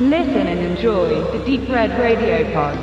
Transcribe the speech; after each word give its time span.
Listen 0.00 0.48
and 0.48 0.58
enjoy 0.58 1.22
the 1.30 1.38
Deep 1.46 1.68
Red 1.68 1.92
Radio 1.92 2.44
Pod. 2.52 2.76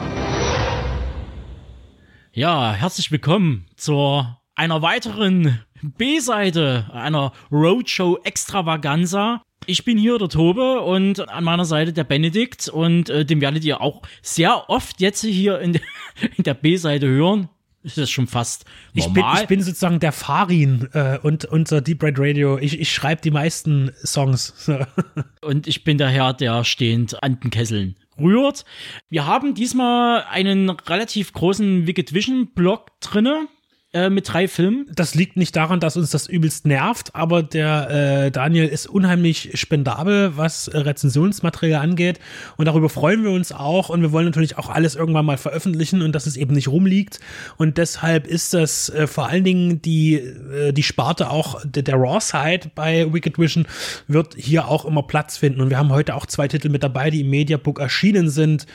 Ja, 2.31 2.71
herzlich 2.71 3.11
willkommen 3.11 3.65
zur 3.75 4.39
einer 4.55 4.81
weiteren 4.81 5.59
B-Seite 5.81 6.89
einer 6.93 7.33
Roadshow 7.51 8.17
Extravaganza. 8.23 9.41
Ich 9.65 9.83
bin 9.83 9.97
hier 9.97 10.19
der 10.19 10.29
Tobe 10.29 10.79
und 10.79 11.27
an 11.27 11.43
meiner 11.43 11.65
Seite 11.65 11.91
der 11.91 12.05
Benedikt 12.05 12.69
und 12.69 13.09
äh, 13.09 13.25
den 13.25 13.41
werdet 13.41 13.65
ihr 13.65 13.81
auch 13.81 14.03
sehr 14.21 14.69
oft 14.69 15.01
jetzt 15.01 15.21
hier 15.21 15.59
in, 15.59 15.81
in 16.37 16.45
der 16.45 16.53
B-Seite 16.53 17.07
hören. 17.07 17.49
Ist 17.83 17.97
das 17.97 18.11
schon 18.11 18.27
fast 18.27 18.65
Ich 18.93 19.05
bin, 19.05 19.23
normal? 19.23 19.41
ich 19.41 19.47
bin 19.47 19.61
sozusagen 19.61 19.99
der 19.99 20.11
Farin 20.11 20.87
äh, 20.93 21.17
und 21.21 21.45
unser 21.45 21.81
Deep 21.81 22.03
Red 22.03 22.19
Radio. 22.19 22.57
Ich, 22.59 22.79
ich 22.79 22.91
schreibe 22.91 23.21
die 23.21 23.31
meisten 23.31 23.91
Songs. 24.03 24.69
und 25.41 25.67
ich 25.67 25.83
bin 25.83 25.97
der 25.97 26.09
Herr, 26.09 26.33
der 26.33 26.63
stehend 26.63 27.21
an 27.23 27.39
den 27.39 27.49
Kesseln 27.49 27.95
rührt. 28.19 28.65
Wir 29.09 29.25
haben 29.25 29.55
diesmal 29.55 30.23
einen 30.29 30.69
relativ 30.69 31.33
großen 31.33 31.87
Wicked 31.87 32.13
Vision 32.13 32.47
Block 32.53 32.99
drinne 32.99 33.47
äh, 33.93 34.09
mit 34.09 34.31
drei 34.31 34.47
Filmen. 34.47 34.85
Das 34.93 35.15
liegt 35.15 35.35
nicht 35.35 35.53
daran, 35.55 35.81
dass 35.81 35.97
uns 35.97 36.11
das 36.11 36.27
übelst 36.27 36.65
nervt, 36.65 37.13
aber 37.13 37.43
der 37.43 37.89
äh, 38.25 38.31
Daniel 38.31 38.67
ist 38.67 38.87
unheimlich 38.87 39.51
spendabel, 39.55 40.37
was 40.37 40.69
äh, 40.69 40.77
Rezensionsmaterial 40.77 41.81
angeht. 41.81 42.19
Und 42.55 42.65
darüber 42.65 42.87
freuen 42.87 43.23
wir 43.23 43.31
uns 43.31 43.51
auch. 43.51 43.89
Und 43.89 44.01
wir 44.01 44.13
wollen 44.13 44.25
natürlich 44.25 44.57
auch 44.57 44.69
alles 44.69 44.95
irgendwann 44.95 45.25
mal 45.25 45.37
veröffentlichen 45.37 46.01
und 46.01 46.13
dass 46.13 46.25
es 46.25 46.37
eben 46.37 46.53
nicht 46.53 46.69
rumliegt. 46.69 47.19
Und 47.57 47.77
deshalb 47.77 48.27
ist 48.27 48.53
das 48.53 48.87
äh, 48.89 49.07
vor 49.07 49.27
allen 49.27 49.43
Dingen 49.43 49.81
die, 49.81 50.15
äh, 50.15 50.71
die 50.71 50.83
Sparte 50.83 51.29
auch 51.29 51.61
der, 51.65 51.83
der 51.83 51.95
Raw-Side 51.95 52.71
bei 52.73 53.11
Wicked 53.11 53.37
Vision 53.37 53.67
wird 54.07 54.35
hier 54.37 54.69
auch 54.69 54.85
immer 54.85 55.03
Platz 55.03 55.35
finden. 55.35 55.59
Und 55.59 55.69
wir 55.69 55.77
haben 55.77 55.91
heute 55.91 56.15
auch 56.15 56.25
zwei 56.25 56.47
Titel 56.47 56.69
mit 56.69 56.83
dabei, 56.83 57.09
die 57.09 57.21
im 57.21 57.29
Mediabook 57.29 57.79
erschienen 57.79 58.29
sind. 58.29 58.67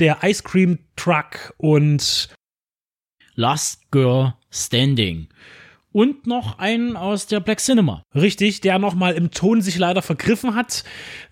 Der 0.00 0.18
Ice 0.24 0.42
Cream 0.42 0.80
Truck 0.96 1.54
und 1.56 2.30
Last 3.36 3.92
Girl 3.92 4.34
Standing. 4.56 5.28
Und 5.92 6.26
noch 6.26 6.58
einen 6.58 6.94
aus 6.94 7.26
der 7.26 7.40
Black 7.40 7.58
Cinema. 7.58 8.02
Richtig, 8.14 8.60
der 8.60 8.78
nochmal 8.78 9.14
im 9.14 9.30
Ton 9.30 9.62
sich 9.62 9.78
leider 9.78 10.02
vergriffen 10.02 10.54
hat. 10.54 10.84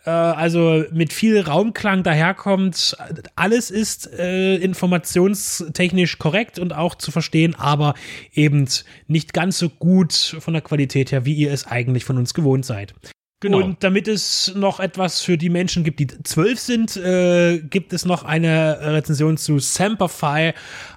Äh, 0.06 0.10
also 0.10 0.84
mit 0.90 1.12
viel 1.12 1.38
Raumklang 1.38 2.02
daherkommt. 2.02 2.96
Alles 3.36 3.70
ist 3.70 4.10
äh, 4.10 4.56
informationstechnisch 4.56 6.18
korrekt 6.18 6.58
und 6.58 6.72
auch 6.72 6.94
zu 6.94 7.10
verstehen, 7.10 7.54
aber 7.56 7.92
eben 8.32 8.66
nicht 9.06 9.34
ganz 9.34 9.58
so 9.58 9.68
gut 9.68 10.14
von 10.38 10.54
der 10.54 10.62
Qualität 10.62 11.12
her, 11.12 11.26
wie 11.26 11.34
ihr 11.34 11.52
es 11.52 11.66
eigentlich 11.66 12.06
von 12.06 12.16
uns 12.16 12.32
gewohnt 12.32 12.64
seid. 12.64 12.94
Genau. 13.40 13.58
Und 13.58 13.84
damit 13.84 14.08
es 14.08 14.54
noch 14.56 14.80
etwas 14.80 15.20
für 15.20 15.36
die 15.36 15.50
Menschen 15.50 15.84
gibt, 15.84 16.00
die 16.00 16.06
zwölf 16.06 16.58
sind, 16.58 16.96
äh, 16.96 17.58
gibt 17.58 17.92
es 17.92 18.06
noch 18.06 18.24
eine 18.24 18.78
Rezension 18.80 19.36
zu 19.36 19.58
Semperfi, 19.58 20.54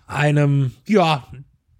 einem, 0.07 0.71
ja, 0.87 1.27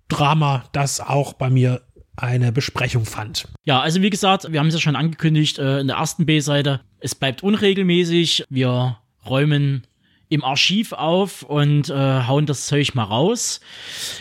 Drama, 0.07 0.65
das 0.71 0.99
auch 0.99 1.33
bei 1.33 1.49
mir 1.49 1.81
eine 2.15 2.51
Besprechung 2.51 3.05
fand. 3.05 3.47
Ja, 3.63 3.79
also 3.79 4.01
wie 4.01 4.09
gesagt, 4.09 4.51
wir 4.51 4.59
haben 4.59 4.67
es 4.67 4.73
ja 4.73 4.79
schon 4.79 4.95
angekündigt 4.95 5.59
äh, 5.59 5.79
in 5.79 5.87
der 5.87 5.97
ersten 5.97 6.25
B-Seite. 6.25 6.81
Es 6.99 7.13
bleibt 7.13 7.43
unregelmäßig. 7.43 8.43
Wir 8.49 8.97
räumen 9.25 9.85
im 10.29 10.43
Archiv 10.43 10.93
auf 10.93 11.43
und 11.43 11.89
äh, 11.89 11.93
hauen 11.93 12.45
das 12.45 12.65
Zeug 12.65 12.95
mal 12.95 13.03
raus. 13.03 13.61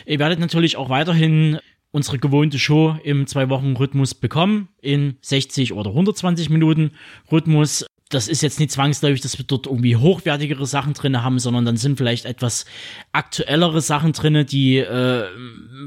Ihr 0.05 0.19
werdet 0.19 0.39
natürlich 0.39 0.77
auch 0.77 0.89
weiterhin 0.89 1.59
unsere 1.91 2.19
gewohnte 2.19 2.59
Show 2.59 2.97
im 3.03 3.27
Zwei-Wochen-Rhythmus 3.27 4.15
bekommen, 4.15 4.69
in 4.83 5.17
60 5.23 5.73
oder 5.73 5.91
120 5.91 6.51
Minuten 6.51 6.93
Rhythmus. 7.33 7.87
Das 8.09 8.29
ist 8.29 8.41
jetzt 8.41 8.61
nicht 8.61 8.71
zwangsläufig, 8.71 9.21
dass 9.21 9.37
wir 9.37 9.45
dort 9.45 9.67
irgendwie 9.67 9.97
hochwertigere 9.97 10.65
Sachen 10.65 10.95
drin 10.95 11.25
haben, 11.25 11.41
sondern 11.41 11.65
dann 11.65 11.77
sind 11.77 11.99
vielleicht 11.99 12.25
etwas 12.25 12.65
aktuellere 13.11 13.81
Sachen 13.81 14.13
drin, 14.13 14.47
die, 14.47 14.79
äh, 14.79 15.25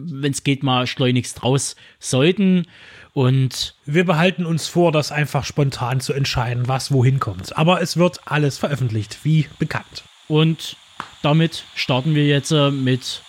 wenn 0.03 0.31
es 0.31 0.43
geht, 0.43 0.61
mal 0.61 0.85
schleunigst 0.85 1.43
raus 1.43 1.77
sollten. 1.97 2.65
Und 3.13 3.75
Wir 3.85 4.05
behalten 4.05 4.45
uns 4.45 4.67
vor, 4.67 4.91
das 4.91 5.11
einfach 5.11 5.45
spontan 5.45 6.01
zu 6.01 6.13
entscheiden, 6.13 6.67
was 6.67 6.91
wohin 6.91 7.19
kommt. 7.19 7.57
Aber 7.57 7.81
es 7.81 7.97
wird 7.97 8.19
alles 8.27 8.57
veröffentlicht, 8.57 9.19
wie 9.23 9.47
bekannt. 9.57 10.03
Und 10.27 10.75
damit 11.21 11.63
starten 11.75 12.15
wir 12.15 12.25
jetzt 12.25 12.51
äh, 12.51 12.69
mit 12.69 13.23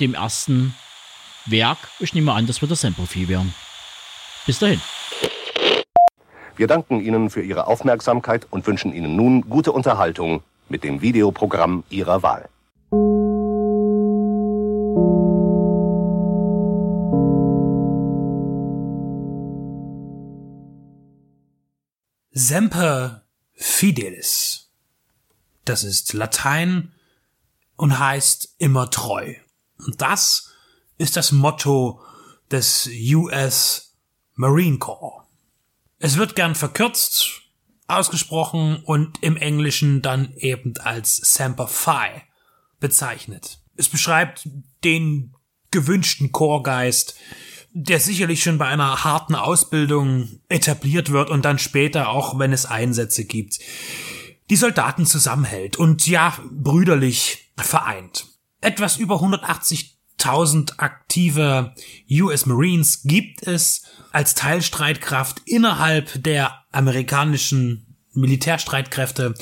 dem 0.00 0.14
ersten 0.14 0.74
Werk. 1.46 1.78
Ich 1.98 2.14
nehme 2.14 2.32
an, 2.32 2.46
das 2.46 2.60
wird 2.60 2.70
das 2.70 2.82
Sample-Vieh 2.82 3.28
werden. 3.28 3.54
Bis 4.46 4.58
dahin. 4.58 4.80
Wir 6.56 6.68
danken 6.68 7.00
Ihnen 7.00 7.30
für 7.30 7.42
Ihre 7.42 7.66
Aufmerksamkeit 7.66 8.46
und 8.50 8.66
wünschen 8.66 8.94
Ihnen 8.94 9.16
nun 9.16 9.48
gute 9.50 9.72
Unterhaltung 9.72 10.42
mit 10.68 10.84
dem 10.84 11.02
Videoprogramm 11.02 11.82
Ihrer 11.90 12.22
Wahl. 12.22 12.48
Semper 22.30 23.22
Fidelis. 23.54 24.70
Das 25.64 25.82
ist 25.82 26.12
Latein 26.12 26.92
und 27.76 27.98
heißt 27.98 28.54
immer 28.58 28.90
treu. 28.90 29.34
Und 29.78 30.00
das 30.00 30.52
ist 30.98 31.16
das 31.16 31.32
Motto 31.32 32.00
des 32.50 32.88
US 33.12 33.96
Marine 34.34 34.78
Corps. 34.78 35.23
Es 36.04 36.18
wird 36.18 36.36
gern 36.36 36.54
verkürzt 36.54 37.40
ausgesprochen 37.86 38.82
und 38.84 39.22
im 39.22 39.38
Englischen 39.38 40.02
dann 40.02 40.34
eben 40.34 40.74
als 40.76 41.16
Semper 41.16 41.66
Fi 41.66 42.20
bezeichnet. 42.78 43.62
Es 43.76 43.88
beschreibt 43.88 44.46
den 44.84 45.34
gewünschten 45.70 46.30
Chorgeist, 46.30 47.14
der 47.72 48.00
sicherlich 48.00 48.42
schon 48.42 48.58
bei 48.58 48.66
einer 48.66 49.02
harten 49.02 49.34
Ausbildung 49.34 50.28
etabliert 50.50 51.10
wird 51.10 51.30
und 51.30 51.46
dann 51.46 51.58
später 51.58 52.10
auch, 52.10 52.38
wenn 52.38 52.52
es 52.52 52.66
Einsätze 52.66 53.24
gibt, 53.24 53.60
die 54.50 54.56
Soldaten 54.56 55.06
zusammenhält 55.06 55.78
und 55.78 56.06
ja, 56.06 56.36
brüderlich 56.50 57.50
vereint. 57.56 58.26
Etwas 58.60 58.98
über 58.98 59.22
180.000 60.24 60.78
aktive 60.78 61.74
US 62.10 62.46
Marines 62.46 63.02
gibt 63.04 63.46
es 63.46 63.82
als 64.12 64.34
Teilstreitkraft 64.34 65.42
innerhalb 65.44 66.22
der 66.22 66.64
amerikanischen 66.72 67.96
Militärstreitkräfte 68.12 69.34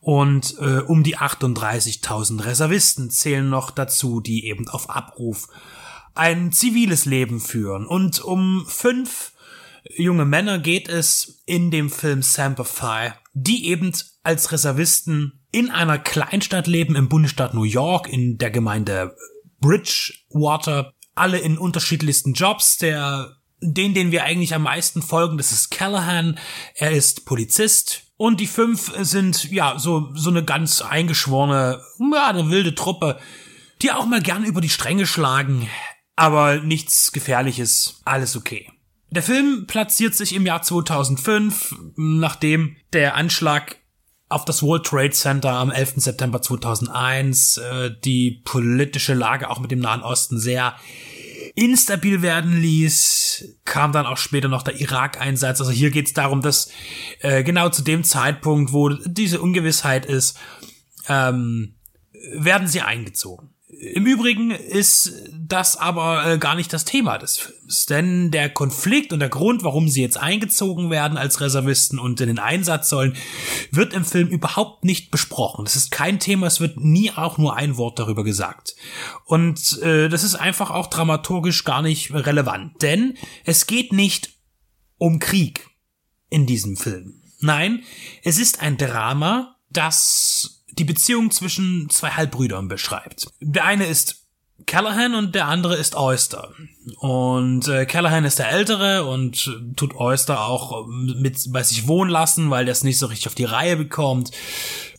und 0.00 0.54
äh, 0.60 0.80
um 0.80 1.02
die 1.02 1.18
38.000 1.18 2.44
Reservisten 2.44 3.10
zählen 3.10 3.48
noch 3.48 3.70
dazu, 3.70 4.20
die 4.20 4.46
eben 4.46 4.68
auf 4.68 4.88
Abruf 4.88 5.48
ein 6.14 6.52
ziviles 6.52 7.06
Leben 7.06 7.40
führen. 7.40 7.86
Und 7.86 8.20
um 8.20 8.64
fünf 8.66 9.32
junge 9.96 10.24
Männer 10.24 10.58
geht 10.58 10.88
es 10.88 11.42
in 11.46 11.70
dem 11.70 11.90
Film 11.90 12.22
Semper 12.22 12.64
Fi, 12.64 13.12
die 13.32 13.66
eben 13.68 13.92
als 14.22 14.52
Reservisten 14.52 15.40
in 15.50 15.70
einer 15.70 15.98
Kleinstadt 15.98 16.66
leben 16.66 16.94
im 16.94 17.08
Bundesstaat 17.08 17.54
New 17.54 17.64
York, 17.64 18.08
in 18.08 18.38
der 18.38 18.50
Gemeinde 18.50 19.16
Bridgewater, 19.60 20.94
alle 21.14 21.38
in 21.38 21.58
unterschiedlichsten 21.58 22.32
Jobs. 22.32 22.78
Der, 22.78 23.36
den, 23.60 23.94
den 23.94 24.10
wir 24.10 24.24
eigentlich 24.24 24.54
am 24.54 24.62
meisten 24.62 25.02
folgen, 25.02 25.38
das 25.38 25.52
ist 25.52 25.70
Callahan. 25.70 26.38
Er 26.74 26.92
ist 26.92 27.26
Polizist. 27.26 28.04
Und 28.16 28.40
die 28.40 28.46
fünf 28.46 28.92
sind, 28.98 29.50
ja, 29.50 29.78
so, 29.78 30.10
so 30.14 30.28
eine 30.28 30.44
ganz 30.44 30.82
eingeschworene, 30.82 31.80
ja, 32.12 32.26
eine 32.26 32.50
wilde 32.50 32.74
Truppe, 32.74 33.18
die 33.80 33.92
auch 33.92 34.04
mal 34.04 34.20
gern 34.20 34.44
über 34.44 34.60
die 34.60 34.68
Stränge 34.68 35.06
schlagen. 35.06 35.68
Aber 36.16 36.58
nichts 36.58 37.12
Gefährliches, 37.12 38.02
alles 38.04 38.36
okay. 38.36 38.70
Der 39.08 39.22
Film 39.22 39.66
platziert 39.66 40.14
sich 40.14 40.34
im 40.34 40.46
Jahr 40.46 40.62
2005, 40.62 41.74
nachdem 41.96 42.76
der 42.92 43.16
Anschlag 43.16 43.79
auf 44.30 44.44
das 44.44 44.62
World 44.62 44.86
Trade 44.86 45.10
Center 45.10 45.50
am 45.50 45.70
11. 45.70 45.94
September 45.96 46.40
2001 46.40 47.58
äh, 47.58 47.90
die 48.04 48.40
politische 48.44 49.12
Lage 49.12 49.50
auch 49.50 49.58
mit 49.58 49.70
dem 49.70 49.80
Nahen 49.80 50.02
Osten 50.02 50.38
sehr 50.38 50.76
instabil 51.56 52.22
werden 52.22 52.56
ließ, 52.56 53.56
kam 53.64 53.92
dann 53.92 54.06
auch 54.06 54.16
später 54.16 54.48
noch 54.48 54.62
der 54.62 54.80
Irak-Einsatz. 54.80 55.60
Also 55.60 55.72
hier 55.72 55.90
geht 55.90 56.06
es 56.06 56.14
darum, 56.14 56.42
dass 56.42 56.70
äh, 57.20 57.42
genau 57.42 57.70
zu 57.70 57.82
dem 57.82 58.04
Zeitpunkt, 58.04 58.72
wo 58.72 58.90
diese 58.90 59.40
Ungewissheit 59.40 60.06
ist, 60.06 60.38
ähm, 61.08 61.74
werden 62.32 62.68
sie 62.68 62.82
eingezogen. 62.82 63.50
Im 63.80 64.04
Übrigen 64.04 64.50
ist 64.50 65.14
das 65.32 65.78
aber 65.78 66.26
äh, 66.26 66.38
gar 66.38 66.54
nicht 66.54 66.70
das 66.70 66.84
Thema 66.84 67.16
des 67.16 67.38
Films, 67.38 67.86
denn 67.86 68.30
der 68.30 68.50
Konflikt 68.50 69.10
und 69.10 69.20
der 69.20 69.30
Grund, 69.30 69.64
warum 69.64 69.88
sie 69.88 70.02
jetzt 70.02 70.18
eingezogen 70.18 70.90
werden 70.90 71.16
als 71.16 71.40
Reservisten 71.40 71.98
und 71.98 72.20
in 72.20 72.26
den 72.26 72.38
Einsatz 72.38 72.90
sollen, 72.90 73.16
wird 73.70 73.94
im 73.94 74.04
Film 74.04 74.28
überhaupt 74.28 74.84
nicht 74.84 75.10
besprochen. 75.10 75.64
Das 75.64 75.76
ist 75.76 75.90
kein 75.90 76.18
Thema, 76.18 76.46
es 76.46 76.60
wird 76.60 76.78
nie 76.78 77.10
auch 77.10 77.38
nur 77.38 77.56
ein 77.56 77.78
Wort 77.78 77.98
darüber 77.98 78.22
gesagt. 78.22 78.76
Und 79.24 79.80
äh, 79.80 80.10
das 80.10 80.24
ist 80.24 80.34
einfach 80.34 80.70
auch 80.70 80.88
dramaturgisch 80.88 81.64
gar 81.64 81.80
nicht 81.80 82.12
relevant, 82.12 82.82
denn 82.82 83.16
es 83.46 83.66
geht 83.66 83.94
nicht 83.94 84.34
um 84.98 85.20
Krieg 85.20 85.70
in 86.28 86.44
diesem 86.44 86.76
Film. 86.76 87.22
Nein, 87.40 87.82
es 88.24 88.38
ist 88.38 88.60
ein 88.60 88.76
Drama 88.76 89.56
das 89.70 90.64
die 90.72 90.84
Beziehung 90.84 91.30
zwischen 91.30 91.88
zwei 91.90 92.10
Halbbrüdern 92.10 92.68
beschreibt. 92.68 93.28
Der 93.40 93.64
eine 93.64 93.86
ist 93.86 94.20
Callahan 94.66 95.14
und 95.14 95.34
der 95.34 95.46
andere 95.48 95.76
ist 95.76 95.96
Oyster. 95.96 96.50
Und 96.98 97.68
äh, 97.68 97.86
Callahan 97.86 98.24
ist 98.24 98.38
der 98.38 98.50
Ältere 98.50 99.04
und 99.04 99.50
tut 99.76 99.94
Oyster 99.94 100.44
auch 100.44 100.86
mit 100.86 101.52
bei 101.52 101.62
sich 101.62 101.88
wohnen 101.88 102.10
lassen, 102.10 102.50
weil 102.50 102.64
der 102.64 102.72
es 102.72 102.84
nicht 102.84 102.98
so 102.98 103.06
richtig 103.06 103.28
auf 103.28 103.34
die 103.34 103.44
Reihe 103.44 103.76
bekommt. 103.76 104.30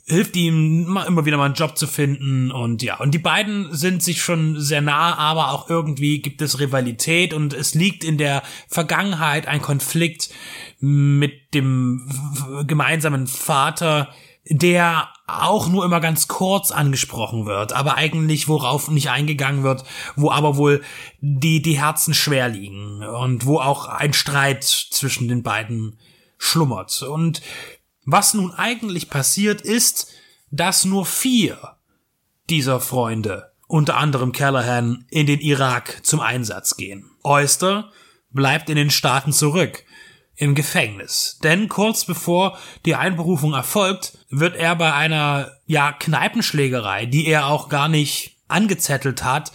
Hilft 0.06 0.35
ihm 0.35 0.97
immer 1.07 1.25
wieder 1.25 1.38
mal 1.38 1.45
einen 1.45 1.53
Job 1.53 1.77
zu 1.77 1.88
finden 1.88 2.51
und 2.51 2.81
ja, 2.81 3.00
und 3.00 3.12
die 3.12 3.19
beiden 3.19 3.74
sind 3.74 4.03
sich 4.03 4.21
schon 4.21 4.59
sehr 4.59 4.81
nah, 4.81 5.15
aber 5.15 5.51
auch 5.51 5.69
irgendwie 5.69 6.21
gibt 6.21 6.41
es 6.41 6.59
Rivalität 6.59 7.33
und 7.33 7.53
es 7.53 7.75
liegt 7.75 8.03
in 8.03 8.17
der 8.17 8.44
Vergangenheit 8.67 9.47
ein 9.47 9.62
Konflikt 9.62 10.29
mit 10.79 11.53
dem 11.53 12.09
gemeinsamen 12.67 13.27
Vater, 13.27 14.09
der 14.45 15.09
auch 15.27 15.67
nur 15.67 15.85
immer 15.85 15.99
ganz 15.99 16.27
kurz 16.27 16.71
angesprochen 16.71 17.45
wird, 17.45 17.73
aber 17.73 17.95
eigentlich 17.95 18.47
worauf 18.47 18.89
nicht 18.89 19.09
eingegangen 19.09 19.63
wird, 19.63 19.83
wo 20.15 20.31
aber 20.31 20.57
wohl 20.57 20.83
die, 21.19 21.61
die 21.61 21.79
Herzen 21.79 22.13
schwer 22.13 22.49
liegen 22.49 23.03
und 23.03 23.45
wo 23.45 23.59
auch 23.59 23.85
ein 23.85 24.13
Streit 24.13 24.63
zwischen 24.63 25.27
den 25.27 25.43
beiden 25.43 25.97
schlummert. 26.38 27.01
Und 27.03 27.41
was 28.05 28.33
nun 28.33 28.51
eigentlich 28.51 29.09
passiert 29.09 29.61
ist, 29.61 30.11
dass 30.49 30.85
nur 30.85 31.05
vier 31.05 31.77
dieser 32.49 32.79
Freunde, 32.79 33.51
unter 33.67 33.95
anderem 33.97 34.31
Callahan, 34.33 35.05
in 35.09 35.27
den 35.27 35.39
Irak 35.39 35.99
zum 36.03 36.19
Einsatz 36.19 36.75
gehen. 36.75 37.09
Oyster 37.23 37.91
bleibt 38.31 38.69
in 38.69 38.75
den 38.75 38.89
Staaten 38.89 39.31
zurück 39.31 39.85
im 40.41 40.55
Gefängnis. 40.55 41.38
Denn 41.43 41.69
kurz 41.69 42.03
bevor 42.03 42.57
die 42.88 42.95
Einberufung 42.95 43.53
erfolgt, 43.53 44.17
wird 44.31 44.55
er 44.55 44.75
bei 44.75 44.91
einer, 44.91 45.51
ja, 45.67 45.91
Kneipenschlägerei, 45.91 47.05
die 47.05 47.27
er 47.27 47.45
auch 47.45 47.69
gar 47.69 47.88
nicht 47.88 48.39
angezettelt 48.47 49.23
hat, 49.23 49.51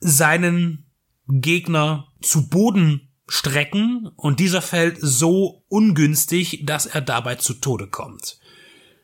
seinen 0.00 0.86
Gegner 1.28 2.08
zu 2.22 2.48
Boden 2.48 3.12
strecken 3.28 4.08
und 4.16 4.40
dieser 4.40 4.62
fällt 4.62 4.96
so 5.02 5.64
ungünstig, 5.68 6.62
dass 6.64 6.86
er 6.86 7.02
dabei 7.02 7.34
zu 7.34 7.52
Tode 7.52 7.86
kommt. 7.86 8.38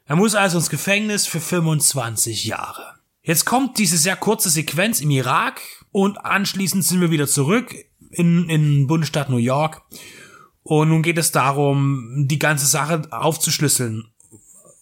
Er 0.06 0.16
muss 0.16 0.34
also 0.34 0.56
ins 0.56 0.70
Gefängnis 0.70 1.26
für 1.26 1.40
25 1.40 2.46
Jahre. 2.46 2.94
Jetzt 3.20 3.44
kommt 3.44 3.76
diese 3.76 3.98
sehr 3.98 4.16
kurze 4.16 4.48
Sequenz 4.48 5.02
im 5.02 5.10
Irak 5.10 5.60
und 5.90 6.24
anschließend 6.24 6.82
sind 6.84 7.02
wir 7.02 7.10
wieder 7.10 7.28
zurück 7.28 7.74
in, 8.12 8.48
in 8.48 8.86
Bundesstaat 8.86 9.28
New 9.28 9.36
York 9.36 9.82
und 10.62 10.88
nun 10.88 11.02
geht 11.02 11.18
es 11.18 11.32
darum, 11.32 12.26
die 12.28 12.38
ganze 12.38 12.66
Sache 12.66 13.02
aufzuschlüsseln 13.10 14.04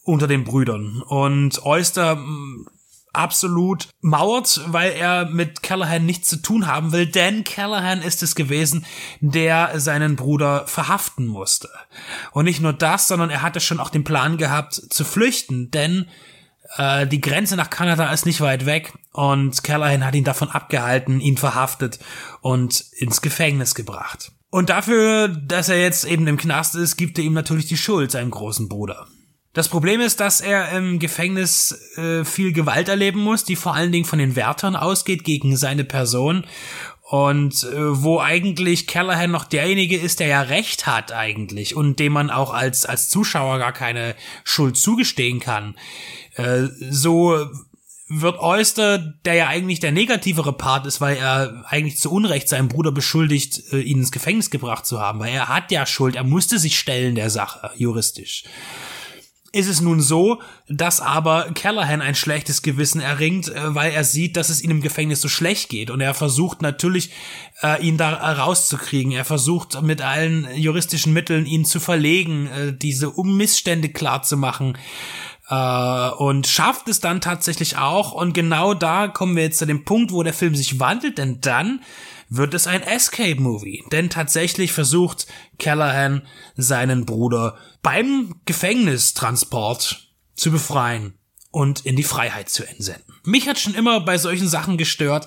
unter 0.04 0.26
den 0.26 0.44
Brüdern. 0.44 1.02
Und 1.02 1.64
Oyster 1.64 2.16
mm, 2.16 2.66
absolut 3.12 3.88
mauert, 4.00 4.60
weil 4.66 4.92
er 4.92 5.26
mit 5.26 5.62
Callahan 5.62 6.04
nichts 6.04 6.28
zu 6.28 6.36
tun 6.36 6.66
haben 6.66 6.92
will, 6.92 7.06
denn 7.06 7.44
Callahan 7.44 8.02
ist 8.02 8.22
es 8.22 8.34
gewesen, 8.34 8.84
der 9.20 9.80
seinen 9.80 10.16
Bruder 10.16 10.66
verhaften 10.66 11.26
musste. 11.26 11.70
Und 12.32 12.44
nicht 12.44 12.60
nur 12.60 12.72
das, 12.72 13.08
sondern 13.08 13.30
er 13.30 13.42
hatte 13.42 13.60
schon 13.60 13.80
auch 13.80 13.90
den 13.90 14.04
Plan 14.04 14.36
gehabt 14.36 14.74
zu 14.74 15.04
flüchten, 15.04 15.70
denn 15.70 16.08
äh, 16.76 17.06
die 17.06 17.20
Grenze 17.20 17.56
nach 17.56 17.70
Kanada 17.70 18.12
ist 18.12 18.26
nicht 18.26 18.40
weit 18.40 18.66
weg 18.66 18.92
und 19.12 19.64
Callahan 19.64 20.04
hat 20.04 20.14
ihn 20.14 20.24
davon 20.24 20.50
abgehalten, 20.50 21.20
ihn 21.20 21.36
verhaftet 21.36 21.98
und 22.42 22.84
ins 22.98 23.22
Gefängnis 23.22 23.74
gebracht. 23.74 24.32
Und 24.50 24.68
dafür, 24.68 25.28
dass 25.28 25.68
er 25.68 25.80
jetzt 25.80 26.04
eben 26.04 26.26
im 26.26 26.36
Knast 26.36 26.74
ist, 26.74 26.96
gibt 26.96 27.18
er 27.18 27.24
ihm 27.24 27.32
natürlich 27.34 27.66
die 27.66 27.76
Schuld, 27.76 28.10
seinem 28.10 28.30
großen 28.30 28.68
Bruder. 28.68 29.06
Das 29.52 29.68
Problem 29.68 30.00
ist, 30.00 30.20
dass 30.20 30.40
er 30.40 30.70
im 30.76 30.98
Gefängnis 30.98 31.72
äh, 31.96 32.24
viel 32.24 32.52
Gewalt 32.52 32.88
erleben 32.88 33.20
muss, 33.20 33.44
die 33.44 33.56
vor 33.56 33.74
allen 33.74 33.90
Dingen 33.90 34.04
von 34.04 34.20
den 34.20 34.36
Wärtern 34.36 34.76
ausgeht 34.76 35.24
gegen 35.24 35.56
seine 35.56 35.84
Person. 35.84 36.44
Und 37.02 37.64
äh, 37.64 38.02
wo 38.02 38.20
eigentlich 38.20 38.86
Callahan 38.86 39.32
noch 39.32 39.44
derjenige 39.44 39.96
ist, 39.96 40.20
der 40.20 40.28
ja 40.28 40.42
Recht 40.42 40.86
hat 40.86 41.10
eigentlich 41.10 41.74
und 41.74 41.98
dem 41.98 42.12
man 42.12 42.30
auch 42.30 42.54
als, 42.54 42.86
als 42.86 43.08
Zuschauer 43.08 43.58
gar 43.58 43.72
keine 43.72 44.14
Schuld 44.44 44.76
zugestehen 44.76 45.40
kann. 45.40 45.74
Äh, 46.36 46.68
so 46.78 47.48
wird 48.12 48.40
Oyster, 48.40 48.98
der 48.98 49.34
ja 49.34 49.46
eigentlich 49.46 49.78
der 49.78 49.92
negativere 49.92 50.52
Part 50.52 50.84
ist, 50.84 51.00
weil 51.00 51.16
er 51.16 51.64
eigentlich 51.68 51.98
zu 51.98 52.10
Unrecht 52.10 52.48
seinen 52.48 52.66
Bruder 52.66 52.90
beschuldigt, 52.90 53.72
äh, 53.72 53.78
ihn 53.78 53.98
ins 53.98 54.10
Gefängnis 54.10 54.50
gebracht 54.50 54.84
zu 54.84 55.00
haben, 55.00 55.20
weil 55.20 55.32
er 55.32 55.48
hat 55.48 55.70
ja 55.70 55.86
Schuld, 55.86 56.16
er 56.16 56.24
musste 56.24 56.58
sich 56.58 56.76
stellen 56.76 57.14
der 57.14 57.30
Sache, 57.30 57.70
juristisch. 57.76 58.42
Ist 59.52 59.68
es 59.68 59.80
nun 59.80 60.00
so, 60.00 60.40
dass 60.68 61.00
aber 61.00 61.50
Callahan 61.54 62.02
ein 62.02 62.14
schlechtes 62.14 62.62
Gewissen 62.62 63.00
erringt, 63.00 63.48
äh, 63.48 63.74
weil 63.76 63.92
er 63.92 64.02
sieht, 64.02 64.36
dass 64.36 64.48
es 64.48 64.60
ihm 64.60 64.72
im 64.72 64.80
Gefängnis 64.80 65.20
so 65.20 65.28
schlecht 65.28 65.68
geht 65.68 65.88
und 65.88 66.00
er 66.00 66.12
versucht 66.12 66.62
natürlich, 66.62 67.10
äh, 67.62 67.80
ihn 67.80 67.96
da 67.96 68.10
rauszukriegen. 68.10 69.12
Er 69.12 69.24
versucht 69.24 69.80
mit 69.82 70.02
allen 70.02 70.48
juristischen 70.56 71.12
Mitteln, 71.12 71.46
ihn 71.46 71.64
zu 71.64 71.78
verlegen, 71.78 72.76
diese 72.80 73.12
Missstände 73.22 73.90
klar 73.90 74.22
zu 74.22 74.36
machen 74.36 74.76
äh, 75.50 76.10
und 76.10 76.46
schafft 76.46 76.88
es 76.88 77.00
dann 77.00 77.20
tatsächlich 77.20 77.76
auch. 77.76 78.12
Und 78.12 78.32
genau 78.32 78.72
da 78.72 79.08
kommen 79.08 79.36
wir 79.36 79.42
jetzt 79.42 79.58
zu 79.58 79.66
dem 79.66 79.84
Punkt, 79.84 80.12
wo 80.12 80.22
der 80.22 80.32
Film 80.32 80.54
sich 80.54 80.80
wandelt, 80.80 81.18
denn 81.18 81.40
dann 81.40 81.82
wird 82.28 82.54
es 82.54 82.68
ein 82.68 82.82
Escape-Movie. 82.82 83.84
Denn 83.90 84.08
tatsächlich 84.08 84.72
versucht 84.72 85.26
Callahan 85.58 86.22
seinen 86.56 87.04
Bruder 87.04 87.58
beim 87.82 88.36
Gefängnistransport 88.46 90.08
zu 90.34 90.50
befreien 90.52 91.18
und 91.50 91.84
in 91.84 91.96
die 91.96 92.04
Freiheit 92.04 92.48
zu 92.48 92.64
entsenden. 92.64 93.12
Mich 93.24 93.48
hat 93.48 93.58
schon 93.58 93.74
immer 93.74 94.00
bei 94.00 94.16
solchen 94.16 94.48
Sachen 94.48 94.78
gestört, 94.78 95.26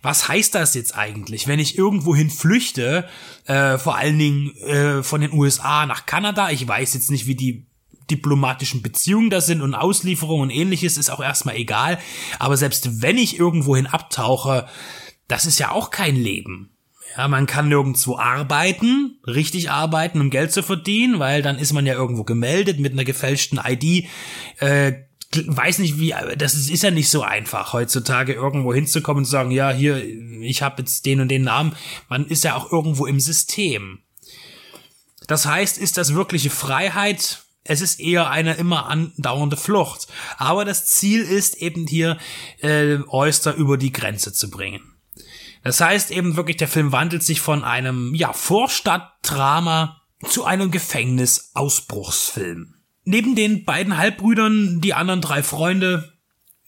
was 0.00 0.26
heißt 0.26 0.54
das 0.54 0.74
jetzt 0.74 0.96
eigentlich, 0.96 1.46
wenn 1.46 1.60
ich 1.60 1.78
irgendwohin 1.78 2.30
flüchte, 2.30 3.08
äh, 3.44 3.78
vor 3.78 3.96
allen 3.96 4.18
Dingen 4.18 4.56
äh, 4.62 5.02
von 5.04 5.20
den 5.20 5.32
USA 5.32 5.86
nach 5.86 6.06
Kanada? 6.06 6.50
Ich 6.50 6.66
weiß 6.66 6.94
jetzt 6.94 7.10
nicht, 7.10 7.26
wie 7.26 7.36
die 7.36 7.66
diplomatischen 8.12 8.82
Beziehungen 8.82 9.30
da 9.30 9.40
sind 9.40 9.62
und 9.62 9.74
Auslieferungen 9.74 10.50
und 10.50 10.50
ähnliches 10.50 10.96
ist 10.96 11.10
auch 11.10 11.20
erstmal 11.20 11.56
egal. 11.56 11.98
Aber 12.38 12.56
selbst 12.56 13.02
wenn 13.02 13.18
ich 13.18 13.38
irgendwohin 13.38 13.86
abtauche, 13.86 14.68
das 15.28 15.46
ist 15.46 15.58
ja 15.58 15.70
auch 15.70 15.90
kein 15.90 16.16
Leben. 16.16 16.70
Ja, 17.16 17.28
man 17.28 17.46
kann 17.46 17.68
nirgendwo 17.68 18.16
arbeiten, 18.16 19.18
richtig 19.26 19.70
arbeiten, 19.70 20.20
um 20.20 20.30
Geld 20.30 20.52
zu 20.52 20.62
verdienen, 20.62 21.18
weil 21.18 21.42
dann 21.42 21.58
ist 21.58 21.72
man 21.72 21.84
ja 21.84 21.94
irgendwo 21.94 22.24
gemeldet 22.24 22.78
mit 22.78 22.92
einer 22.92 23.04
gefälschten 23.04 23.60
ID. 23.62 24.06
Äh, 24.58 24.92
weiß 25.34 25.78
nicht 25.78 25.98
wie, 25.98 26.14
das 26.36 26.54
ist, 26.54 26.70
ist 26.70 26.82
ja 26.82 26.90
nicht 26.90 27.10
so 27.10 27.22
einfach 27.22 27.72
heutzutage 27.72 28.32
irgendwo 28.32 28.72
hinzukommen 28.72 29.22
und 29.22 29.24
zu 29.24 29.30
sagen, 29.30 29.50
ja, 29.50 29.70
hier, 29.70 30.02
ich 30.42 30.62
habe 30.62 30.82
jetzt 30.82 31.06
den 31.06 31.20
und 31.20 31.28
den 31.28 31.42
Namen. 31.42 31.74
Man 32.08 32.26
ist 32.26 32.44
ja 32.44 32.56
auch 32.56 32.70
irgendwo 32.70 33.06
im 33.06 33.20
System. 33.20 34.00
Das 35.26 35.46
heißt, 35.46 35.78
ist 35.78 35.96
das 35.96 36.14
wirkliche 36.14 36.50
Freiheit? 36.50 37.42
Es 37.64 37.80
ist 37.80 38.00
eher 38.00 38.30
eine 38.30 38.54
immer 38.54 38.86
andauernde 38.86 39.56
Flucht. 39.56 40.08
Aber 40.36 40.64
das 40.64 40.86
Ziel 40.86 41.22
ist 41.22 41.56
eben 41.56 41.86
hier, 41.86 42.18
äh, 42.60 42.98
Oyster 43.08 43.54
über 43.54 43.76
die 43.76 43.92
Grenze 43.92 44.32
zu 44.32 44.50
bringen. 44.50 44.80
Das 45.62 45.80
heißt 45.80 46.10
eben 46.10 46.36
wirklich, 46.36 46.56
der 46.56 46.68
Film 46.68 46.92
wandelt 46.92 47.22
sich 47.22 47.40
von 47.40 47.62
einem, 47.62 48.14
ja, 48.14 48.32
Vorstadtdrama 48.32 50.02
zu 50.28 50.44
einem 50.44 50.70
Gefängnisausbruchsfilm. 50.70 52.74
Neben 53.04 53.34
den 53.34 53.64
beiden 53.64 53.96
Halbbrüdern, 53.96 54.80
die 54.80 54.94
anderen 54.94 55.20
drei 55.20 55.42
Freunde, 55.42 56.11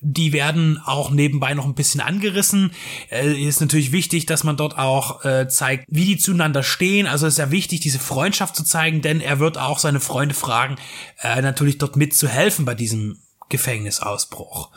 die 0.05 0.33
werden 0.35 0.79
auch 0.85 1.11
nebenbei 1.11 1.55
noch 1.55 1.65
ein 1.65 1.75
bisschen 1.75 2.01
angerissen. 2.01 2.73
Äh, 3.11 3.43
ist 3.43 3.61
natürlich 3.61 3.91
wichtig, 3.91 4.27
dass 4.27 4.45
man 4.45 4.57
dort 4.57 4.79
auch 4.79 5.25
äh, 5.25 5.49
zeigt, 5.49 5.87
wie 5.89 6.05
die 6.05 6.19
zueinander 6.19 6.63
stehen. 6.63 7.07
Also 7.07 7.27
ist 7.27 7.39
ja 7.39 7.51
wichtig, 7.51 7.81
diese 7.81 7.99
Freundschaft 7.99 8.55
zu 8.55 8.65
zeigen, 8.65 9.01
denn 9.01 9.21
er 9.21 9.39
wird 9.39 9.57
auch 9.57 9.79
seine 9.79 10.01
Freunde 10.01 10.35
fragen, 10.35 10.77
äh, 11.23 11.41
natürlich 11.41 11.79
dort 11.79 11.97
mitzuhelfen 11.97 12.67
bei 12.67 12.75
diesem 12.75 13.19
Gefängnisausbruch. 13.49 14.71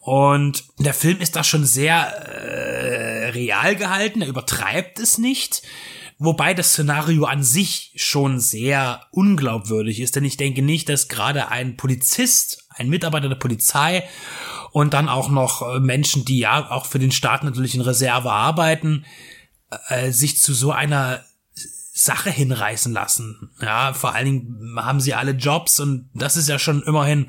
Und 0.00 0.64
der 0.78 0.92
Film 0.92 1.20
ist 1.20 1.36
da 1.36 1.44
schon 1.44 1.64
sehr 1.64 1.94
äh, 1.94 3.30
real 3.30 3.76
gehalten, 3.76 4.20
er 4.20 4.28
übertreibt 4.28 4.98
es 4.98 5.18
nicht. 5.18 5.62
Wobei 6.18 6.54
das 6.54 6.70
Szenario 6.70 7.24
an 7.24 7.42
sich 7.42 7.92
schon 7.96 8.38
sehr 8.38 9.06
unglaubwürdig 9.10 10.00
ist, 10.00 10.14
denn 10.14 10.24
ich 10.24 10.36
denke 10.36 10.62
nicht, 10.62 10.88
dass 10.88 11.08
gerade 11.08 11.48
ein 11.48 11.76
Polizist, 11.76 12.68
ein 12.70 12.88
Mitarbeiter 12.88 13.28
der 13.28 13.36
Polizei 13.36 14.04
und 14.74 14.92
dann 14.92 15.08
auch 15.08 15.28
noch 15.28 15.62
äh, 15.62 15.78
Menschen, 15.78 16.24
die 16.24 16.40
ja 16.40 16.68
auch 16.68 16.86
für 16.86 16.98
den 16.98 17.12
Staat 17.12 17.44
natürlich 17.44 17.76
in 17.76 17.80
Reserve 17.80 18.32
arbeiten, 18.32 19.04
äh, 19.86 20.10
sich 20.10 20.42
zu 20.42 20.52
so 20.52 20.72
einer 20.72 21.22
Sache 21.92 22.28
hinreißen 22.28 22.92
lassen. 22.92 23.52
Ja, 23.62 23.94
vor 23.94 24.16
allen 24.16 24.24
Dingen 24.24 24.76
haben 24.76 24.98
sie 24.98 25.14
alle 25.14 25.30
Jobs 25.30 25.78
und 25.78 26.10
das 26.12 26.36
ist 26.36 26.48
ja 26.48 26.58
schon 26.58 26.82
immerhin 26.82 27.26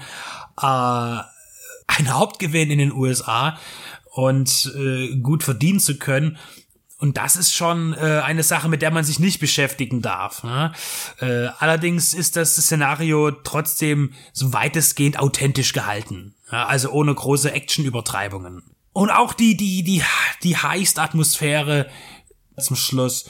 äh, 0.59 0.65
ein 0.65 2.13
Hauptgewinn 2.13 2.71
in 2.71 2.79
den 2.79 2.91
USA 2.91 3.59
und 4.09 4.73
äh, 4.75 5.15
gut 5.17 5.43
verdienen 5.43 5.79
zu 5.79 5.99
können. 5.99 6.39
Und 6.97 7.17
das 7.17 7.35
ist 7.35 7.53
schon 7.53 7.93
äh, 7.93 8.21
eine 8.23 8.43
Sache, 8.43 8.69
mit 8.69 8.81
der 8.81 8.91
man 8.91 9.03
sich 9.03 9.19
nicht 9.19 9.39
beschäftigen 9.39 10.01
darf. 10.01 10.43
Ne? 10.43 10.71
Äh, 11.19 11.47
allerdings 11.59 12.13
ist 12.13 12.37
das 12.37 12.55
Szenario 12.55 13.31
trotzdem 13.31 14.13
so 14.31 14.53
weitestgehend 14.53 15.19
authentisch 15.19 15.73
gehalten. 15.73 16.35
Ja? 16.51 16.67
Also 16.67 16.91
ohne 16.91 17.13
große 17.13 17.51
Action-Übertreibungen. 17.51 18.63
Und 18.93 19.09
auch 19.09 19.33
die, 19.33 19.57
die, 19.57 19.83
die, 19.83 20.03
die 20.43 20.55
Heist-Atmosphäre 20.55 21.89
zum 22.57 22.77
Schluss, 22.77 23.29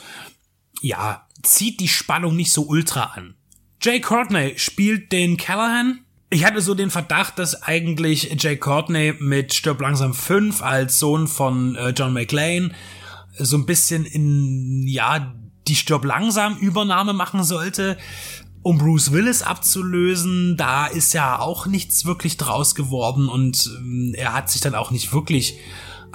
ja, 0.82 1.26
zieht 1.42 1.80
die 1.80 1.88
Spannung 1.88 2.36
nicht 2.36 2.54
so 2.54 2.68
ultra 2.68 3.14
an. 3.16 3.36
Jay 3.82 4.00
Courtney 4.00 4.54
spielt 4.58 5.12
den 5.12 5.38
Callahan. 5.38 6.02
Ich 6.30 6.46
hatte 6.46 6.62
so 6.62 6.76
den 6.76 6.92
Verdacht, 6.92 7.40
dass 7.40 7.64
eigentlich 7.64 8.36
Jay 8.40 8.58
Courtney 8.58 9.16
mit 9.18 9.56
Stirb 9.56 9.82
langsam 9.82 10.14
5 10.14 10.62
als 10.62 11.00
Sohn 11.00 11.28
von 11.28 11.76
äh, 11.76 11.90
John 11.90 12.14
McClane 12.14 12.72
so 13.38 13.58
ein 13.58 13.66
bisschen 13.66 14.06
in, 14.06 14.88
ja, 14.88 15.34
die 15.68 15.76
Stirb 15.76 16.06
langsam 16.06 16.58
Übernahme 16.58 17.14
machen 17.14 17.44
sollte, 17.44 17.98
um 18.62 18.78
Bruce 18.78 19.12
Willis 19.12 19.42
abzulösen. 19.42 20.58
Da 20.58 20.88
ist 20.88 21.14
ja 21.14 21.40
auch 21.40 21.66
nichts 21.66 22.06
wirklich 22.06 22.38
draus 22.38 22.76
geworden 22.76 23.30
und 23.30 23.70
ähm, 23.78 24.14
er 24.16 24.34
hat 24.34 24.50
sich 24.50 24.62
dann 24.62 24.76
auch 24.76 24.92
nicht 24.92 25.14
wirklich 25.14 25.58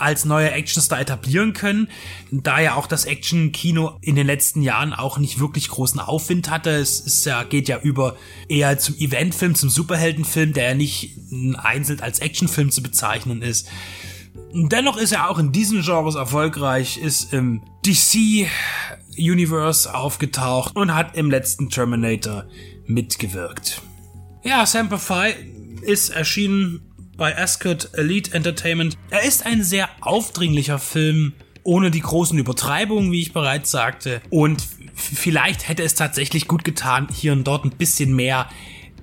als 0.00 0.25
neuer 0.25 0.53
Actionstar 0.53 1.00
etablieren 1.00 1.53
können, 1.53 1.89
da 2.31 2.59
ja 2.59 2.75
auch 2.75 2.87
das 2.87 3.05
Action-Kino 3.05 3.99
in 4.00 4.17
den 4.17 4.27
letzten 4.27 4.62
Jahren 4.62 4.95
auch 4.95 5.19
nicht 5.19 5.39
wirklich 5.39 5.69
großen 5.69 6.00
Aufwind 6.00 6.50
hatte. 6.50 6.71
Es 6.71 7.00
ist 7.00 7.27
ja, 7.27 7.45
geht 7.45 7.69
ja 7.69 7.79
über 7.81 8.17
eher 8.49 8.79
zum 8.79 8.97
Eventfilm, 8.97 9.55
zum 9.55 9.69
Superheldenfilm, 9.69 10.55
der 10.55 10.71
ja 10.71 10.75
nicht 10.75 11.19
einzeln 11.59 12.00
als 12.00 12.21
Actionfilm 12.21 12.71
zu 12.71 12.83
bezeichnen 12.83 13.43
ist. 13.43 13.69
Dennoch 14.53 14.97
ist 14.97 15.13
er 15.13 15.31
auch 15.31 15.39
in 15.39 15.53
diesen 15.53 15.83
Genres 15.83 16.15
erfolgreich, 16.15 16.99
ist 16.99 17.33
im 17.33 17.63
DC 17.87 18.49
Universe 19.17 19.93
aufgetaucht 19.93 20.75
und 20.77 20.95
hat 20.95 21.17
im 21.17 21.31
letzten 21.31 21.71
Terminator 21.71 22.45
mitgewirkt. 22.87 23.83
Ja, 24.43 24.67
Semper 24.67 24.99
Fi 24.99 25.35
ist 25.83 26.11
erschienen 26.11 26.81
bei 27.17 27.37
Ascot 27.37 27.91
Elite 27.93 28.33
Entertainment. 28.33 28.97
Er 29.11 29.23
ist 29.23 29.45
ein 29.45 29.63
sehr 29.63 29.89
aufdringlicher 30.01 30.79
Film, 30.79 31.35
ohne 31.63 31.91
die 31.91 32.01
großen 32.01 32.39
Übertreibungen, 32.39 33.13
wie 33.13 33.21
ich 33.21 33.33
bereits 33.33 33.71
sagte. 33.71 34.23
Und 34.31 34.67
vielleicht 34.95 35.69
hätte 35.69 35.83
es 35.83 35.95
tatsächlich 35.95 36.49
gut 36.49 36.65
getan, 36.65 37.09
hier 37.13 37.33
und 37.33 37.45
dort 37.45 37.65
ein 37.65 37.71
bisschen 37.71 38.15
mehr 38.15 38.49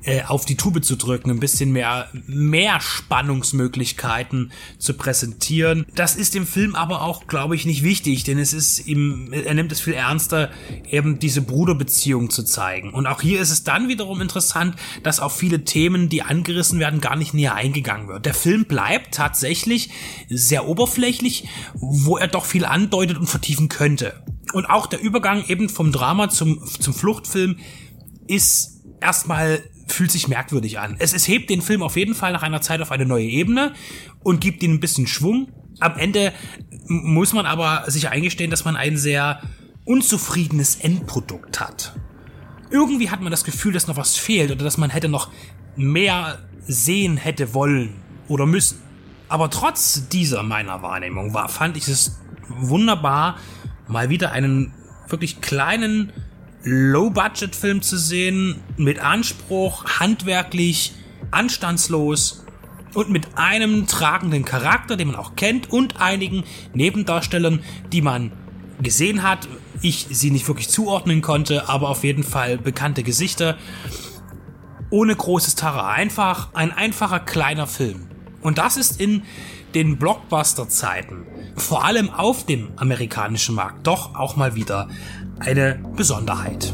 äh, 0.04 0.24
auf 0.24 0.46
die 0.46 0.58
Tube 0.58 0.84
zu 0.84 0.96
drücken, 0.96 1.32
ein 1.32 1.40
bisschen 1.40 1.72
mehr, 1.72 2.10
mehr 2.28 2.80
Spannungsmöglichkeiten 2.80 4.52
zu 4.78 4.94
präsentieren. 4.94 5.86
Das 5.96 6.16
ist 6.16 6.36
dem 6.36 6.48
Film 6.48 6.76
aber 6.76 7.02
auch, 7.02 7.28
glaube 7.28 7.56
ich, 7.56 7.66
nicht 7.66 7.84
wichtig, 7.84 8.24
denn 8.24 8.38
es 8.38 8.54
ist 8.54 8.88
ihm, 8.88 9.32
er 9.34 9.54
nimmt 9.54 9.72
es 9.72 9.82
viel 9.82 9.94
ernster, 9.94 10.52
eben 10.90 11.20
diese 11.20 11.42
Bruderbeziehung 11.42 12.30
zu 12.30 12.44
zeigen. 12.44 12.94
Und 12.94 13.08
auch 13.08 13.22
hier 13.22 13.40
ist 13.42 13.52
es 13.52 13.64
dann 13.64 13.88
wiederum 13.88 14.22
interessant, 14.22 14.76
dass 15.04 15.20
auf 15.20 15.36
viele 15.36 15.64
Themen, 15.64 16.10
die 16.10 16.22
angerissen 16.22 16.80
werden, 16.80 17.02
gar 17.02 17.16
nicht 17.16 17.34
näher 17.34 17.56
eingegangen 17.56 18.08
wird. 18.08 18.26
Der 18.26 18.34
Film 18.34 18.66
bleibt 18.66 19.14
tatsächlich 19.14 19.90
sehr 20.30 20.68
oberflächlich, 20.68 21.48
wo 21.74 22.18
er 22.18 22.28
doch 22.28 22.46
viel 22.46 22.66
andeutet 22.66 23.18
und 23.18 23.28
vertiefen 23.28 23.70
könnte. 23.70 24.24
Und 24.54 24.66
auch 24.66 24.88
der 24.88 25.02
Übergang 25.02 25.46
eben 25.48 25.70
vom 25.70 25.92
Drama 25.92 26.30
zum, 26.30 26.66
zum 26.66 26.94
Fluchtfilm 26.94 27.58
ist 28.28 28.82
erstmal 29.02 29.62
fühlt 29.88 30.12
sich 30.12 30.28
merkwürdig 30.28 30.80
an. 30.80 30.96
Es, 31.00 31.14
es 31.14 31.28
hebt 31.28 31.50
den 31.50 31.62
Film 31.62 31.82
auf 31.82 31.96
jeden 31.96 32.16
Fall 32.16 32.34
nach 32.34 32.44
einer 32.44 32.62
Zeit 32.62 32.82
auf 32.82 32.92
eine 32.92 33.06
neue 33.06 33.26
Ebene 33.26 33.74
und 34.24 34.42
gibt 34.42 34.64
ihm 34.64 34.74
ein 34.74 34.80
bisschen 34.80 35.08
Schwung. 35.08 35.52
Am 35.80 35.98
Ende 35.98 36.34
muss 36.88 37.34
man 37.34 37.46
aber 37.46 37.84
sich 37.88 38.10
eingestehen, 38.10 38.52
dass 38.52 38.66
man 38.66 38.76
ein 38.76 38.98
sehr 38.98 39.42
unzufriedenes 39.86 40.76
Endprodukt 40.76 41.60
hat. 41.60 41.96
Irgendwie 42.70 43.10
hat 43.10 43.22
man 43.22 43.32
das 43.32 43.44
Gefühl, 43.44 43.74
dass 43.74 43.88
noch 43.88 43.98
was 43.98 44.18
fehlt 44.18 44.52
oder 44.52 44.64
dass 44.64 44.78
man 44.78 44.90
hätte 44.90 45.08
noch 45.08 45.32
mehr 45.76 46.40
sehen 46.68 47.18
hätte 47.18 47.54
wollen 47.54 47.96
oder 48.28 48.46
müssen. 48.46 48.82
Aber 49.30 49.50
trotz 49.50 50.08
dieser 50.10 50.44
meiner 50.44 50.82
Wahrnehmung 50.82 51.34
war, 51.34 51.50
fand 51.50 51.78
ich 51.78 51.88
es 51.88 52.20
wunderbar, 52.50 53.38
mal 53.88 54.10
wieder 54.10 54.32
einen 54.32 54.74
wirklich 55.08 55.42
kleinen 55.42 56.12
Low-Budget-Film 56.64 57.82
zu 57.82 57.98
sehen, 57.98 58.62
mit 58.78 59.00
Anspruch, 59.00 59.86
handwerklich, 60.00 60.94
anstandslos 61.32 62.46
und 62.94 63.10
mit 63.10 63.38
einem 63.38 63.88
tragenden 63.88 64.44
Charakter, 64.44 64.98
den 64.98 65.08
man 65.08 65.16
auch 65.16 65.36
kennt 65.36 65.72
und 65.72 66.02
einigen 66.02 66.44
Nebendarstellern, 66.74 67.62
die 67.92 68.02
man 68.02 68.32
gesehen 68.82 69.24
hat, 69.24 69.48
ich 69.82 70.08
sie 70.10 70.32
nicht 70.32 70.48
wirklich 70.48 70.70
zuordnen 70.70 71.22
konnte, 71.22 71.70
aber 71.70 71.90
auf 71.90 72.04
jeden 72.04 72.24
Fall 72.24 72.58
bekannte 72.58 73.04
Gesichter. 73.04 73.58
Ohne 74.90 75.16
großes 75.16 75.56
Tara, 75.56 75.92
einfach 75.92 76.54
ein 76.54 76.72
einfacher 76.72 77.20
kleiner 77.20 77.68
Film. 77.68 78.08
Und 78.42 78.58
das 78.58 78.78
ist 78.78 79.00
in 79.00 79.24
den 79.76 79.98
Blockbuster-Zeiten, 79.98 81.26
vor 81.56 81.84
allem 81.84 82.10
auf 82.10 82.46
dem 82.46 82.70
amerikanischen 82.78 83.56
Markt, 83.56 83.86
doch 83.86 84.16
auch 84.16 84.36
mal 84.36 84.56
wieder 84.56 84.88
eine 85.40 85.80
Besonderheit. 85.96 86.74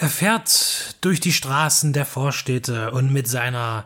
Er 0.00 0.08
fährt 0.08 0.96
durch 1.02 1.20
die 1.20 1.30
Straßen 1.30 1.92
der 1.92 2.06
Vorstädte 2.06 2.90
und 2.92 3.12
mit 3.12 3.28
seiner 3.28 3.84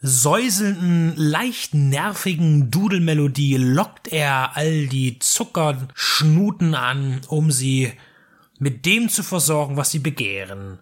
säuselnden, 0.00 1.14
leicht 1.14 1.74
nervigen 1.74 2.70
Dudelmelodie 2.70 3.58
lockt 3.58 4.08
er 4.08 4.56
all 4.56 4.86
die 4.86 5.18
Zuckerschnuten 5.18 6.74
an, 6.74 7.20
um 7.28 7.50
sie 7.50 7.92
mit 8.60 8.86
dem 8.86 9.10
zu 9.10 9.22
versorgen, 9.22 9.76
was 9.76 9.90
sie 9.90 9.98
begehren. 9.98 10.78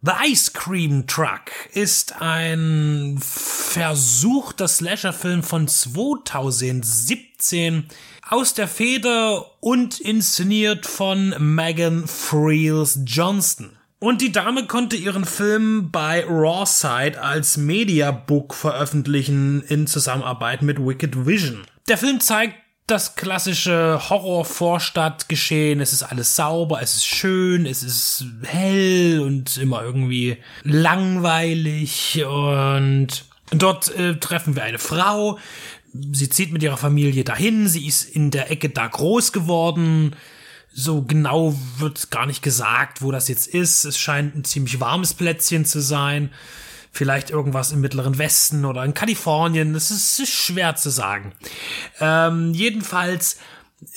The 0.00 0.12
Ice 0.30 0.52
Cream 0.54 1.08
Truck 1.08 1.50
ist 1.72 2.22
ein 2.22 3.18
versuchter 3.20 4.68
Slasher-Film 4.68 5.42
von 5.42 5.66
2017 5.66 7.88
aus 8.30 8.54
der 8.54 8.68
Feder 8.68 9.44
und 9.58 9.98
inszeniert 9.98 10.86
von 10.86 11.34
Megan 11.40 12.06
Freels 12.06 13.00
Johnston. 13.04 13.77
Und 14.00 14.20
die 14.22 14.30
Dame 14.30 14.66
konnte 14.66 14.96
ihren 14.96 15.24
Film 15.24 15.90
bei 15.90 16.24
Rawside 16.24 17.20
als 17.20 17.56
Mediabook 17.56 18.54
veröffentlichen 18.54 19.62
in 19.62 19.88
Zusammenarbeit 19.88 20.62
mit 20.62 20.78
Wicked 20.78 21.26
Vision. 21.26 21.64
Der 21.88 21.98
Film 21.98 22.20
zeigt 22.20 22.54
das 22.86 23.16
klassische 23.16 24.08
Horror-Vorstadt-Geschehen. 24.08 25.80
Es 25.80 25.92
ist 25.92 26.04
alles 26.04 26.36
sauber, 26.36 26.80
es 26.80 26.94
ist 26.94 27.06
schön, 27.06 27.66
es 27.66 27.82
ist 27.82 28.24
hell 28.44 29.20
und 29.20 29.56
immer 29.56 29.82
irgendwie 29.82 30.36
langweilig. 30.62 32.24
Und 32.24 33.24
dort 33.50 33.94
äh, 33.96 34.14
treffen 34.14 34.54
wir 34.54 34.62
eine 34.62 34.78
Frau. 34.78 35.40
Sie 36.12 36.30
zieht 36.30 36.52
mit 36.52 36.62
ihrer 36.62 36.76
Familie 36.76 37.24
dahin. 37.24 37.66
Sie 37.66 37.86
ist 37.86 38.04
in 38.04 38.30
der 38.30 38.50
Ecke 38.52 38.68
da 38.68 38.86
groß 38.86 39.32
geworden 39.32 40.14
so 40.78 41.02
genau 41.02 41.56
wird 41.78 42.12
gar 42.12 42.24
nicht 42.24 42.40
gesagt, 42.40 43.02
wo 43.02 43.10
das 43.10 43.26
jetzt 43.26 43.48
ist. 43.48 43.84
Es 43.84 43.98
scheint 43.98 44.36
ein 44.36 44.44
ziemlich 44.44 44.78
warmes 44.78 45.12
Plätzchen 45.12 45.64
zu 45.64 45.80
sein. 45.80 46.30
Vielleicht 46.92 47.30
irgendwas 47.30 47.72
im 47.72 47.80
Mittleren 47.80 48.16
Westen 48.16 48.64
oder 48.64 48.84
in 48.84 48.94
Kalifornien. 48.94 49.72
Das 49.72 49.90
ist, 49.90 50.20
ist 50.20 50.32
schwer 50.32 50.76
zu 50.76 50.90
sagen. 50.90 51.32
Ähm, 51.98 52.54
jedenfalls 52.54 53.38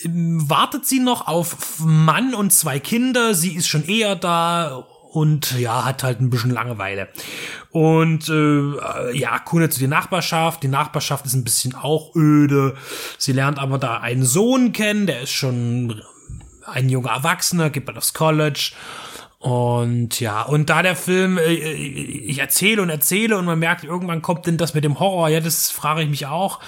ähm, 0.03 0.49
wartet 0.49 0.87
sie 0.87 0.99
noch 0.99 1.27
auf 1.27 1.79
Mann 1.79 2.33
und 2.33 2.51
zwei 2.51 2.79
Kinder. 2.79 3.35
Sie 3.35 3.55
ist 3.55 3.67
schon 3.67 3.85
eher 3.85 4.15
da 4.15 4.83
und 5.11 5.59
ja, 5.59 5.85
hat 5.85 6.01
halt 6.01 6.19
ein 6.19 6.31
bisschen 6.31 6.49
Langeweile. 6.49 7.09
Und 7.69 8.27
äh, 8.27 9.15
ja, 9.15 9.37
kundet 9.37 9.71
zu 9.71 9.79
die 9.79 9.87
Nachbarschaft. 9.87 10.63
Die 10.63 10.67
Nachbarschaft 10.67 11.27
ist 11.27 11.35
ein 11.35 11.43
bisschen 11.43 11.75
auch 11.75 12.15
öde. 12.15 12.75
Sie 13.19 13.33
lernt 13.33 13.59
aber 13.59 13.77
da 13.77 13.97
einen 13.97 14.25
Sohn 14.25 14.71
kennen, 14.71 15.05
der 15.05 15.21
ist 15.21 15.31
schon 15.31 16.01
ein 16.65 16.89
junger 16.89 17.11
Erwachsener, 17.11 17.69
geht 17.69 17.85
bald 17.85 17.97
aufs 17.97 18.13
College. 18.13 18.71
Und 19.39 20.19
ja, 20.19 20.43
und 20.43 20.69
da 20.69 20.83
der 20.83 20.95
Film, 20.95 21.39
äh, 21.39 21.51
ich 21.53 22.37
erzähle 22.37 22.81
und 22.81 22.89
erzähle 22.89 23.37
und 23.37 23.45
man 23.45 23.57
merkt, 23.57 23.83
irgendwann 23.83 24.21
kommt 24.21 24.45
denn 24.45 24.57
das 24.57 24.75
mit 24.75 24.83
dem 24.83 24.99
Horror, 24.99 25.29
ja, 25.29 25.39
das 25.39 25.71
frage 25.71 26.03
ich 26.03 26.09
mich 26.09 26.27
auch. 26.27 26.59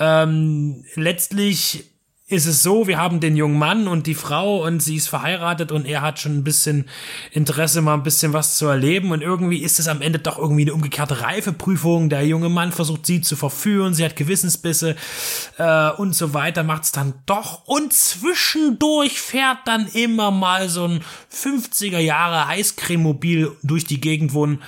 Ähm, 0.00 0.84
letztlich 0.96 1.84
ist 2.28 2.46
es 2.46 2.64
so, 2.64 2.88
wir 2.88 2.98
haben 2.98 3.20
den 3.20 3.36
jungen 3.36 3.56
Mann 3.56 3.86
und 3.86 4.08
die 4.08 4.16
Frau 4.16 4.66
und 4.66 4.80
sie 4.80 4.96
ist 4.96 5.08
verheiratet 5.08 5.70
und 5.70 5.86
er 5.86 6.02
hat 6.02 6.18
schon 6.18 6.36
ein 6.36 6.42
bisschen 6.42 6.88
Interesse, 7.30 7.82
mal 7.82 7.94
ein 7.94 8.02
bisschen 8.02 8.32
was 8.32 8.56
zu 8.56 8.66
erleben 8.66 9.12
und 9.12 9.22
irgendwie 9.22 9.62
ist 9.62 9.78
es 9.78 9.86
am 9.86 10.02
Ende 10.02 10.18
doch 10.18 10.36
irgendwie 10.36 10.62
eine 10.62 10.74
umgekehrte 10.74 11.20
Reifeprüfung. 11.20 12.08
Der 12.08 12.26
junge 12.26 12.48
Mann 12.48 12.72
versucht 12.72 13.06
sie 13.06 13.20
zu 13.20 13.36
verführen, 13.36 13.94
sie 13.94 14.04
hat 14.04 14.16
Gewissensbisse 14.16 14.96
äh, 15.58 15.90
und 15.90 16.16
so 16.16 16.34
weiter, 16.34 16.64
macht 16.64 16.82
es 16.82 16.90
dann 16.90 17.14
doch 17.26 17.64
und 17.64 17.92
zwischendurch 17.92 19.20
fährt 19.20 19.58
dann 19.64 19.86
immer 19.86 20.32
mal 20.32 20.68
so 20.68 20.84
ein 20.84 21.04
50er 21.32 22.00
Jahre 22.00 22.48
Eiscrememobil 22.48 23.52
durch 23.62 23.84
die 23.84 24.00
Gegend, 24.00 24.34
wo 24.34 24.46
ein 24.46 24.62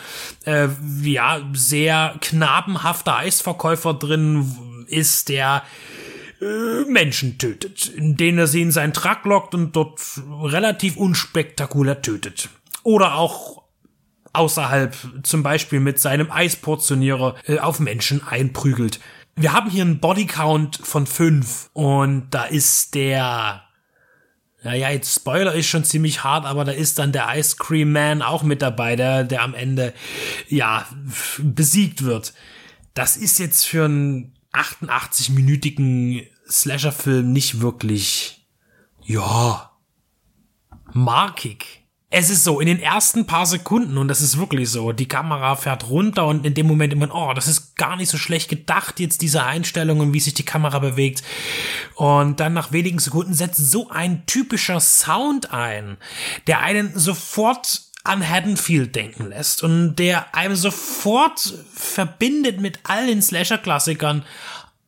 äh, 0.44 0.68
ja, 1.02 1.40
sehr 1.54 2.14
knabenhafter 2.20 3.16
Eisverkäufer 3.16 3.94
drin 3.94 4.86
ist, 4.86 5.28
der 5.28 5.64
Menschen 6.40 7.38
tötet, 7.38 7.88
indem 7.88 8.38
er 8.38 8.46
sie 8.46 8.62
in 8.62 8.70
seinen 8.70 8.92
Truck 8.92 9.24
lockt 9.24 9.54
und 9.54 9.74
dort 9.74 10.00
relativ 10.42 10.96
unspektakulär 10.96 12.00
tötet. 12.02 12.48
Oder 12.84 13.16
auch 13.16 13.62
außerhalb, 14.32 14.96
zum 15.24 15.42
Beispiel 15.42 15.80
mit 15.80 15.98
seinem 15.98 16.30
Eisportionierer, 16.30 17.34
äh, 17.46 17.58
auf 17.58 17.80
Menschen 17.80 18.26
einprügelt. 18.26 19.00
Wir 19.34 19.52
haben 19.52 19.70
hier 19.70 19.82
einen 19.82 20.00
Bodycount 20.00 20.80
von 20.82 21.06
fünf 21.06 21.70
und 21.72 22.28
da 22.30 22.44
ist 22.44 22.94
der 22.94 23.64
naja, 24.64 24.90
jetzt 24.90 25.14
Spoiler 25.14 25.54
ist 25.54 25.68
schon 25.68 25.84
ziemlich 25.84 26.24
hart, 26.24 26.44
aber 26.44 26.64
da 26.64 26.72
ist 26.72 26.98
dann 26.98 27.12
der 27.12 27.28
Ice 27.36 27.56
Cream 27.58 27.92
Man 27.92 28.22
auch 28.22 28.42
mit 28.42 28.60
dabei, 28.60 28.96
der, 28.96 29.22
der 29.22 29.42
am 29.42 29.54
Ende, 29.54 29.94
ja, 30.48 30.84
besiegt 31.38 32.02
wird. 32.02 32.34
Das 32.92 33.16
ist 33.16 33.38
jetzt 33.38 33.64
für 33.64 33.84
einen 33.84 34.37
88-minütigen 34.52 36.26
Slasher-Film 36.48 37.32
nicht 37.32 37.60
wirklich, 37.60 38.46
ja, 39.04 39.70
markig. 40.92 41.84
Es 42.10 42.30
ist 42.30 42.42
so, 42.42 42.58
in 42.58 42.66
den 42.66 42.80
ersten 42.80 43.26
paar 43.26 43.44
Sekunden, 43.44 43.98
und 43.98 44.08
das 44.08 44.22
ist 44.22 44.38
wirklich 44.38 44.70
so, 44.70 44.92
die 44.92 45.08
Kamera 45.08 45.56
fährt 45.56 45.90
runter 45.90 46.26
und 46.26 46.46
in 46.46 46.54
dem 46.54 46.66
Moment 46.66 46.94
immer, 46.94 47.14
oh, 47.14 47.34
das 47.34 47.48
ist 47.48 47.76
gar 47.76 47.96
nicht 47.96 48.08
so 48.08 48.16
schlecht 48.16 48.48
gedacht, 48.48 48.98
jetzt 48.98 49.20
diese 49.20 49.44
Einstellung 49.44 50.00
und 50.00 50.14
wie 50.14 50.20
sich 50.20 50.32
die 50.32 50.44
Kamera 50.44 50.78
bewegt. 50.78 51.22
Und 51.96 52.40
dann 52.40 52.54
nach 52.54 52.72
wenigen 52.72 52.98
Sekunden 52.98 53.34
setzt 53.34 53.58
so 53.70 53.90
ein 53.90 54.24
typischer 54.24 54.80
Sound 54.80 55.52
ein, 55.52 55.98
der 56.46 56.60
einen 56.60 56.98
sofort 56.98 57.87
an 58.08 58.26
Haddonfield 58.26 58.96
denken 58.96 59.28
lässt 59.28 59.62
und 59.62 59.96
der 59.96 60.34
einem 60.34 60.56
sofort 60.56 61.54
verbindet 61.72 62.60
mit 62.60 62.80
all 62.84 63.20
Slasher-Klassikern 63.20 64.24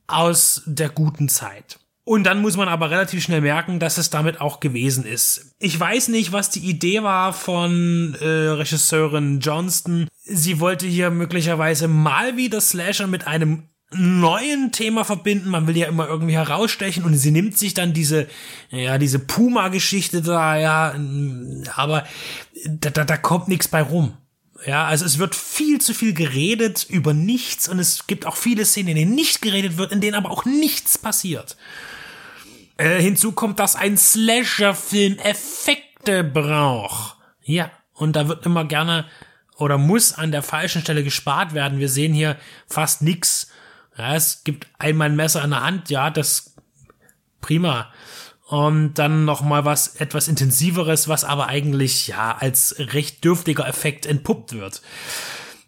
aus 0.06 0.62
der 0.66 0.88
guten 0.88 1.28
Zeit. 1.28 1.78
Und 2.04 2.24
dann 2.24 2.40
muss 2.40 2.56
man 2.56 2.68
aber 2.68 2.90
relativ 2.90 3.22
schnell 3.22 3.40
merken, 3.40 3.78
dass 3.78 3.98
es 3.98 4.10
damit 4.10 4.40
auch 4.40 4.58
gewesen 4.58 5.04
ist. 5.04 5.54
Ich 5.60 5.78
weiß 5.78 6.08
nicht, 6.08 6.32
was 6.32 6.50
die 6.50 6.60
Idee 6.60 7.02
war 7.02 7.32
von 7.32 8.16
äh, 8.20 8.26
Regisseurin 8.26 9.38
Johnston. 9.38 10.08
Sie 10.24 10.58
wollte 10.58 10.86
hier 10.86 11.10
möglicherweise 11.10 11.86
mal 11.86 12.36
wieder 12.36 12.60
Slasher 12.60 13.06
mit 13.06 13.26
einem 13.26 13.69
neuen 13.92 14.72
Thema 14.72 15.04
verbinden. 15.04 15.50
Man 15.50 15.66
will 15.66 15.76
ja 15.76 15.88
immer 15.88 16.06
irgendwie 16.06 16.34
herausstechen 16.34 17.04
und 17.04 17.14
sie 17.14 17.30
nimmt 17.30 17.58
sich 17.58 17.74
dann 17.74 17.92
diese, 17.92 18.28
ja, 18.70 18.98
diese 18.98 19.18
Puma-Geschichte 19.18 20.22
da, 20.22 20.56
ja, 20.56 20.94
aber 21.74 22.06
da, 22.66 22.90
da, 22.90 23.04
da 23.04 23.16
kommt 23.16 23.48
nichts 23.48 23.68
bei 23.68 23.82
rum. 23.82 24.16
Ja, 24.66 24.84
also 24.84 25.06
es 25.06 25.18
wird 25.18 25.34
viel 25.34 25.80
zu 25.80 25.94
viel 25.94 26.12
geredet 26.12 26.86
über 26.88 27.14
nichts 27.14 27.68
und 27.68 27.78
es 27.78 28.06
gibt 28.06 28.26
auch 28.26 28.36
viele 28.36 28.64
Szenen, 28.64 28.90
in 28.90 28.96
denen 28.96 29.14
nicht 29.14 29.40
geredet 29.40 29.78
wird, 29.78 29.90
in 29.90 30.00
denen 30.00 30.14
aber 30.14 30.30
auch 30.30 30.44
nichts 30.44 30.98
passiert. 30.98 31.56
Äh, 32.76 33.00
hinzu 33.00 33.32
kommt, 33.32 33.58
dass 33.58 33.74
ein 33.74 33.96
Slasher-Film 33.96 35.18
Effekte 35.18 36.24
braucht. 36.24 37.16
Ja, 37.42 37.70
und 37.94 38.16
da 38.16 38.28
wird 38.28 38.44
immer 38.44 38.64
gerne 38.66 39.06
oder 39.56 39.78
muss 39.78 40.14
an 40.14 40.32
der 40.32 40.42
falschen 40.42 40.82
Stelle 40.82 41.04
gespart 41.04 41.54
werden. 41.54 41.78
Wir 41.78 41.88
sehen 41.88 42.14
hier 42.14 42.36
fast 42.66 43.02
nix. 43.02 43.49
Ja, 44.00 44.14
es 44.14 44.44
gibt 44.44 44.66
einmal 44.78 45.10
ein 45.10 45.16
Messer 45.16 45.44
in 45.44 45.50
der 45.50 45.62
Hand, 45.62 45.90
ja, 45.90 46.08
das 46.08 46.56
prima. 47.42 47.92
Und 48.46 48.94
dann 48.94 49.26
noch 49.26 49.42
mal 49.42 49.66
was 49.66 49.96
etwas 49.96 50.26
intensiveres, 50.26 51.06
was 51.06 51.22
aber 51.22 51.48
eigentlich 51.48 52.08
ja 52.08 52.34
als 52.34 52.76
recht 52.78 53.22
dürftiger 53.26 53.68
Effekt 53.68 54.06
entpuppt 54.06 54.54
wird. 54.54 54.80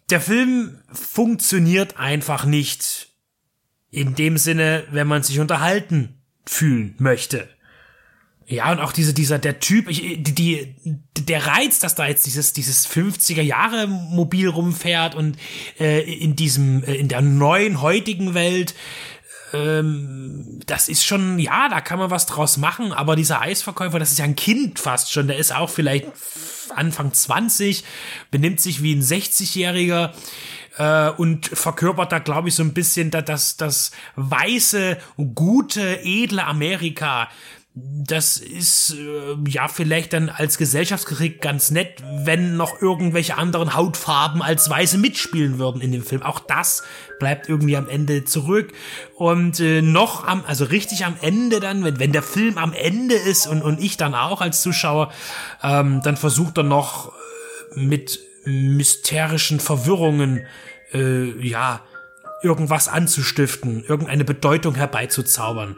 Der 0.09 0.19
Film 0.19 0.79
funktioniert 0.91 1.97
einfach 1.99 2.45
nicht 2.45 3.09
in 3.91 4.15
dem 4.15 4.39
Sinne, 4.39 4.85
wenn 4.89 5.05
man 5.05 5.21
sich 5.21 5.39
unterhalten 5.39 6.19
fühlen 6.43 6.95
möchte. 6.97 7.47
Ja, 8.47 8.71
und 8.71 8.79
auch 8.79 8.91
diese, 8.91 9.13
dieser, 9.13 9.39
der 9.39 9.59
Typ, 9.59 9.89
ich, 9.89 10.01
die, 10.21 10.35
die, 10.35 10.75
der 11.19 11.47
Reiz, 11.47 11.79
dass 11.79 11.95
da 11.95 12.07
jetzt 12.07 12.25
dieses, 12.25 12.53
dieses 12.53 12.87
50er 12.87 13.41
Jahre 13.41 13.87
Mobil 13.87 14.49
rumfährt 14.49 15.15
und 15.15 15.37
äh, 15.79 16.01
in 16.01 16.35
diesem, 16.35 16.83
äh, 16.83 16.95
in 16.95 17.07
der 17.07 17.21
neuen, 17.21 17.81
heutigen 17.81 18.33
Welt, 18.33 18.75
ähm, 19.53 20.59
das 20.65 20.89
ist 20.89 21.05
schon, 21.05 21.39
ja, 21.39 21.69
da 21.69 21.79
kann 21.79 21.99
man 21.99 22.11
was 22.11 22.25
draus 22.25 22.57
machen, 22.57 22.91
aber 22.91 23.15
dieser 23.15 23.41
Eisverkäufer, 23.41 23.99
das 23.99 24.11
ist 24.11 24.19
ja 24.19 24.25
ein 24.25 24.35
Kind 24.35 24.79
fast 24.79 25.11
schon, 25.11 25.27
der 25.27 25.37
ist 25.37 25.55
auch 25.55 25.69
vielleicht 25.69 26.07
Anfang 26.75 27.13
20, 27.13 27.83
benimmt 28.31 28.59
sich 28.59 28.81
wie 28.83 28.93
ein 28.93 29.01
60-Jähriger 29.01 30.11
äh, 30.77 31.11
und 31.11 31.45
verkörpert 31.45 32.11
da, 32.11 32.19
glaube 32.19 32.49
ich, 32.49 32.55
so 32.55 32.63
ein 32.63 32.73
bisschen 32.73 33.11
das, 33.11 33.25
das, 33.25 33.57
das 33.57 33.91
weiße, 34.15 34.97
gute, 35.33 36.03
edle 36.03 36.43
Amerika 36.45 37.29
das 37.75 38.37
ist 38.37 38.95
äh, 38.99 39.49
ja 39.49 39.67
vielleicht 39.67 40.13
dann 40.13 40.29
als 40.29 40.59
Gesellschaftskritik 40.59 41.41
ganz 41.41 41.71
nett, 41.71 42.03
wenn 42.23 42.55
noch 42.55 42.79
irgendwelche 42.79 43.35
anderen 43.35 43.73
Hautfarben 43.73 44.43
als 44.43 44.69
Weiße 44.69 44.99
mitspielen 44.99 45.57
würden 45.57 45.81
in 45.81 45.91
dem 45.91 46.03
Film. 46.03 46.21
Auch 46.21 46.39
das 46.39 46.83
bleibt 47.17 47.49
irgendwie 47.49 47.75
am 47.75 47.89
Ende 47.89 48.25
zurück. 48.25 48.73
Und 49.15 49.59
äh, 49.59 49.81
noch 49.81 50.27
am, 50.27 50.43
also 50.45 50.65
richtig 50.65 51.03
am 51.05 51.15
Ende 51.21 51.59
dann, 51.59 51.83
wenn, 51.83 51.99
wenn 51.99 52.11
der 52.11 52.21
Film 52.21 52.59
am 52.59 52.73
Ende 52.73 53.15
ist 53.15 53.47
und, 53.47 53.63
und 53.63 53.81
ich 53.81 53.97
dann 53.97 54.13
auch 54.13 54.41
als 54.41 54.61
Zuschauer, 54.61 55.11
ähm, 55.63 56.01
dann 56.03 56.15
versucht 56.15 56.59
er 56.59 56.63
noch 56.63 57.11
äh, 57.75 57.79
mit 57.79 58.19
mysterischen 58.45 59.59
Verwirrungen, 59.59 60.45
äh, 60.93 61.31
ja, 61.43 61.81
irgendwas 62.43 62.87
anzustiften, 62.87 63.83
irgendeine 63.87 64.25
Bedeutung 64.25 64.75
herbeizuzaubern 64.75 65.77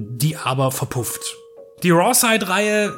die 0.00 0.36
aber 0.36 0.70
verpufft. 0.70 1.36
Die 1.82 1.90
Raw-Side-Reihe 1.90 2.96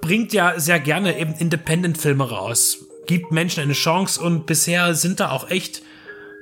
bringt 0.00 0.32
ja 0.32 0.58
sehr 0.58 0.80
gerne 0.80 1.16
eben 1.18 1.34
Independent-Filme 1.34 2.28
raus, 2.28 2.78
gibt 3.06 3.30
Menschen 3.30 3.62
eine 3.62 3.74
Chance 3.74 4.20
und 4.20 4.44
bisher 4.44 4.94
sind 4.94 5.20
da 5.20 5.30
auch 5.30 5.50
echt 5.50 5.82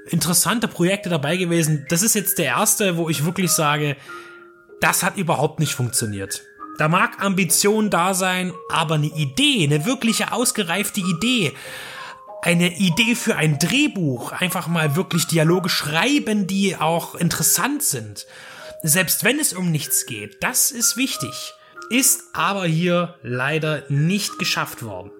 interessante 0.08 0.68
Projekte 0.68 1.10
dabei 1.10 1.36
gewesen. 1.36 1.84
Das 1.90 2.02
ist 2.02 2.14
jetzt 2.14 2.38
der 2.38 2.46
erste, 2.46 2.96
wo 2.96 3.10
ich 3.10 3.26
wirklich 3.26 3.50
sage, 3.50 3.96
das 4.80 5.02
hat 5.02 5.18
überhaupt 5.18 5.60
nicht 5.60 5.74
funktioniert. 5.74 6.42
Da 6.78 6.88
mag 6.88 7.22
Ambition 7.22 7.90
da 7.90 8.14
sein, 8.14 8.54
aber 8.70 8.94
eine 8.94 9.06
Idee, 9.06 9.64
eine 9.64 9.84
wirkliche 9.84 10.32
ausgereifte 10.32 11.00
Idee, 11.00 11.52
eine 12.40 12.74
Idee 12.78 13.14
für 13.14 13.36
ein 13.36 13.58
Drehbuch, 13.58 14.32
einfach 14.32 14.66
mal 14.66 14.96
wirklich 14.96 15.26
Dialoge 15.26 15.68
schreiben, 15.68 16.46
die 16.46 16.76
auch 16.76 17.14
interessant 17.14 17.82
sind 17.82 18.26
selbst 18.84 19.24
wenn 19.24 19.40
es 19.40 19.54
um 19.54 19.70
nichts 19.70 20.04
geht, 20.04 20.36
das 20.42 20.70
ist 20.70 20.98
wichtig, 20.98 21.54
ist 21.88 22.24
aber 22.34 22.66
hier 22.66 23.14
leider 23.22 23.84
nicht 23.88 24.38
geschafft 24.38 24.84
worden. 24.84 25.10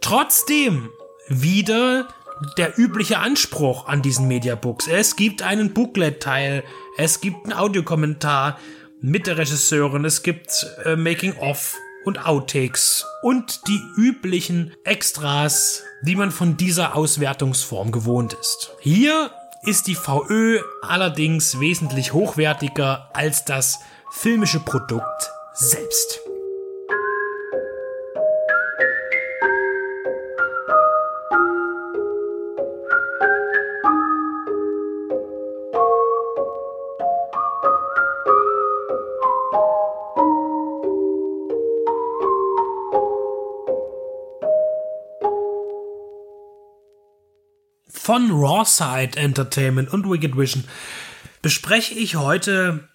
Trotzdem 0.00 0.88
wieder 1.28 2.08
der 2.56 2.78
übliche 2.78 3.18
Anspruch 3.18 3.86
an 3.86 4.00
diesen 4.00 4.26
Mediabooks. 4.26 4.88
Es 4.88 5.16
gibt 5.16 5.42
einen 5.42 5.74
Booklet-Teil, 5.74 6.64
es 6.96 7.20
gibt 7.20 7.44
einen 7.44 7.52
Audiokommentar 7.52 8.58
mit 9.00 9.26
der 9.26 9.36
Regisseurin, 9.36 10.06
es 10.06 10.22
gibt 10.22 10.66
äh, 10.84 10.96
Making-of 10.96 11.76
und 12.06 12.24
Outtakes 12.26 13.04
und 13.22 13.68
die 13.68 13.80
üblichen 13.98 14.72
Extras, 14.84 15.82
die 16.02 16.16
man 16.16 16.30
von 16.30 16.56
dieser 16.56 16.96
Auswertungsform 16.96 17.92
gewohnt 17.92 18.32
ist. 18.32 18.72
Hier 18.80 19.30
ist 19.66 19.86
die 19.86 19.94
VÖ 19.94 20.60
allerdings 20.82 21.60
wesentlich 21.60 22.12
hochwertiger 22.12 23.08
als 23.12 23.44
das 23.44 23.80
filmische 24.10 24.60
Produkt 24.60 25.30
selbst. 25.54 26.23
Von 48.04 48.30
Rawside 48.30 49.16
Entertainment 49.16 49.90
und 49.90 50.10
Wicked 50.10 50.36
Vision 50.36 50.64
bespreche 51.40 51.94
ich 51.94 52.16
heute 52.16 52.86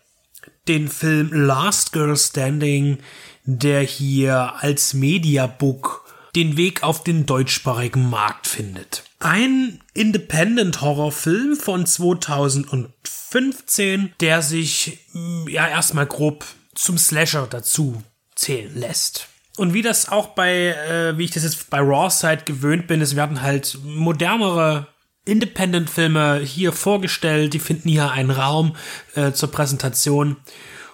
den 0.67 0.87
Film 0.87 1.33
Last 1.33 1.93
Girl 1.93 2.15
Standing, 2.15 2.99
der 3.43 3.81
hier 3.81 4.53
als 4.59 4.93
Mediabook 4.93 6.05
den 6.35 6.57
Weg 6.57 6.83
auf 6.83 7.03
den 7.03 7.25
deutschsprachigen 7.25 8.07
Markt 8.07 8.45
findet. 8.45 9.03
Ein 9.17 9.81
Independent-Horrorfilm 9.95 11.55
von 11.55 11.87
2015, 11.87 14.13
der 14.19 14.43
sich 14.43 14.99
mm, 15.13 15.47
ja 15.47 15.67
erstmal 15.67 16.05
grob 16.05 16.45
zum 16.75 16.99
Slasher 16.99 17.47
dazu 17.47 18.03
zählen 18.35 18.75
lässt. 18.75 19.27
Und 19.57 19.73
wie 19.73 19.81
das 19.81 20.07
auch 20.07 20.27
bei, 20.27 20.67
äh, 20.67 21.17
wie 21.17 21.25
ich 21.25 21.31
das 21.31 21.43
jetzt 21.43 21.71
bei 21.71 21.79
Rawside 21.79 22.43
gewöhnt 22.45 22.85
bin, 22.85 23.01
es 23.01 23.15
werden 23.15 23.41
halt 23.41 23.79
modernere 23.83 24.88
Independent-Filme 25.25 26.39
hier 26.39 26.71
vorgestellt, 26.71 27.53
die 27.53 27.59
finden 27.59 27.89
hier 27.89 28.11
einen 28.11 28.31
Raum 28.31 28.75
äh, 29.15 29.31
zur 29.31 29.51
Präsentation. 29.51 30.37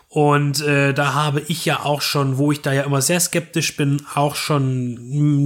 Und 0.09 0.61
äh, 0.61 0.93
da 0.93 1.13
habe 1.13 1.41
ich 1.41 1.65
ja 1.65 1.81
auch 1.81 2.01
schon, 2.01 2.37
wo 2.37 2.51
ich 2.51 2.61
da 2.61 2.71
ja 2.71 2.83
immer 2.83 3.01
sehr 3.01 3.19
skeptisch 3.19 3.75
bin, 3.75 4.01
auch 4.13 4.35
schon 4.35 4.95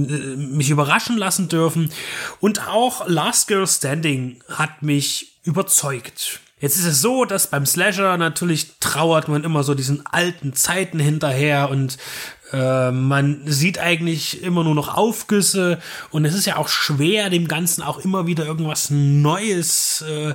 äh, 0.08 0.36
mich 0.36 0.70
überraschen 0.70 1.16
lassen 1.16 1.48
dürfen. 1.48 1.90
Und 2.38 2.68
auch 2.68 3.08
Last 3.08 3.48
Girl 3.48 3.66
Standing 3.66 4.42
hat 4.48 4.82
mich 4.82 5.40
überzeugt. 5.42 6.40
Jetzt 6.60 6.76
ist 6.76 6.84
es 6.84 7.00
so, 7.00 7.24
dass 7.24 7.48
beim 7.48 7.64
Slasher 7.64 8.18
natürlich 8.18 8.78
trauert 8.80 9.28
man 9.28 9.44
immer 9.44 9.64
so 9.64 9.74
diesen 9.74 10.06
alten 10.06 10.52
Zeiten 10.52 11.00
hinterher 11.00 11.70
und 11.70 11.96
äh, 12.52 12.90
man 12.90 13.42
sieht 13.46 13.78
eigentlich 13.78 14.42
immer 14.42 14.64
nur 14.64 14.74
noch 14.74 14.94
Aufgüsse 14.96 15.78
und 16.10 16.24
es 16.24 16.34
ist 16.34 16.46
ja 16.46 16.56
auch 16.56 16.68
schwer, 16.68 17.30
dem 17.30 17.48
Ganzen 17.48 17.82
auch 17.82 17.98
immer 17.98 18.26
wieder 18.26 18.44
irgendwas 18.46 18.90
Neues 18.90 20.02
äh, 20.02 20.34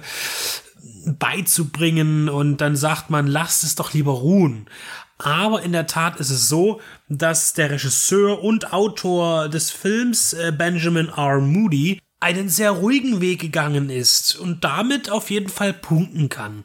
beizubringen 1.06 2.30
und 2.30 2.58
dann 2.62 2.76
sagt 2.76 3.10
man, 3.10 3.28
lasst 3.28 3.64
es 3.64 3.76
doch 3.76 3.94
lieber 3.94 4.14
ruhen. 4.14 4.70
Aber 5.18 5.62
in 5.62 5.72
der 5.72 5.88
Tat 5.88 6.20
ist 6.20 6.30
es 6.30 6.50
so, 6.50 6.82
dass 7.08 7.54
der 7.54 7.72
Regisseur 7.72 8.44
und 8.44 8.74
Autor 8.74 9.48
des 9.48 9.72
Films 9.72 10.34
äh, 10.34 10.52
Benjamin 10.56 11.08
R. 11.08 11.40
Moody 11.40 12.02
einen 12.20 12.50
sehr 12.50 12.72
ruhigen 12.72 13.22
Weg 13.22 13.40
gegangen 13.40 13.90
ist 13.90 14.36
und 14.36 14.64
damit 14.64 15.10
auf 15.10 15.30
jeden 15.30 15.50
Fall 15.50 15.74
punkten 15.74 16.28
kann. 16.28 16.64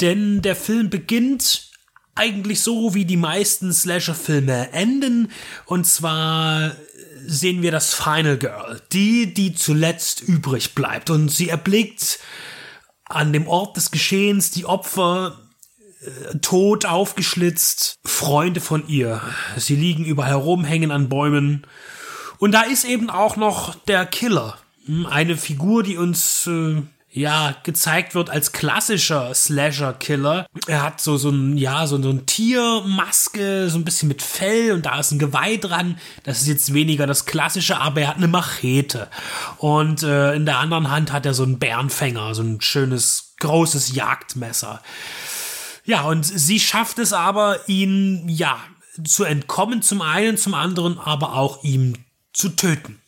Denn 0.00 0.40
der 0.40 0.56
Film 0.56 0.88
beginnt 0.88 1.72
eigentlich 2.14 2.62
so, 2.62 2.94
wie 2.94 3.04
die 3.04 3.16
meisten 3.16 3.72
Slasher-Filme 3.72 4.72
enden. 4.72 5.30
Und 5.66 5.86
zwar 5.86 6.72
sehen 7.26 7.62
wir 7.62 7.72
das 7.72 7.94
Final 7.94 8.36
Girl, 8.38 8.80
die, 8.92 9.32
die 9.32 9.54
zuletzt 9.54 10.22
übrig 10.22 10.74
bleibt. 10.74 11.10
Und 11.10 11.30
sie 11.30 11.48
erblickt 11.48 12.18
an 13.04 13.32
dem 13.32 13.46
Ort 13.46 13.76
des 13.76 13.90
Geschehens 13.90 14.50
die 14.50 14.66
Opfer 14.66 15.38
äh, 16.00 16.38
tot 16.38 16.86
aufgeschlitzt, 16.86 17.98
Freunde 18.04 18.60
von 18.60 18.86
ihr. 18.88 19.20
Sie 19.56 19.76
liegen 19.76 20.04
überall 20.04 20.30
herum, 20.30 20.64
hängen 20.64 20.90
an 20.90 21.08
Bäumen. 21.08 21.66
Und 22.38 22.52
da 22.52 22.62
ist 22.62 22.84
eben 22.84 23.10
auch 23.10 23.36
noch 23.36 23.74
der 23.74 24.06
Killer. 24.06 24.58
Hm, 24.86 25.06
eine 25.06 25.36
Figur, 25.36 25.82
die 25.82 25.96
uns 25.96 26.46
äh, 26.46 26.82
ja, 27.16 27.54
gezeigt 27.62 28.16
wird 28.16 28.28
als 28.28 28.50
klassischer 28.50 29.32
Slasher-Killer. 29.32 30.46
Er 30.66 30.82
hat 30.82 31.00
so, 31.00 31.16
so 31.16 31.30
ein, 31.30 31.56
ja, 31.56 31.86
so, 31.86 32.02
so 32.02 32.10
ein 32.10 32.26
Tiermaske, 32.26 33.70
so 33.70 33.78
ein 33.78 33.84
bisschen 33.84 34.08
mit 34.08 34.20
Fell 34.20 34.72
und 34.72 34.84
da 34.84 34.98
ist 34.98 35.12
ein 35.12 35.20
Geweih 35.20 35.56
dran. 35.58 35.96
Das 36.24 36.40
ist 36.42 36.48
jetzt 36.48 36.74
weniger 36.74 37.06
das 37.06 37.24
klassische, 37.24 37.80
aber 37.80 38.00
er 38.00 38.08
hat 38.08 38.16
eine 38.16 38.26
Machete. 38.26 39.06
Und 39.58 40.02
äh, 40.02 40.34
in 40.34 40.44
der 40.44 40.58
anderen 40.58 40.90
Hand 40.90 41.12
hat 41.12 41.24
er 41.24 41.34
so 41.34 41.44
einen 41.44 41.60
Bärenfänger, 41.60 42.34
so 42.34 42.42
ein 42.42 42.60
schönes, 42.60 43.34
großes 43.38 43.94
Jagdmesser. 43.94 44.82
Ja, 45.84 46.02
und 46.02 46.24
sie 46.24 46.58
schafft 46.58 46.98
es 46.98 47.12
aber, 47.12 47.60
ihn, 47.68 48.28
ja, 48.28 48.58
zu 49.04 49.22
entkommen 49.22 49.82
zum 49.82 50.02
einen, 50.02 50.36
zum 50.36 50.54
anderen 50.54 50.98
aber 50.98 51.34
auch 51.34 51.62
ihm 51.62 51.94
zu 52.32 52.48
töten. 52.48 53.03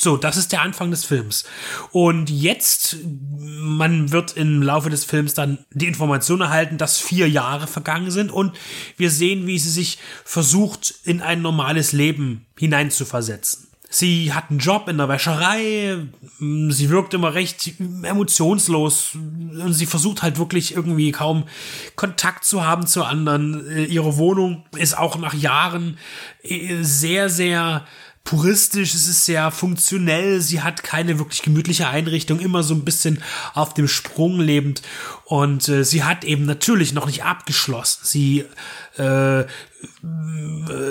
So, 0.00 0.16
das 0.16 0.38
ist 0.38 0.52
der 0.52 0.62
Anfang 0.62 0.90
des 0.90 1.04
Films. 1.04 1.44
Und 1.90 2.30
jetzt, 2.30 2.96
man 3.04 4.12
wird 4.12 4.34
im 4.34 4.62
Laufe 4.62 4.88
des 4.88 5.04
Films 5.04 5.34
dann 5.34 5.58
die 5.72 5.88
Information 5.88 6.40
erhalten, 6.40 6.78
dass 6.78 6.98
vier 6.98 7.28
Jahre 7.28 7.66
vergangen 7.66 8.10
sind 8.10 8.32
und 8.32 8.56
wir 8.96 9.10
sehen, 9.10 9.46
wie 9.46 9.58
sie 9.58 9.68
sich 9.68 9.98
versucht, 10.24 10.94
in 11.04 11.20
ein 11.20 11.42
normales 11.42 11.92
Leben 11.92 12.46
hineinzuversetzen. 12.58 13.66
Sie 13.92 14.32
hat 14.32 14.50
einen 14.50 14.60
Job 14.60 14.88
in 14.88 14.98
der 14.98 15.08
Wäscherei, 15.08 15.98
sie 16.38 16.90
wirkt 16.90 17.12
immer 17.12 17.34
recht 17.34 17.72
emotionslos 17.80 19.14
und 19.14 19.74
sie 19.74 19.86
versucht 19.86 20.22
halt 20.22 20.38
wirklich 20.38 20.76
irgendwie 20.76 21.10
kaum 21.10 21.44
Kontakt 21.96 22.44
zu 22.44 22.64
haben 22.64 22.86
zu 22.86 23.02
anderen. 23.02 23.88
Ihre 23.88 24.16
Wohnung 24.16 24.64
ist 24.76 24.96
auch 24.96 25.18
nach 25.18 25.34
Jahren 25.34 25.98
sehr, 26.80 27.28
sehr 27.28 27.84
puristisch, 28.24 28.94
es 28.94 29.08
ist 29.08 29.24
sehr 29.24 29.50
funktionell, 29.50 30.40
sie 30.40 30.62
hat 30.62 30.82
keine 30.82 31.18
wirklich 31.18 31.42
gemütliche 31.42 31.88
Einrichtung, 31.88 32.38
immer 32.38 32.62
so 32.62 32.74
ein 32.74 32.84
bisschen 32.84 33.22
auf 33.54 33.74
dem 33.74 33.88
Sprung 33.88 34.38
lebend 34.38 34.82
und 35.24 35.68
äh, 35.68 35.84
sie 35.84 36.04
hat 36.04 36.24
eben 36.24 36.44
natürlich 36.44 36.92
noch 36.92 37.06
nicht 37.06 37.24
abgeschlossen. 37.24 38.00
Sie 38.02 38.44
äh, 38.96 39.44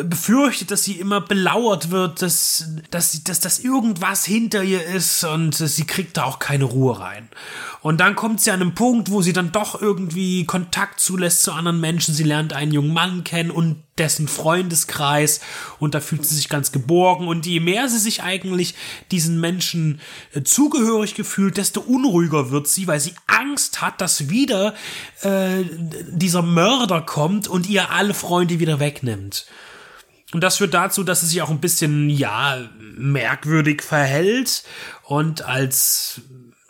befürchtet, 0.04 0.72
dass 0.72 0.84
sie 0.84 0.94
immer 0.94 1.22
belauert 1.22 1.92
wird, 1.92 2.22
dass, 2.22 2.66
dass, 2.90 3.24
dass, 3.24 3.40
dass 3.40 3.60
irgendwas 3.60 4.26
hinter 4.26 4.64
ihr 4.64 4.84
ist 4.84 5.24
und 5.24 5.56
sie 5.56 5.86
kriegt 5.86 6.18
da 6.18 6.24
auch 6.24 6.40
keine 6.40 6.64
Ruhe 6.64 7.00
rein. 7.00 7.30
Und 7.82 8.00
dann 8.00 8.16
kommt 8.16 8.42
sie 8.42 8.52
an 8.52 8.62
einen 8.62 8.76
Punkt, 8.76 9.12
wo 9.12 9.22
sie 9.22 9.34
dann 9.34 9.52
doch 9.52 9.80
irgendwie 9.82 10.46
Kontakt 10.46 11.00
zulässt 11.00 11.44
zu 11.44 11.52
anderen 11.52 11.80
Menschen. 11.80 12.14
Sie 12.14 12.24
lernt 12.24 12.54
einen 12.54 12.74
jungen 12.74 12.94
Mann 12.94 13.24
kennen 13.24 13.52
und 13.52 13.84
dessen 14.00 14.28
Freundeskreis 14.28 15.42
und 15.80 15.94
da 15.94 16.00
fühlt 16.00 16.26
sie 16.26 16.36
sich 16.36 16.50
ganz 16.50 16.72
geborgen 16.72 17.28
und 17.28 17.46
je 17.46 17.60
mehr 17.60 17.90
sie 17.90 18.00
sich 18.00 18.24
eigentlich 18.24 18.76
diesen 19.12 19.40
Menschen 19.40 20.00
äh, 20.34 20.44
zugehörig 20.44 21.16
gefühlt, 21.16 21.58
desto 21.58 21.82
unruhiger 21.82 22.52
wird 22.52 22.68
sie, 22.68 22.88
weil 22.88 23.00
sie 23.00 23.14
Angst 23.28 23.82
hat, 23.82 24.02
dass 24.02 24.30
wieder 24.30 24.74
äh, 25.22 25.64
dieser 26.10 26.42
Mörder 26.42 27.02
kommt 27.02 27.48
und 27.48 27.70
ihr 27.70 27.92
alle 27.92 28.14
Freunde 28.14 28.60
wieder 28.60 28.80
wegnimmt. 28.80 29.46
Und 30.32 30.44
das 30.44 30.58
führt 30.58 30.76
dazu, 30.76 31.04
dass 31.04 31.22
sie 31.22 31.28
sich 31.28 31.42
auch 31.42 31.50
ein 31.50 31.60
bisschen, 31.60 32.10
ja, 32.10 32.70
merkwürdig 32.96 33.82
verhält 33.82 34.64
und 35.04 35.44
als 35.44 36.22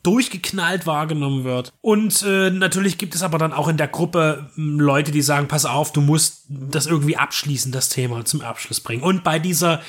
durchgeknallt 0.03 0.85
wahrgenommen 0.85 1.43
wird. 1.43 1.73
Und 1.81 2.23
äh, 2.23 2.49
natürlich 2.49 2.97
gibt 2.97 3.15
es 3.15 3.23
aber 3.23 3.37
dann 3.37 3.53
auch 3.53 3.67
in 3.67 3.77
der 3.77 3.87
Gruppe 3.87 4.49
äh, 4.57 4.61
Leute, 4.61 5.11
die 5.11 5.21
sagen, 5.21 5.47
pass 5.47 5.65
auf, 5.65 5.91
du 5.91 6.01
musst 6.01 6.45
das 6.49 6.85
irgendwie 6.85 7.17
abschließen, 7.17 7.71
das 7.71 7.89
Thema 7.89 8.23
zum 8.25 8.41
Abschluss 8.41 8.79
bringen. 8.79 9.03
Und 9.03 9.23
bei 9.23 9.39
dieser, 9.39 9.81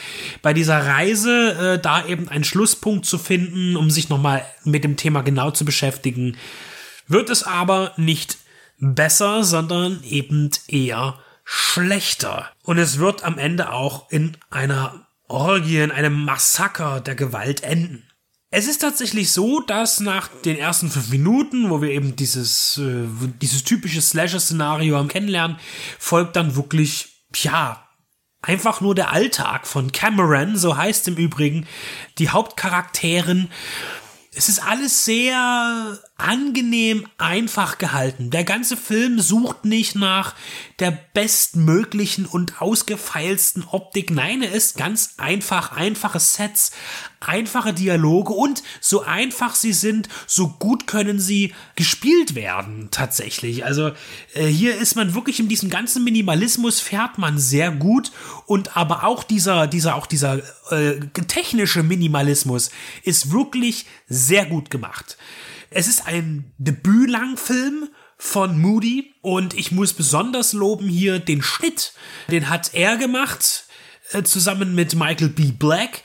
bei 0.42 0.52
dieser 0.52 0.86
Reise 0.86 1.74
äh, 1.74 1.78
da 1.80 2.04
eben 2.06 2.28
einen 2.28 2.44
Schlusspunkt 2.44 3.06
zu 3.06 3.18
finden, 3.18 3.76
um 3.76 3.90
sich 3.90 4.08
nochmal 4.08 4.44
mit 4.64 4.84
dem 4.84 4.96
Thema 4.96 5.22
genau 5.22 5.50
zu 5.50 5.64
beschäftigen, 5.64 6.36
wird 7.06 7.30
es 7.30 7.42
aber 7.42 7.92
nicht 7.96 8.38
besser, 8.78 9.44
sondern 9.44 10.02
eben 10.02 10.50
eher 10.68 11.18
schlechter. 11.44 12.50
Und 12.62 12.78
es 12.78 12.98
wird 12.98 13.24
am 13.24 13.38
Ende 13.38 13.72
auch 13.72 14.10
in 14.10 14.36
einer 14.50 15.06
Orgie, 15.28 15.78
in 15.78 15.90
einem 15.90 16.24
Massaker 16.24 17.00
der 17.00 17.14
Gewalt 17.14 17.62
enden. 17.62 18.04
Es 18.52 18.66
ist 18.66 18.78
tatsächlich 18.80 19.30
so, 19.30 19.60
dass 19.60 20.00
nach 20.00 20.28
den 20.44 20.56
ersten 20.56 20.90
fünf 20.90 21.10
Minuten, 21.10 21.70
wo 21.70 21.80
wir 21.80 21.90
eben 21.90 22.16
dieses, 22.16 22.78
äh, 22.78 23.06
dieses 23.40 23.62
typische 23.62 24.02
Slasher-Szenario 24.02 24.98
am 24.98 25.06
Kennenlernen, 25.06 25.56
folgt 26.00 26.34
dann 26.34 26.56
wirklich, 26.56 27.24
ja, 27.36 27.86
einfach 28.42 28.80
nur 28.80 28.96
der 28.96 29.12
Alltag 29.12 29.68
von 29.68 29.92
Cameron, 29.92 30.56
so 30.56 30.76
heißt 30.76 31.06
im 31.06 31.16
Übrigen, 31.16 31.68
die 32.18 32.30
Hauptcharakteren. 32.30 33.52
Es 34.34 34.48
ist 34.48 34.60
alles 34.60 35.04
sehr 35.04 36.00
angenehm 36.20 37.06
einfach 37.18 37.78
gehalten. 37.78 38.30
Der 38.30 38.44
ganze 38.44 38.76
Film 38.76 39.20
sucht 39.20 39.64
nicht 39.64 39.94
nach 39.94 40.34
der 40.78 40.90
bestmöglichen 41.14 42.26
und 42.26 42.60
ausgefeilsten 42.60 43.64
Optik. 43.64 44.10
Nein, 44.10 44.42
er 44.42 44.52
ist 44.52 44.76
ganz 44.76 45.14
einfach, 45.18 45.72
einfache 45.72 46.20
Sets, 46.20 46.72
einfache 47.20 47.72
Dialoge 47.74 48.32
und 48.32 48.62
so 48.80 49.02
einfach 49.02 49.54
sie 49.54 49.72
sind, 49.72 50.08
so 50.26 50.48
gut 50.48 50.86
können 50.86 51.20
sie 51.20 51.54
gespielt 51.76 52.34
werden 52.34 52.88
tatsächlich. 52.90 53.64
Also 53.64 53.92
äh, 54.34 54.46
hier 54.46 54.76
ist 54.76 54.96
man 54.96 55.14
wirklich 55.14 55.40
in 55.40 55.48
diesem 55.48 55.70
ganzen 55.70 56.02
Minimalismus 56.04 56.80
fährt 56.80 57.18
man 57.18 57.38
sehr 57.38 57.70
gut 57.70 58.10
und 58.46 58.76
aber 58.76 59.04
auch 59.04 59.22
dieser 59.22 59.66
dieser 59.66 59.96
auch 59.96 60.06
dieser 60.06 60.40
äh, 60.70 61.00
technische 61.28 61.82
Minimalismus 61.82 62.70
ist 63.04 63.30
wirklich 63.32 63.86
sehr 64.08 64.46
gut 64.46 64.70
gemacht. 64.70 65.16
Es 65.70 65.86
ist 65.86 66.06
ein 66.06 66.52
Debütlangfilm 66.58 67.88
von 68.18 68.60
Moody 68.60 69.14
und 69.22 69.54
ich 69.54 69.70
muss 69.70 69.92
besonders 69.92 70.52
loben 70.52 70.88
hier 70.88 71.20
den 71.20 71.42
Schnitt. 71.42 71.92
Den 72.28 72.48
hat 72.48 72.74
er 72.74 72.96
gemacht, 72.96 73.64
äh, 74.10 74.24
zusammen 74.24 74.74
mit 74.74 74.96
Michael 74.96 75.28
B. 75.28 75.52
Black. 75.52 76.02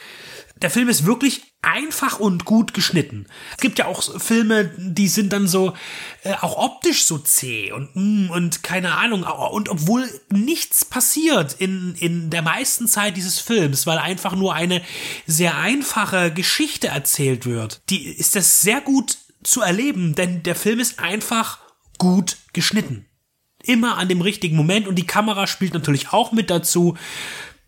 Der 0.61 0.69
Film 0.69 0.87
ist 0.87 1.05
wirklich 1.05 1.41
einfach 1.63 2.19
und 2.19 2.45
gut 2.45 2.75
geschnitten. 2.75 3.25
Es 3.55 3.61
gibt 3.61 3.79
ja 3.79 3.87
auch 3.87 4.21
Filme, 4.21 4.71
die 4.77 5.07
sind 5.07 5.33
dann 5.33 5.47
so 5.47 5.73
äh, 6.23 6.33
auch 6.41 6.57
optisch 6.57 7.05
so 7.05 7.17
zäh 7.17 7.71
und 7.71 7.89
mm, 7.95 8.29
und 8.29 8.61
keine 8.61 8.95
Ahnung 8.95 9.23
und 9.23 9.67
obwohl 9.69 10.07
nichts 10.29 10.85
passiert 10.85 11.53
in 11.57 11.95
in 11.95 12.29
der 12.29 12.43
meisten 12.43 12.87
Zeit 12.87 13.17
dieses 13.17 13.39
Films, 13.39 13.87
weil 13.87 13.97
einfach 13.97 14.35
nur 14.35 14.53
eine 14.53 14.83
sehr 15.25 15.57
einfache 15.57 16.31
Geschichte 16.31 16.89
erzählt 16.89 17.47
wird, 17.47 17.81
die 17.89 18.05
ist 18.05 18.35
das 18.35 18.61
sehr 18.61 18.79
gut 18.79 19.17
zu 19.45 19.61
erleben, 19.61 20.15
denn 20.15 20.43
der 20.43 20.55
Film 20.55 20.79
ist 20.79 20.99
einfach 20.99 21.59
gut 21.97 22.37
geschnitten. 22.53 23.05
Immer 23.63 23.97
an 23.97 24.09
dem 24.09 24.21
richtigen 24.21 24.55
Moment 24.55 24.87
und 24.87 24.95
die 24.95 25.07
Kamera 25.07 25.47
spielt 25.47 25.73
natürlich 25.73 26.11
auch 26.11 26.31
mit 26.31 26.49
dazu. 26.49 26.97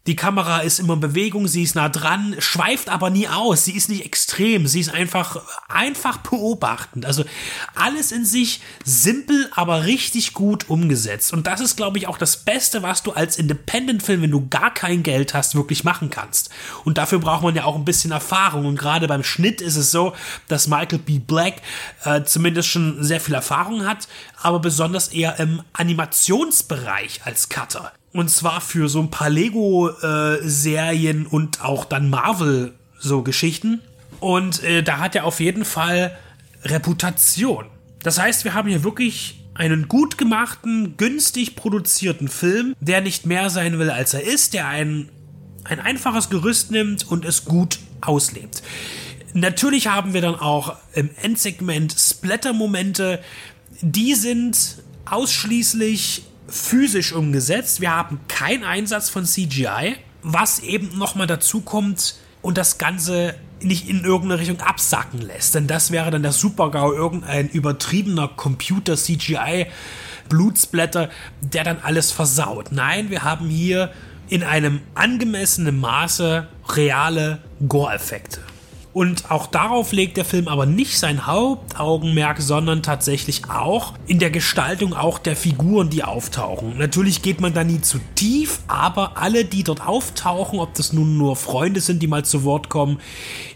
Die 0.07 0.15
Kamera 0.15 0.59
ist 0.59 0.79
immer 0.79 0.93
in 0.93 1.01
Bewegung, 1.01 1.49
sie 1.49 1.63
ist 1.63 1.75
nah 1.75 1.89
dran, 1.89 2.35
schweift 2.39 2.87
aber 2.87 3.09
nie 3.09 3.27
aus, 3.27 3.65
sie 3.65 3.75
ist 3.75 3.89
nicht 3.89 4.05
extrem, 4.05 4.65
sie 4.65 4.79
ist 4.79 4.93
einfach, 4.93 5.41
einfach 5.67 6.17
beobachtend. 6.19 7.05
Also 7.05 7.25
alles 7.75 8.13
in 8.13 8.23
sich 8.23 8.61
simpel, 8.85 9.49
aber 9.53 9.83
richtig 9.83 10.33
gut 10.33 10.69
umgesetzt. 10.69 11.33
Und 11.33 11.45
das 11.45 11.59
ist, 11.59 11.75
glaube 11.75 11.97
ich, 11.97 12.07
auch 12.07 12.17
das 12.17 12.37
Beste, 12.37 12.83
was 12.83 13.03
du 13.03 13.11
als 13.11 13.37
Independent-Film, 13.37 14.21
wenn 14.21 14.31
du 14.31 14.47
gar 14.47 14.73
kein 14.73 15.03
Geld 15.03 15.33
hast, 15.33 15.55
wirklich 15.55 15.83
machen 15.83 16.09
kannst. 16.09 16.51
Und 16.85 16.97
dafür 16.97 17.19
braucht 17.19 17.43
man 17.43 17.55
ja 17.55 17.65
auch 17.65 17.75
ein 17.75 17.83
bisschen 17.83 18.11
Erfahrung. 18.11 18.65
Und 18.65 18.79
gerade 18.79 19.09
beim 19.09 19.25
Schnitt 19.25 19.59
ist 19.59 19.75
es 19.75 19.91
so, 19.91 20.13
dass 20.47 20.69
Michael 20.69 20.99
B. 20.99 21.19
Black 21.19 21.61
äh, 22.05 22.23
zumindest 22.23 22.69
schon 22.69 23.03
sehr 23.03 23.19
viel 23.19 23.35
Erfahrung 23.35 23.85
hat, 23.85 24.07
aber 24.41 24.59
besonders 24.59 25.09
eher 25.09 25.37
im 25.39 25.61
Animationsbereich 25.73 27.21
als 27.25 27.49
Cutter. 27.49 27.91
Und 28.17 28.29
zwar 28.31 28.61
für 28.61 28.89
so 28.89 28.99
ein 28.99 29.11
paar 29.11 29.29
Lego-Serien 29.29 31.25
äh, 31.25 31.29
und 31.29 31.61
auch 31.63 31.85
dann 31.85 32.09
Marvel 32.09 32.73
so 32.97 33.21
Geschichten. 33.21 33.79
Und 34.19 34.63
äh, 34.63 34.81
da 34.81 34.97
hat 34.97 35.13
er 35.15 35.23
auf 35.23 35.39
jeden 35.39 35.63
Fall 35.63 36.17
Reputation. 36.63 37.65
Das 38.01 38.19
heißt, 38.19 38.43
wir 38.43 38.55
haben 38.55 38.69
hier 38.69 38.83
wirklich 38.83 39.45
einen 39.53 39.87
gut 39.87 40.17
gemachten, 40.17 40.97
günstig 40.97 41.55
produzierten 41.55 42.27
Film, 42.27 42.75
der 42.79 43.01
nicht 43.01 43.27
mehr 43.27 43.51
sein 43.51 43.77
will, 43.77 43.91
als 43.91 44.15
er 44.15 44.23
ist, 44.23 44.55
der 44.55 44.67
ein, 44.67 45.09
ein 45.63 45.79
einfaches 45.79 46.31
Gerüst 46.31 46.71
nimmt 46.71 47.07
und 47.07 47.23
es 47.23 47.45
gut 47.45 47.77
auslebt. 48.01 48.63
Natürlich 49.33 49.89
haben 49.89 50.15
wir 50.15 50.21
dann 50.21 50.33
auch 50.33 50.75
im 50.93 51.11
Endsegment 51.21 51.93
Splatter-Momente, 51.95 53.19
die 53.81 54.15
sind 54.15 54.77
ausschließlich 55.05 56.23
physisch 56.47 57.13
umgesetzt. 57.13 57.81
Wir 57.81 57.95
haben 57.95 58.19
keinen 58.27 58.63
Einsatz 58.63 59.09
von 59.09 59.25
CGI, 59.25 59.95
was 60.23 60.59
eben 60.59 60.97
nochmal 60.97 61.27
dazu 61.27 61.61
kommt 61.61 62.15
und 62.41 62.57
das 62.57 62.77
Ganze 62.77 63.35
nicht 63.61 63.89
in 63.89 64.03
irgendeine 64.03 64.39
Richtung 64.39 64.59
absacken 64.61 65.21
lässt. 65.21 65.55
Denn 65.55 65.67
das 65.67 65.91
wäre 65.91 66.11
dann 66.11 66.23
der 66.23 66.31
Supergau, 66.31 66.93
irgendein 66.93 67.49
übertriebener 67.49 68.27
Computer-CGI. 68.27 69.67
Blutsblätter, 70.29 71.09
der 71.41 71.63
dann 71.63 71.77
alles 71.81 72.11
versaut. 72.11 72.71
Nein, 72.71 73.09
wir 73.09 73.23
haben 73.23 73.47
hier 73.49 73.91
in 74.29 74.43
einem 74.43 74.81
angemessenen 74.93 75.79
Maße 75.79 76.47
reale 76.69 77.39
Gore-Effekte. 77.67 78.41
Und 78.97 79.29
auch 79.29 79.45
darauf 79.45 79.91
legt 79.91 80.17
der 80.17 80.25
Film 80.25 80.47
aber 80.47 80.65
nicht 80.65 80.97
sein 80.97 81.27
Hauptaugenmerk, 81.27 82.41
sondern 82.41 82.81
tatsächlich 82.81 83.47
auch 83.47 83.93
in 84.07 84.17
der 84.17 84.31
Gestaltung 84.31 84.95
auch 84.95 85.19
der 85.19 85.35
Figuren, 85.35 85.91
die 85.91 86.03
auftauchen. 86.03 86.79
Natürlich 86.79 87.21
geht 87.21 87.39
man 87.39 87.53
da 87.53 87.63
nie 87.63 87.79
zu 87.79 87.99
tief, 88.15 88.59
aber 88.65 89.15
alle, 89.19 89.45
die 89.45 89.63
dort 89.63 89.85
auftauchen, 89.85 90.57
ob 90.57 90.73
das 90.73 90.93
nun 90.93 91.15
nur 91.15 91.35
Freunde 91.35 91.79
sind, 91.79 92.01
die 92.01 92.07
mal 92.07 92.25
zu 92.25 92.43
Wort 92.43 92.69
kommen, 92.69 92.99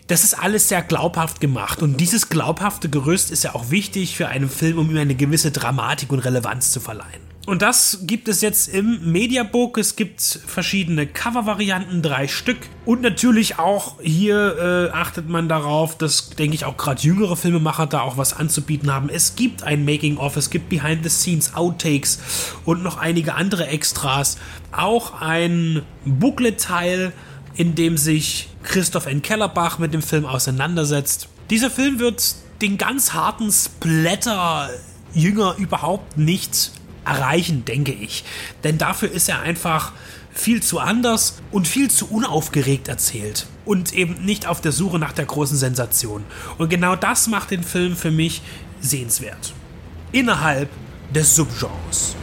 das 0.06 0.24
ist 0.24 0.36
alles 0.36 0.70
sehr 0.70 0.84
glaubhaft 0.84 1.42
gemacht. 1.42 1.82
Und 1.82 1.98
dieses 1.98 2.30
glaubhafte 2.30 2.88
Gerüst 2.88 3.32
ist 3.32 3.44
ja 3.44 3.56
auch 3.56 3.72
wichtig 3.72 4.16
für 4.16 4.28
einen 4.28 4.48
Film, 4.48 4.78
um 4.78 4.92
ihm 4.92 4.98
eine 4.98 5.16
gewisse 5.16 5.50
Dramatik 5.50 6.12
und 6.12 6.20
Relevanz 6.20 6.72
zu 6.72 6.80
verleihen. 6.80 7.31
Und 7.48 7.64
das 7.64 8.02
gibt 8.04 8.28
es 8.28 8.42
jetzt 8.42 8.68
im 8.68 9.12
Mediabook. 9.12 9.80
Es 9.80 9.96
gibt 9.96 10.22
verschiedene 10.22 11.08
Cover-Varianten, 11.08 12.04
drei 12.04 12.28
Stück. 12.28 12.58
Und 12.86 13.02
natürlich 13.02 13.58
auch 13.58 14.00
hier 14.02 14.92
äh, 14.92 14.96
achtet 14.96 15.28
man 15.28 15.50
darauf, 15.50 15.98
dass, 15.98 16.30
denke 16.30 16.54
ich, 16.54 16.66
auch 16.66 16.78
gerade 16.78 17.02
jüngere 17.02 17.36
Filmemacher 17.36 17.88
da 17.88 18.02
auch 18.02 18.16
was 18.16 18.34
anzubieten 18.34 18.94
haben. 18.94 19.10
Es 19.10 19.36
gibt 19.36 19.64
ein 19.64 19.86
Making-of, 19.86 20.38
es 20.38 20.52
gibt 20.52 20.70
Behind-the-Scenes, 20.70 21.56
Outtakes 21.56 22.20
und 22.64 22.84
noch 22.84 22.98
einige 22.98 23.34
andere 23.34 23.68
Extras. 23.68 24.38
Auch 24.72 25.20
ein 25.20 25.82
Booklet-Teil, 26.06 27.12
in 27.56 27.74
dem 27.74 27.98
sich 27.98 28.50
Christoph 28.62 29.08
N. 29.08 29.24
Kellerbach 29.24 29.80
mit 29.80 29.96
dem 29.96 30.04
Film 30.04 30.26
auseinandersetzt. 30.26 31.28
Dieser 31.50 31.72
Film 31.72 31.98
wird 31.98 32.36
den 32.62 32.78
ganz 32.78 33.14
harten 33.14 33.52
Splatter 33.52 34.70
Jünger 35.14 35.56
überhaupt 35.58 36.18
nicht 36.18 36.72
erreichen, 37.06 37.66
denke 37.66 37.92
ich. 37.92 38.24
Denn 38.64 38.78
dafür 38.78 39.12
ist 39.12 39.30
er 39.30 39.42
einfach 39.42 39.92
viel 40.34 40.64
zu 40.64 40.80
anders 40.80 41.42
und 41.52 41.68
viel 41.68 41.92
zu 41.92 42.10
unaufgeregt 42.10 42.88
erzählt 42.88 43.48
und 43.66 43.94
eben 43.94 44.24
nicht 44.26 44.48
auf 44.48 44.62
der 44.62 44.72
Suche 44.72 44.98
nach 44.98 45.12
der 45.12 45.26
großen 45.26 45.58
Sensation. 45.58 46.24
Und 46.58 46.70
genau 46.70 46.96
das 46.96 47.28
macht 47.28 47.52
den 47.52 47.64
Film 47.64 47.96
für 47.96 48.12
mich 48.12 48.42
sehenswert. 48.80 49.54
Innerhalb 50.12 50.70
des 51.14 51.36
Subgenres. 51.36 52.16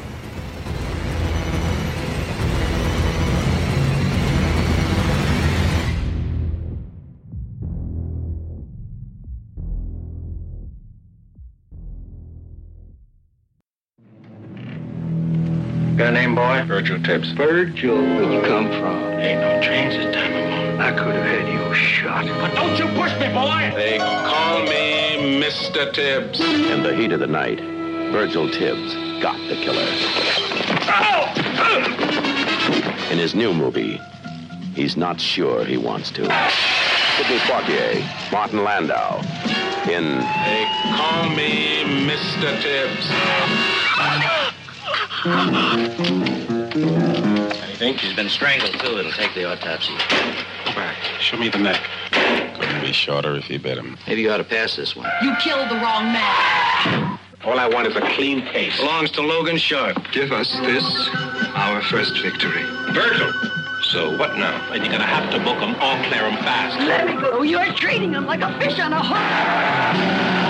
Got 15.99 16.11
a 16.11 16.13
name, 16.13 16.37
boy? 16.37 16.63
Virgil 16.65 17.03
Tibbs. 17.03 17.33
Virgil. 17.33 17.97
Where'd 17.97 18.33
you 18.33 18.41
come 18.43 18.69
from? 18.69 19.03
Ain't 19.19 19.41
no 19.41 19.61
trains 19.61 19.97
this 19.97 20.15
time 20.15 20.33
of 20.33 20.49
morning. 20.49 20.81
I 20.81 20.93
could 20.93 21.17
have 21.17 21.25
had 21.25 21.49
you 21.53 21.75
shot. 21.75 22.25
But 22.25 22.55
don't 22.55 22.79
you 22.79 22.87
push 22.97 23.13
me, 23.19 23.27
boy! 23.35 23.73
They 23.75 23.99
call 23.99 24.63
me 24.63 25.43
Mr. 25.43 25.93
Tibbs. 25.93 26.39
In 26.41 26.85
the 26.85 26.95
heat 26.95 27.11
of 27.11 27.19
the 27.19 27.27
night, 27.27 27.59
Virgil 28.13 28.49
Tibbs 28.49 28.95
got 29.21 29.37
the 29.49 29.57
killer. 29.57 29.83
In 33.11 33.19
his 33.19 33.35
new 33.35 33.53
movie, 33.53 34.01
he's 34.77 34.97
not 34.97 35.21
sure 35.21 35.65
he 35.65 35.79
wants 35.79 36.13
to. 36.13 36.23
Sidney 36.23 37.39
Poitier, 37.49 38.31
Martin 38.31 38.63
Landau, 38.63 39.19
in 39.91 40.19
They 40.45 40.65
call 40.97 41.29
me 41.31 41.83
Mr. 42.07 42.63
Tibbs. 42.63 43.78
Think 47.77 47.99
she's 47.99 48.15
been 48.15 48.29
strangled, 48.29 48.73
too. 48.81 48.99
It'll 48.99 49.11
take 49.13 49.35
the 49.35 49.51
autopsy. 49.51 49.93
Go 50.65 50.75
back. 50.75 50.97
Show 51.21 51.37
me 51.37 51.49
the 51.49 51.59
neck. 51.59 51.81
Couldn't 52.13 52.81
be 52.81 52.93
shorter 52.93 53.35
if 53.37 53.51
you 53.51 53.59
bit 53.59 53.79
him. 53.79 53.99
Maybe 54.07 54.23
you 54.23 54.31
ought 54.31 54.37
to 54.39 54.45
pass 54.45 54.77
this 54.77 54.95
one. 54.95 55.11
You 55.23 55.35
killed 55.41 55.69
the 55.71 55.77
wrong 55.77 56.13
man. 56.13 57.19
All 57.45 57.59
I 57.59 57.69
want 57.69 57.89
is 57.89 57.97
a 57.97 58.01
clean 58.01 58.43
case. 58.43 58.77
Belongs 58.79 59.11
to 59.13 59.23
Logan 59.23 59.57
Sharp. 59.57 59.97
Give 60.13 60.33
us 60.33 60.53
this, 60.61 60.85
our 61.55 61.83
first 61.83 62.21
victory. 62.21 62.63
Virgil! 62.93 63.33
So 63.83 64.17
what 64.19 64.37
now? 64.37 64.71
And 64.73 64.83
you're 64.85 64.93
gonna 64.93 65.05
have 65.05 65.31
to 65.33 65.39
book 65.39 65.63
'em 65.63 65.75
all 65.77 65.97
clear 66.05 66.25
'em 66.25 66.37
fast. 66.45 66.79
Let 66.81 67.07
me 67.07 67.15
go. 67.15 67.43
You're 67.43 67.73
treating 67.73 68.13
him 68.13 68.27
like 68.27 68.43
a 68.43 68.53
fish 68.59 68.79
on 68.79 68.93
a 68.93 69.03
hook. 69.03 70.48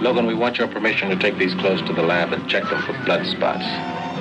Logan, 0.00 0.26
we 0.26 0.34
want 0.34 0.58
your 0.58 0.68
permission 0.68 1.08
to 1.10 1.16
take 1.16 1.36
these 1.38 1.54
clothes 1.54 1.82
to 1.82 1.92
the 1.92 2.02
lab 2.02 2.32
and 2.32 2.48
check 2.48 2.62
them 2.64 2.80
for 2.82 2.92
blood 3.04 3.26
spots. 3.26 3.64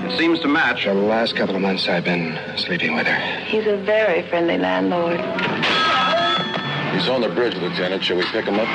It 0.05 0.17
seems 0.17 0.39
to 0.39 0.47
match. 0.47 0.85
For 0.85 0.93
the 0.93 1.01
last 1.01 1.35
couple 1.35 1.55
of 1.55 1.61
months, 1.61 1.87
I've 1.87 2.03
been 2.03 2.39
sleeping 2.57 2.95
with 2.95 3.05
her. 3.05 3.19
He's 3.45 3.67
a 3.67 3.77
very 3.77 4.23
friendly 4.29 4.57
landlord. 4.57 5.19
He's 6.93 7.07
on 7.07 7.21
the 7.21 7.29
bridge, 7.29 7.55
Lieutenant. 7.55 8.03
Shall 8.03 8.17
we 8.17 8.23
pick 8.23 8.45
him 8.45 8.55
up? 8.55 8.67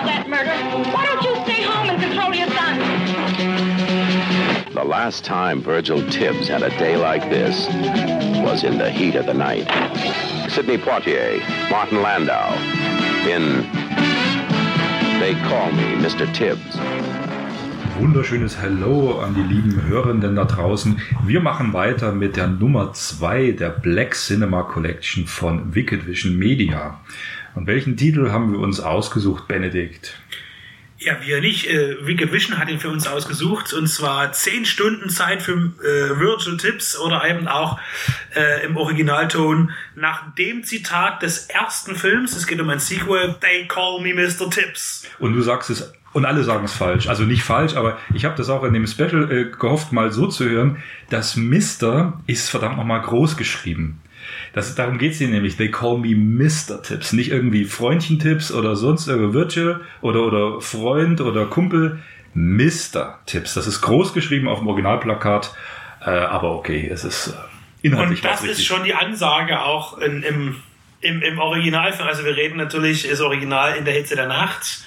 That 0.00 0.26
murder. 0.28 0.50
Why 0.92 1.04
don't 1.04 1.22
you 1.22 1.34
stay 1.44 1.62
home 1.62 1.90
and 1.90 2.00
control 2.00 2.34
your 2.34 2.48
son? 2.48 2.78
The 4.72 4.84
last 4.84 5.24
time 5.26 5.60
Virgil 5.60 6.02
Tibbs 6.10 6.48
had 6.48 6.62
a 6.62 6.70
day 6.78 6.96
like 6.96 7.28
this 7.28 7.68
was 8.42 8.64
in 8.64 8.78
the 8.78 8.90
heat 8.90 9.14
of 9.14 9.26
the 9.26 9.34
night. 9.34 9.68
Sidney 10.50 10.78
Poitier, 10.78 11.38
Martin 11.70 12.00
Landau, 12.00 12.54
in 13.28 13.68
They 15.20 15.34
Call 15.34 15.70
Me 15.72 15.96
Mr. 16.00 16.32
Tibbs. 16.32 16.78
Wunderschönes 17.98 18.58
Hello 18.58 19.20
an 19.20 19.34
die 19.34 19.42
lieben 19.42 19.82
Hörenden 19.86 20.34
da 20.34 20.46
draußen. 20.46 20.98
Wir 21.26 21.40
machen 21.40 21.74
weiter 21.74 22.12
mit 22.12 22.36
der 22.36 22.46
Nummer 22.46 22.94
2 22.94 23.52
der 23.52 23.68
Black 23.68 24.14
Cinema 24.14 24.62
Collection 24.62 25.26
von 25.26 25.74
Wicked 25.74 26.06
Vision 26.06 26.38
Media. 26.38 27.02
Und 27.54 27.66
welchen 27.66 27.98
Titel 27.98 28.30
haben 28.30 28.52
wir 28.52 28.60
uns 28.60 28.80
ausgesucht, 28.80 29.46
Benedikt? 29.46 30.18
Ja, 31.02 31.16
wir 31.22 31.40
nicht. 31.40 31.66
Äh, 31.66 32.06
Wicked 32.06 32.30
Vision 32.30 32.58
hat 32.58 32.68
ihn 32.68 32.78
für 32.78 32.90
uns 32.90 33.06
ausgesucht 33.06 33.72
und 33.72 33.86
zwar 33.86 34.32
10 34.32 34.66
Stunden 34.66 35.08
Zeit 35.08 35.42
für 35.42 35.52
äh, 35.52 36.20
Virtual 36.20 36.58
Tips 36.58 36.98
oder 36.98 37.24
eben 37.26 37.48
auch 37.48 37.80
äh, 38.36 38.66
im 38.66 38.76
Originalton 38.76 39.72
nach 39.94 40.34
dem 40.34 40.62
Zitat 40.62 41.22
des 41.22 41.46
ersten 41.46 41.96
Films. 41.96 42.36
Es 42.36 42.46
geht 42.46 42.60
um 42.60 42.68
ein 42.68 42.80
Sequel. 42.80 43.34
They 43.40 43.66
call 43.66 44.02
me 44.02 44.12
Mr. 44.12 44.50
Tips. 44.50 45.08
Und 45.18 45.32
du 45.32 45.40
sagst 45.40 45.70
es, 45.70 45.90
und 46.12 46.26
alle 46.26 46.44
sagen 46.44 46.66
es 46.66 46.74
falsch. 46.74 47.08
Also 47.08 47.22
nicht 47.22 47.44
falsch, 47.44 47.76
aber 47.76 47.96
ich 48.12 48.26
habe 48.26 48.36
das 48.36 48.50
auch 48.50 48.62
in 48.64 48.74
dem 48.74 48.86
Special 48.86 49.32
äh, 49.32 49.44
gehofft, 49.50 49.92
mal 49.92 50.12
so 50.12 50.26
zu 50.26 50.48
hören. 50.50 50.82
Das 51.08 51.34
Mr. 51.34 52.20
ist 52.26 52.50
verdammt 52.50 52.76
nochmal 52.76 53.00
groß 53.00 53.38
geschrieben. 53.38 54.02
Das, 54.52 54.74
darum 54.74 54.98
geht's 54.98 55.18
hier 55.18 55.28
nämlich. 55.28 55.56
They 55.56 55.70
call 55.70 55.98
me 55.98 56.14
Mr. 56.14 56.82
Tipps. 56.82 57.12
Nicht 57.12 57.30
irgendwie 57.30 57.64
Freundchen-Tipps 57.64 58.52
oder 58.52 58.76
sonst 58.76 59.06
irgendwie 59.06 59.34
Virtual 59.34 59.80
oder, 60.00 60.22
oder 60.22 60.60
Freund 60.60 61.20
oder 61.20 61.46
Kumpel. 61.46 62.00
Mr. 62.34 63.18
Tipps. 63.26 63.54
Das 63.54 63.66
ist 63.66 63.80
groß 63.80 64.12
geschrieben 64.12 64.48
auf 64.48 64.60
dem 64.60 64.68
Originalplakat. 64.68 65.54
Äh, 66.04 66.10
aber 66.10 66.54
okay, 66.54 66.88
es 66.90 67.04
ist 67.04 67.28
äh, 67.28 67.32
inhaltlich 67.82 68.22
Und 68.22 68.30
das 68.30 68.44
ist 68.44 68.64
schon 68.64 68.84
die 68.84 68.94
Ansage 68.94 69.60
auch 69.60 69.98
in, 69.98 70.22
im, 70.22 70.56
im, 71.00 71.22
im 71.22 71.38
Originalfilm. 71.38 72.08
Also 72.08 72.24
wir 72.24 72.36
reden 72.36 72.56
natürlich, 72.56 73.06
ist 73.06 73.20
Original 73.20 73.76
in 73.76 73.84
der 73.84 73.94
Hitze 73.94 74.16
der 74.16 74.26
Nacht. 74.26 74.84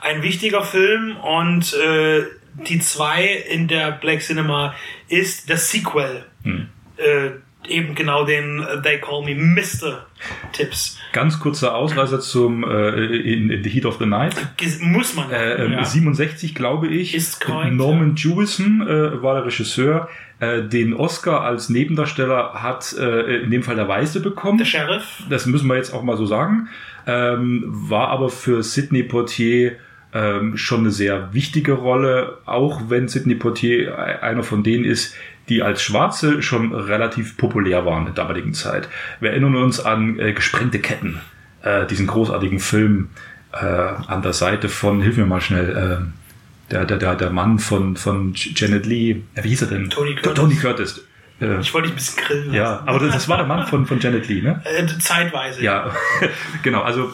Ein 0.00 0.22
wichtiger 0.22 0.64
Film 0.64 1.16
und 1.16 1.74
äh, 1.74 2.24
die 2.54 2.80
zwei 2.80 3.24
in 3.26 3.68
der 3.68 3.92
Black 3.92 4.20
Cinema 4.20 4.74
ist 5.08 5.48
das 5.48 5.70
Sequel. 5.70 6.24
Hm. 6.42 6.68
Äh, 6.96 7.30
eben 7.68 7.94
genau 7.94 8.24
den 8.24 8.60
äh, 8.60 8.82
They 8.82 8.98
Call 9.00 9.24
Me 9.24 9.34
Mr. 9.34 10.06
Tipps. 10.52 10.98
Ganz 11.12 11.38
kurzer 11.38 11.74
Ausreißer 11.74 12.20
zum 12.20 12.64
äh, 12.64 13.06
in, 13.06 13.50
in 13.50 13.62
The 13.62 13.70
Heat 13.70 13.86
of 13.86 13.98
the 13.98 14.06
Night. 14.06 14.34
Muss 14.80 15.14
man. 15.14 15.30
Äh, 15.30 15.64
ähm, 15.64 15.72
ja. 15.72 15.84
67, 15.84 16.54
glaube 16.54 16.88
ich. 16.88 17.14
Ist 17.14 17.40
korrekt, 17.40 17.74
Norman 17.74 18.14
Jewison 18.16 18.86
äh, 18.86 19.22
war 19.22 19.34
der 19.34 19.46
Regisseur. 19.46 20.08
Äh, 20.40 20.62
den 20.62 20.94
Oscar 20.94 21.42
als 21.42 21.68
Nebendarsteller 21.68 22.54
hat 22.54 22.94
äh, 22.98 23.42
in 23.42 23.50
dem 23.50 23.62
Fall 23.62 23.76
der 23.76 23.88
Weiße 23.88 24.20
bekommen. 24.20 24.58
Der 24.58 24.64
Sheriff. 24.64 25.22
Das 25.28 25.46
müssen 25.46 25.68
wir 25.68 25.76
jetzt 25.76 25.92
auch 25.92 26.02
mal 26.02 26.16
so 26.16 26.26
sagen. 26.26 26.68
Ähm, 27.06 27.64
war 27.66 28.08
aber 28.08 28.28
für 28.28 28.62
Sidney 28.62 29.02
Poitier 29.02 29.76
ähm, 30.14 30.56
schon 30.56 30.80
eine 30.80 30.90
sehr 30.90 31.32
wichtige 31.32 31.72
Rolle, 31.72 32.38
auch 32.44 32.82
wenn 32.88 33.08
Sidney 33.08 33.34
Poitier 33.34 33.98
einer 34.22 34.42
von 34.42 34.62
denen 34.62 34.84
ist, 34.84 35.14
die 35.48 35.62
als 35.62 35.82
Schwarze 35.82 36.42
schon 36.42 36.74
relativ 36.74 37.36
populär 37.36 37.84
waren 37.84 38.06
in 38.06 38.14
der 38.14 38.24
damaligen 38.24 38.54
Zeit. 38.54 38.88
Wir 39.20 39.30
erinnern 39.30 39.56
uns 39.56 39.80
an 39.80 40.18
äh, 40.18 40.32
Gesprengte 40.32 40.78
Ketten, 40.78 41.20
äh, 41.62 41.86
diesen 41.86 42.06
großartigen 42.06 42.60
Film 42.60 43.10
äh, 43.52 43.56
an 43.66 44.22
der 44.22 44.32
Seite 44.32 44.68
von, 44.68 45.02
hilf 45.02 45.16
mir 45.16 45.26
mal 45.26 45.40
schnell, 45.40 46.02
äh, 46.08 46.70
der, 46.72 46.84
der, 46.86 46.96
der, 46.98 47.14
der 47.16 47.30
Mann 47.30 47.58
von, 47.58 47.96
von 47.96 48.32
Janet 48.34 48.86
Lee, 48.86 49.22
wie 49.34 49.48
hieß 49.48 49.62
er 49.62 49.68
denn? 49.68 49.90
Tony 49.90 50.14
Curtis. 50.14 50.34
Tony 50.34 50.54
Curtis. 50.54 51.04
Äh, 51.40 51.60
Ich 51.60 51.74
wollte 51.74 51.88
dich 51.88 51.94
ein 51.94 51.96
bisschen 51.96 52.24
grillen. 52.24 52.54
ja, 52.54 52.70
lassen. 52.72 52.88
aber 52.88 52.98
das, 53.00 53.12
das 53.14 53.28
war 53.28 53.36
der 53.36 53.46
Mann 53.46 53.66
von, 53.66 53.84
von 53.86 54.00
Janet 54.00 54.28
Lee, 54.28 54.40
ne? 54.40 54.62
Äh, 54.64 54.86
zeitweise. 55.00 55.62
Ja, 55.62 55.90
genau, 56.62 56.82
also 56.82 57.12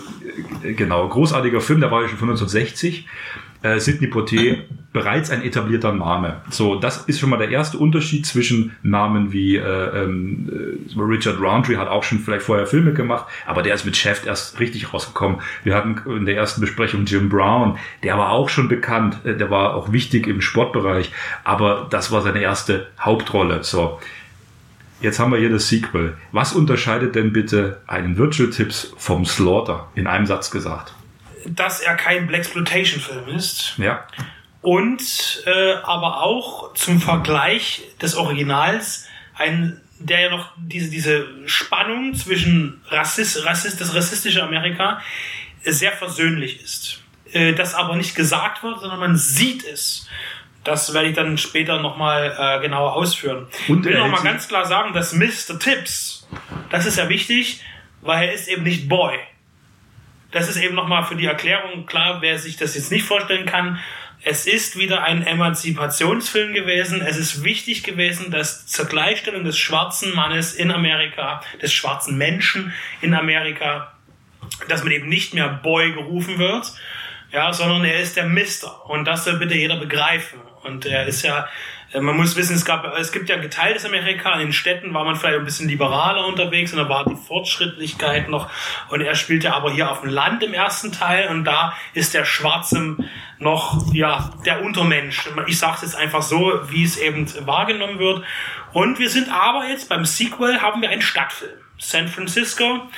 genau, 0.63 1.09
großartiger 1.09 1.61
Film, 1.61 1.81
der 1.81 1.91
war 1.91 2.03
ja 2.03 2.09
schon 2.09 2.19
von 2.19 2.29
1960. 2.29 3.07
Äh, 3.63 3.81
Sidney 3.81 4.07
Poitier, 4.07 4.59
bereits 4.93 5.31
ein 5.31 5.43
etablierter 5.43 5.93
Name. 5.93 6.43
So, 6.51 6.77
das 6.77 7.05
ist 7.05 7.21
schon 7.21 7.31
mal 7.31 7.37
der 7.37 7.51
erste 7.51 7.77
Unterschied 7.79 8.25
zwischen 8.25 8.77
Namen 8.83 9.33
wie 9.33 9.57
äh, 9.57 9.63
ähm, 9.63 10.79
äh, 10.97 11.01
Richard 11.01 11.41
Roundtree 11.41 11.77
hat 11.77 11.89
auch 11.89 12.05
schon 12.05 12.21
vielleicht 12.21 12.43
vorher 12.43 12.67
Filme 12.67 12.93
gemacht, 12.93 13.27
aber 13.47 13.63
der 13.63 13.75
ist 13.75 13.85
mit 13.85 13.97
Chef 13.97 14.25
erst 14.27 14.61
richtig 14.61 14.93
rausgekommen. 14.93 15.41
Wir 15.65 15.75
hatten 15.75 16.01
in 16.11 16.25
der 16.25 16.37
ersten 16.37 16.61
Besprechung 16.61 17.05
Jim 17.05 17.29
Brown, 17.29 17.79
der 18.03 18.17
war 18.17 18.31
auch 18.31 18.49
schon 18.49 18.69
bekannt, 18.69 19.19
äh, 19.25 19.37
der 19.37 19.51
war 19.51 19.75
auch 19.75 19.93
wichtig 19.93 20.27
im 20.27 20.41
Sportbereich, 20.41 21.13
aber 21.45 21.87
das 21.91 22.11
war 22.11 22.23
seine 22.23 22.41
erste 22.41 22.87
Hauptrolle. 23.01 23.65
So, 23.65 23.99
Jetzt 25.01 25.21
haben 25.21 25.31
wir 25.31 25.39
hier 25.39 25.51
das 25.51 25.69
Sequel. 25.69 26.17
Was 26.33 26.55
unterscheidet 26.55 27.15
denn 27.15 27.33
bitte 27.33 27.81
einen 27.87 28.17
Virtual 28.17 28.51
Tips 28.51 28.93
vom 28.97 29.25
Slaughter? 29.25 29.87
In 29.95 30.09
einem 30.09 30.27
Satz 30.27 30.51
gesagt. 30.51 30.93
Dass 31.49 31.81
er 31.81 31.95
kein 31.97 32.27
Blaxploitation-Film 32.27 33.29
ist. 33.29 33.75
Ja. 33.79 34.07
Und 34.61 35.43
äh, 35.47 35.75
aber 35.83 36.23
auch 36.23 36.75
zum 36.75 37.01
Vergleich 37.01 37.83
des 38.01 38.17
Originals 38.17 39.07
ein 39.37 39.81
der 40.01 40.21
ja 40.21 40.31
noch 40.31 40.53
diese, 40.57 40.91
diese 40.91 41.27
Spannung 41.47 42.15
zwischen 42.15 42.81
Rassist, 42.89 43.45
Rassist, 43.45 43.81
das 43.81 43.95
rassistische 43.95 44.43
Amerika 44.43 45.01
sehr 45.65 45.93
versöhnlich 45.93 46.63
ist. 46.63 47.03
Äh, 47.33 47.53
das 47.55 47.75
aber 47.75 47.97
nicht 47.97 48.15
gesagt 48.15 48.63
wird, 48.63 48.81
sondern 48.81 49.01
man 49.01 49.17
sieht 49.17 49.65
es. 49.65 50.09
Das 50.65 50.93
werde 50.93 51.09
ich 51.09 51.17
dann 51.17 51.39
später 51.39 51.81
nochmal 51.81 52.35
äh, 52.39 52.61
genauer 52.61 52.95
ausführen. 52.95 53.47
Und 53.69 53.87
ich 53.87 53.93
will 53.93 53.99
nochmal 53.99 54.23
ganz 54.23 54.49
klar 54.49 54.67
sagen, 54.67 54.93
dass 54.93 55.13
Mr. 55.13 55.59
Tips, 55.59 56.29
das 56.71 56.87
ist 56.87 56.99
ja 56.99 57.09
wichtig, 57.09 57.63
weil 58.03 58.29
er 58.29 58.35
ist 58.35 58.49
eben 58.49 58.63
nicht 58.63 58.89
Boy. 58.89 59.19
Das 60.31 60.49
ist 60.49 60.57
eben 60.57 60.75
nochmal 60.75 61.05
für 61.05 61.17
die 61.17 61.27
Erklärung 61.27 61.87
klar, 61.87 62.21
wer 62.21 62.39
sich 62.39 62.57
das 62.57 62.75
jetzt 62.75 62.93
nicht 62.93 63.05
vorstellen 63.05 63.47
kann. 63.47 63.79
Es 64.23 64.47
ist 64.47 64.77
wieder 64.77 65.05
ein 65.05 65.25
Emanzipationsfilm 65.25 66.53
gewesen. 66.53 67.01
Es 67.01 67.17
ist 67.17 67.45
wichtig 67.45 67.85
gewesen, 67.85 68.31
dass 68.31 68.67
zur 68.67 68.87
Gleichstellung 68.87 69.45
des 69.45 69.57
schwarzen 69.57 70.15
Mannes 70.15 70.55
in 70.55 70.71
Amerika, 70.71 71.41
des 71.63 71.73
schwarzen 71.73 72.19
Menschen 72.19 72.73
in 73.01 73.15
Amerika, 73.15 73.93
dass 74.69 74.83
man 74.83 74.93
eben 74.93 75.09
nicht 75.09 75.35
mehr 75.35 75.49
Boy 75.49 75.93
gerufen 75.93 76.39
wird, 76.39 76.73
ja, 77.33 77.53
sondern 77.53 77.85
er 77.85 78.01
ist 78.01 78.17
der 78.17 78.27
Mister. 78.27 78.89
Und 78.91 79.05
das 79.05 79.25
soll 79.25 79.39
bitte 79.39 79.55
jeder 79.55 79.77
begreifen. 79.77 80.41
Und 80.65 80.85
er 80.85 81.07
ist 81.07 81.23
ja, 81.23 81.49
man 81.95 82.17
muss 82.17 82.37
wissen, 82.37 82.55
es 82.55 82.65
gab, 82.65 82.85
es 82.99 83.13
gibt 83.13 83.29
ja 83.29 83.37
geteiltes 83.39 83.85
Amerika. 83.85 84.35
In 84.35 84.41
den 84.41 84.53
Städten 84.53 84.93
war 84.93 85.05
man 85.05 85.17
vielleicht 85.17 85.39
ein 85.39 85.45
bisschen 85.45 85.69
liberaler 85.69 86.27
unterwegs 86.27 86.73
und 86.73 86.79
da 86.79 86.89
war 86.89 87.05
die 87.07 87.17
Fortschrittlichkeit 87.17 88.29
noch. 88.29 88.51
Und 88.91 89.01
er 89.01 89.15
spielt 89.15 89.45
ja 89.45 89.55
aber 89.55 89.73
hier 89.73 89.91
auf 89.91 90.03
dem 90.03 90.11
Land 90.11 90.43
im 90.43 90.53
ersten 90.53 90.93
Teil 90.93 91.29
und 91.29 91.45
da 91.45 91.75
ist 91.95 92.13
der 92.13 92.25
Schwarze 92.25 92.97
noch, 93.39 93.93
ja, 93.95 94.31
der 94.45 94.63
Untermensch. 94.63 95.29
Ich 95.47 95.59
sage 95.59 95.77
es 95.77 95.83
jetzt 95.83 95.97
einfach 95.97 96.23
so, 96.23 96.61
wie 96.69 96.85
es 96.85 96.99
eben 96.99 97.27
wahrgenommen 97.47 97.99
wird. 97.99 98.23
Und 98.73 98.99
wir 98.99 99.09
sind 99.09 99.31
aber 99.33 99.67
jetzt 99.67 99.89
beim 99.89 100.05
Sequel 100.05 100.61
haben 100.61 100.83
wir 100.83 100.91
einen 100.91 101.03
Stadtfilm. 101.03 101.59
San 101.79 102.09
Francisco. 102.09 102.89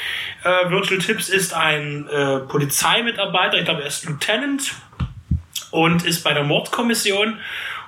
Äh, 0.43 0.71
Virtual 0.71 0.99
Tips 0.99 1.29
ist 1.29 1.53
ein 1.53 2.09
äh, 2.09 2.41
Polizeimitarbeiter, 2.41 3.59
ich 3.59 3.67
glaube, 3.67 3.83
er 3.83 3.89
ist 3.89 4.07
Lieutenant 4.07 4.75
und 5.71 6.05
ist 6.05 6.25
bei 6.25 6.33
der 6.33 6.45
Mordkommission. 6.45 7.39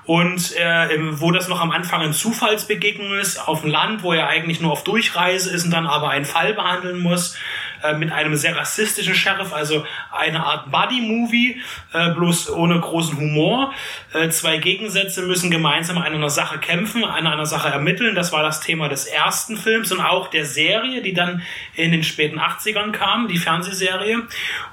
Und 0.05 0.57
äh, 0.57 1.21
wo 1.21 1.31
das 1.31 1.49
noch 1.49 1.61
am 1.61 1.71
Anfang 1.71 2.01
eine 2.01 2.13
Zufallsbegegnung 2.13 3.15
ist, 3.19 3.39
auf 3.39 3.61
dem 3.61 3.71
Land, 3.71 4.03
wo 4.03 4.13
er 4.13 4.27
eigentlich 4.27 4.61
nur 4.61 4.73
auf 4.73 4.83
Durchreise 4.83 5.51
ist 5.51 5.65
und 5.65 5.71
dann 5.71 5.87
aber 5.87 6.09
einen 6.09 6.25
Fall 6.25 6.55
behandeln 6.55 6.99
muss, 6.99 7.37
äh, 7.83 7.95
mit 7.95 8.13
einem 8.13 8.37
sehr 8.37 8.57
rassistischen 8.57 9.15
Sheriff, 9.15 9.53
also 9.53 9.85
eine 10.11 10.45
Art 10.45 10.71
Buddy-Movie, 10.71 11.61
äh, 11.93 12.11
bloß 12.11 12.51
ohne 12.51 12.81
großen 12.81 13.17
Humor. 13.17 13.73
Äh, 14.13 14.29
zwei 14.31 14.59
Gegensätze 14.59 15.23
müssen 15.23 15.51
gemeinsam 15.51 15.99
an 15.99 16.13
einer 16.15 16.31
Sache 16.31 16.59
kämpfen, 16.59 17.05
an 17.05 17.27
einer 17.27 17.47
Sache 17.47 17.69
ermitteln. 17.69 18.15
Das 18.15 18.33
war 18.33 18.43
das 18.43 18.61
Thema 18.61 18.89
des 18.89 19.07
ersten 19.07 19.57
Films 19.57 19.93
und 19.93 20.01
auch 20.01 20.29
der 20.29 20.45
Serie, 20.45 21.03
die 21.03 21.13
dann 21.13 21.43
in 21.75 21.93
den 21.93 22.05
späten 22.05 22.39
80ern 22.39 22.93
kam, 22.93 23.29
die 23.29 23.39
Fernsehserie. 23.39 24.23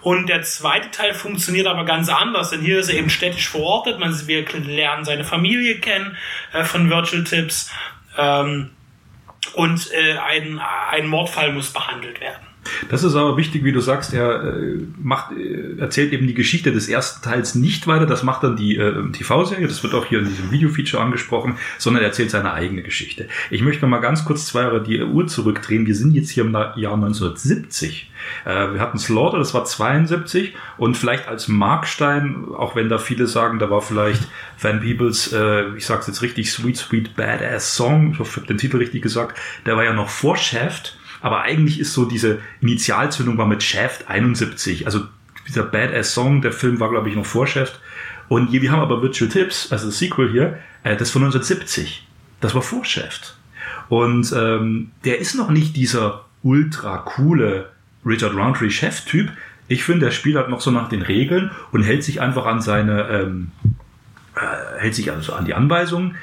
Und 0.01 0.29
der 0.29 0.41
zweite 0.43 0.91
Teil 0.91 1.13
funktioniert 1.13 1.67
aber 1.67 1.85
ganz 1.85 2.09
anders, 2.09 2.51
denn 2.51 2.61
hier 2.61 2.79
ist 2.79 2.89
er 2.89 2.95
eben 2.95 3.09
städtisch 3.09 3.49
verortet. 3.49 3.99
Man, 3.99 4.15
wir 4.27 4.45
lernen 4.65 5.05
seine 5.05 5.23
Familie 5.23 5.79
kennen 5.79 6.17
äh, 6.53 6.63
von 6.63 6.89
Virtual 6.89 7.23
Tips. 7.23 7.71
Ähm, 8.17 8.71
und 9.53 9.91
äh, 9.93 10.17
ein, 10.17 10.59
ein 10.91 11.07
Mordfall 11.07 11.53
muss 11.53 11.71
behandelt 11.71 12.19
werden. 12.19 12.48
Das 12.89 13.03
ist 13.03 13.15
aber 13.15 13.37
wichtig, 13.37 13.63
wie 13.63 13.71
du 13.71 13.81
sagst, 13.81 14.13
er 14.13 14.43
äh, 14.43 14.77
macht, 15.01 15.31
äh, 15.31 15.77
erzählt 15.79 16.13
eben 16.13 16.27
die 16.27 16.33
Geschichte 16.33 16.71
des 16.71 16.87
ersten 16.87 17.23
Teils 17.23 17.55
nicht 17.55 17.87
weiter, 17.87 18.05
das 18.05 18.23
macht 18.23 18.43
dann 18.43 18.55
die 18.55 18.77
äh, 18.77 19.11
TV-Serie, 19.11 19.67
das 19.67 19.83
wird 19.83 19.93
auch 19.93 20.05
hier 20.05 20.19
in 20.19 20.25
diesem 20.25 20.51
Video-Feature 20.51 21.01
angesprochen, 21.01 21.57
sondern 21.77 22.03
er 22.03 22.07
erzählt 22.07 22.31
seine 22.31 22.53
eigene 22.53 22.81
Geschichte. 22.81 23.27
Ich 23.49 23.61
möchte 23.61 23.81
noch 23.81 23.89
mal 23.89 23.99
ganz 23.99 24.25
kurz 24.25 24.45
zwei 24.45 24.61
Jahre 24.61 24.83
die 24.83 25.01
Uhr 25.01 25.27
zurückdrehen. 25.27 25.85
Wir 25.85 25.95
sind 25.95 26.13
jetzt 26.13 26.29
hier 26.29 26.43
im 26.43 26.53
Jahr 26.53 26.75
1970. 26.75 28.11
Äh, 28.45 28.73
wir 28.73 28.79
hatten 28.79 28.97
Slaughter, 28.97 29.37
das 29.37 29.53
war 29.53 29.65
72 29.65 30.53
und 30.77 30.97
vielleicht 30.97 31.27
als 31.27 31.47
Markstein, 31.47 32.45
auch 32.55 32.75
wenn 32.75 32.89
da 32.89 32.97
viele 32.97 33.27
sagen, 33.27 33.59
da 33.59 33.69
war 33.69 33.81
vielleicht 33.81 34.27
Van 34.59 34.81
Peebles, 34.81 35.31
äh, 35.33 35.75
ich 35.75 35.85
sag's 35.85 36.07
jetzt 36.07 36.21
richtig, 36.21 36.51
Sweet 36.51 36.77
Sweet 36.77 37.15
Badass 37.15 37.75
Song, 37.75 38.11
ich 38.13 38.19
hoffe, 38.19 38.31
ich 38.31 38.37
habe 38.37 38.47
den 38.47 38.57
Titel 38.57 38.77
richtig 38.77 39.01
gesagt, 39.01 39.39
der 39.65 39.77
war 39.77 39.83
ja 39.83 39.93
noch 39.93 40.09
vor 40.09 40.37
Shaft, 40.37 40.98
aber 41.21 41.41
eigentlich 41.41 41.79
ist 41.79 41.93
so 41.93 42.05
diese 42.05 42.39
Initialzündung 42.61 43.37
war 43.37 43.47
mit 43.47 43.63
Shaft 43.63 44.09
71, 44.09 44.85
also 44.85 45.01
dieser 45.47 45.63
Badass 45.63 46.13
Song, 46.13 46.41
der 46.41 46.51
Film 46.51 46.79
war 46.79 46.89
glaube 46.89 47.09
ich 47.09 47.15
noch 47.15 47.25
vor 47.25 47.47
Shaft 47.47 47.79
und 48.27 48.51
wir 48.51 48.71
haben 48.71 48.81
aber 48.81 49.01
Virtual 49.01 49.29
Tips, 49.29 49.71
also 49.71 49.87
das 49.87 49.99
Sequel 49.99 50.31
hier, 50.31 50.59
äh, 50.83 50.95
das 50.95 51.11
von 51.11 51.23
1970, 51.23 52.07
das 52.39 52.55
war 52.55 52.61
vor 52.61 52.85
Shaft 52.85 53.37
und 53.89 54.31
ähm, 54.37 54.91
der 55.03 55.19
ist 55.19 55.35
noch 55.35 55.49
nicht 55.49 55.75
dieser 55.75 56.25
ultra 56.43 56.97
coole 56.99 57.69
Richard 58.05 58.35
Roundtree 58.35 58.69
Chef-Typ. 58.69 59.29
Ich 59.67 59.83
finde, 59.83 60.05
der 60.05 60.11
spielt 60.11 60.37
halt 60.37 60.49
noch 60.49 60.61
so 60.61 60.71
nach 60.71 60.89
den 60.89 61.01
Regeln 61.01 61.51
und 61.71 61.83
hält 61.83 62.03
sich 62.03 62.21
einfach 62.21 62.45
an 62.45 62.61
seine, 62.61 63.07
ähm, 63.09 63.51
äh, 64.35 64.79
hält 64.79 64.95
sich 64.95 65.11
also 65.11 65.33
an 65.33 65.45
die 65.45 65.53
Anweisungen. 65.53 66.15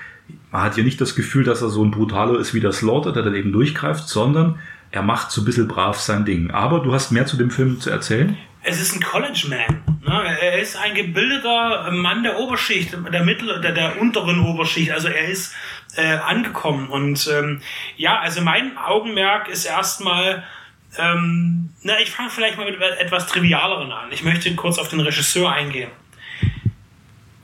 Man 0.50 0.62
hat 0.62 0.74
hier 0.74 0.84
nicht 0.84 1.00
das 1.00 1.14
Gefühl, 1.14 1.44
dass 1.44 1.62
er 1.62 1.68
so 1.68 1.84
ein 1.84 1.90
Brutaler 1.90 2.38
ist 2.38 2.54
wie 2.54 2.60
der 2.60 2.72
Slaughter, 2.72 3.12
der 3.12 3.22
dann 3.22 3.34
eben 3.34 3.52
durchgreift, 3.52 4.08
sondern 4.08 4.58
er 4.90 5.02
macht 5.02 5.30
so 5.30 5.42
ein 5.42 5.44
bisschen 5.44 5.68
brav 5.68 5.98
sein 5.98 6.24
Ding. 6.24 6.50
Aber 6.50 6.80
du 6.80 6.92
hast 6.92 7.10
mehr 7.10 7.26
zu 7.26 7.36
dem 7.36 7.50
Film 7.50 7.80
zu 7.80 7.90
erzählen? 7.90 8.36
Es 8.62 8.80
ist 8.80 8.96
ein 8.96 9.00
College 9.00 9.46
Man. 9.48 9.98
Ne? 10.04 10.38
Er 10.40 10.58
ist 10.58 10.76
ein 10.76 10.94
gebildeter 10.94 11.90
Mann 11.92 12.22
der 12.22 12.38
Oberschicht, 12.38 12.96
der 13.12 13.24
mittleren, 13.24 13.62
der, 13.62 13.72
der 13.72 14.00
unteren 14.00 14.40
Oberschicht. 14.40 14.90
Also 14.90 15.08
er 15.08 15.28
ist 15.28 15.54
äh, 15.96 16.16
angekommen. 16.16 16.88
Und 16.88 17.28
ähm, 17.32 17.60
ja, 17.96 18.18
also 18.18 18.40
mein 18.40 18.76
Augenmerk 18.76 19.48
ist 19.48 19.66
erstmal, 19.66 20.44
ähm, 20.98 21.70
na, 21.82 22.00
ich 22.00 22.10
fange 22.10 22.30
vielleicht 22.30 22.56
mal 22.56 22.70
mit 22.70 22.80
etwas 22.80 23.26
Trivialeren 23.26 23.92
an. 23.92 24.10
Ich 24.10 24.24
möchte 24.24 24.54
kurz 24.54 24.78
auf 24.78 24.88
den 24.88 25.00
Regisseur 25.00 25.52
eingehen. 25.52 25.90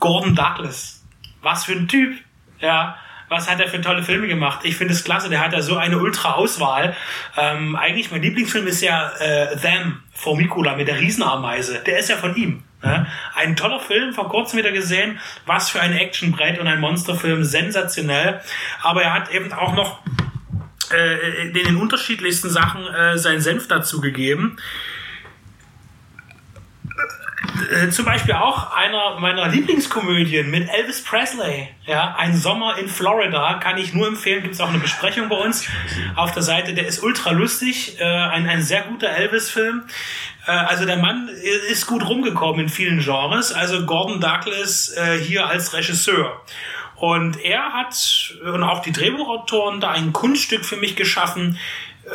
Gordon 0.01 0.34
Douglas. 0.34 1.05
Was 1.40 1.64
für 1.64 1.72
ein 1.72 1.86
Typ. 1.86 2.16
Ja, 2.61 2.97
was 3.32 3.50
hat 3.50 3.58
er 3.58 3.68
für 3.68 3.80
tolle 3.80 4.02
Filme 4.02 4.28
gemacht? 4.28 4.60
Ich 4.62 4.76
finde 4.76 4.94
es 4.94 5.02
klasse, 5.02 5.28
der 5.28 5.40
hat 5.40 5.52
ja 5.52 5.62
so 5.62 5.76
eine 5.76 5.98
Ultra-Auswahl. 5.98 6.94
Ähm, 7.36 7.74
eigentlich 7.74 8.12
mein 8.12 8.22
Lieblingsfilm 8.22 8.66
ist 8.68 8.82
ja 8.82 9.10
äh, 9.18 9.56
Them, 9.56 10.02
Formicula 10.12 10.76
mit 10.76 10.86
der 10.86 11.00
Riesenameise. 11.00 11.80
Der 11.84 11.98
ist 11.98 12.08
ja 12.08 12.16
von 12.16 12.36
ihm. 12.36 12.62
Ne? 12.82 13.06
Ein 13.34 13.56
toller 13.56 13.80
Film, 13.80 14.12
vor 14.12 14.28
kurzem 14.28 14.58
wieder 14.58 14.72
gesehen. 14.72 15.18
Was 15.46 15.70
für 15.70 15.80
ein 15.80 15.92
Actionbrett 15.92 16.60
und 16.60 16.68
ein 16.68 16.80
Monsterfilm, 16.80 17.42
sensationell. 17.42 18.40
Aber 18.82 19.02
er 19.02 19.14
hat 19.14 19.30
eben 19.32 19.52
auch 19.52 19.74
noch 19.74 20.00
äh, 20.92 21.42
in 21.42 21.54
den 21.54 21.76
unterschiedlichsten 21.76 22.50
Sachen 22.50 22.86
äh, 22.86 23.18
seinen 23.18 23.40
Senf 23.40 23.66
dazu 23.68 24.00
gegeben. 24.00 24.58
Äh, 27.70 27.90
zum 27.90 28.05
Beispiel 28.05 28.34
auch 28.34 28.72
einer 28.72 29.18
meiner 29.20 29.48
Lieblingskomödien 29.48 30.50
mit 30.50 30.68
Elvis 30.68 31.03
Presley. 31.05 31.68
Ja, 31.86 32.14
ein 32.16 32.34
Sommer 32.34 32.78
in 32.78 32.88
Florida 32.88 33.55
kann 33.55 33.78
ich 33.78 33.92
nur 33.92 34.07
empfehlen. 34.07 34.42
Gibt 34.42 34.55
es 34.55 34.61
auch 34.61 34.68
eine 34.68 34.78
Besprechung 34.78 35.28
bei 35.28 35.36
uns 35.36 35.68
auf 36.16 36.32
der 36.32 36.42
Seite. 36.42 36.74
Der 36.74 36.86
ist 36.86 37.03
ultra 37.03 37.30
lustig. 37.30 38.00
Äh, 38.00 38.05
ein, 38.05 38.48
ein 38.48 38.62
sehr 38.62 38.82
guter 38.82 39.09
Elvis-Film. 39.09 39.84
Äh, 40.46 40.50
also 40.50 40.86
der 40.86 40.96
Mann 40.96 41.28
ist 41.70 41.86
gut 41.86 42.07
rumgekommen 42.09 42.61
in 42.61 42.68
vielen 42.68 43.00
Genres. 43.00 43.53
Also 43.53 43.84
Gordon 43.84 44.20
Douglas 44.20 44.94
äh, 44.96 45.18
hier 45.18 45.46
als 45.46 45.74
Regisseur. 45.74 46.40
Und 46.96 47.42
er 47.44 47.72
hat 47.72 48.32
und 48.44 48.62
auch 48.62 48.80
die 48.80 48.92
Drehbuchautoren 48.92 49.80
da 49.80 49.90
ein 49.90 50.12
Kunststück 50.12 50.64
für 50.64 50.76
mich 50.76 50.94
geschaffen, 50.94 51.59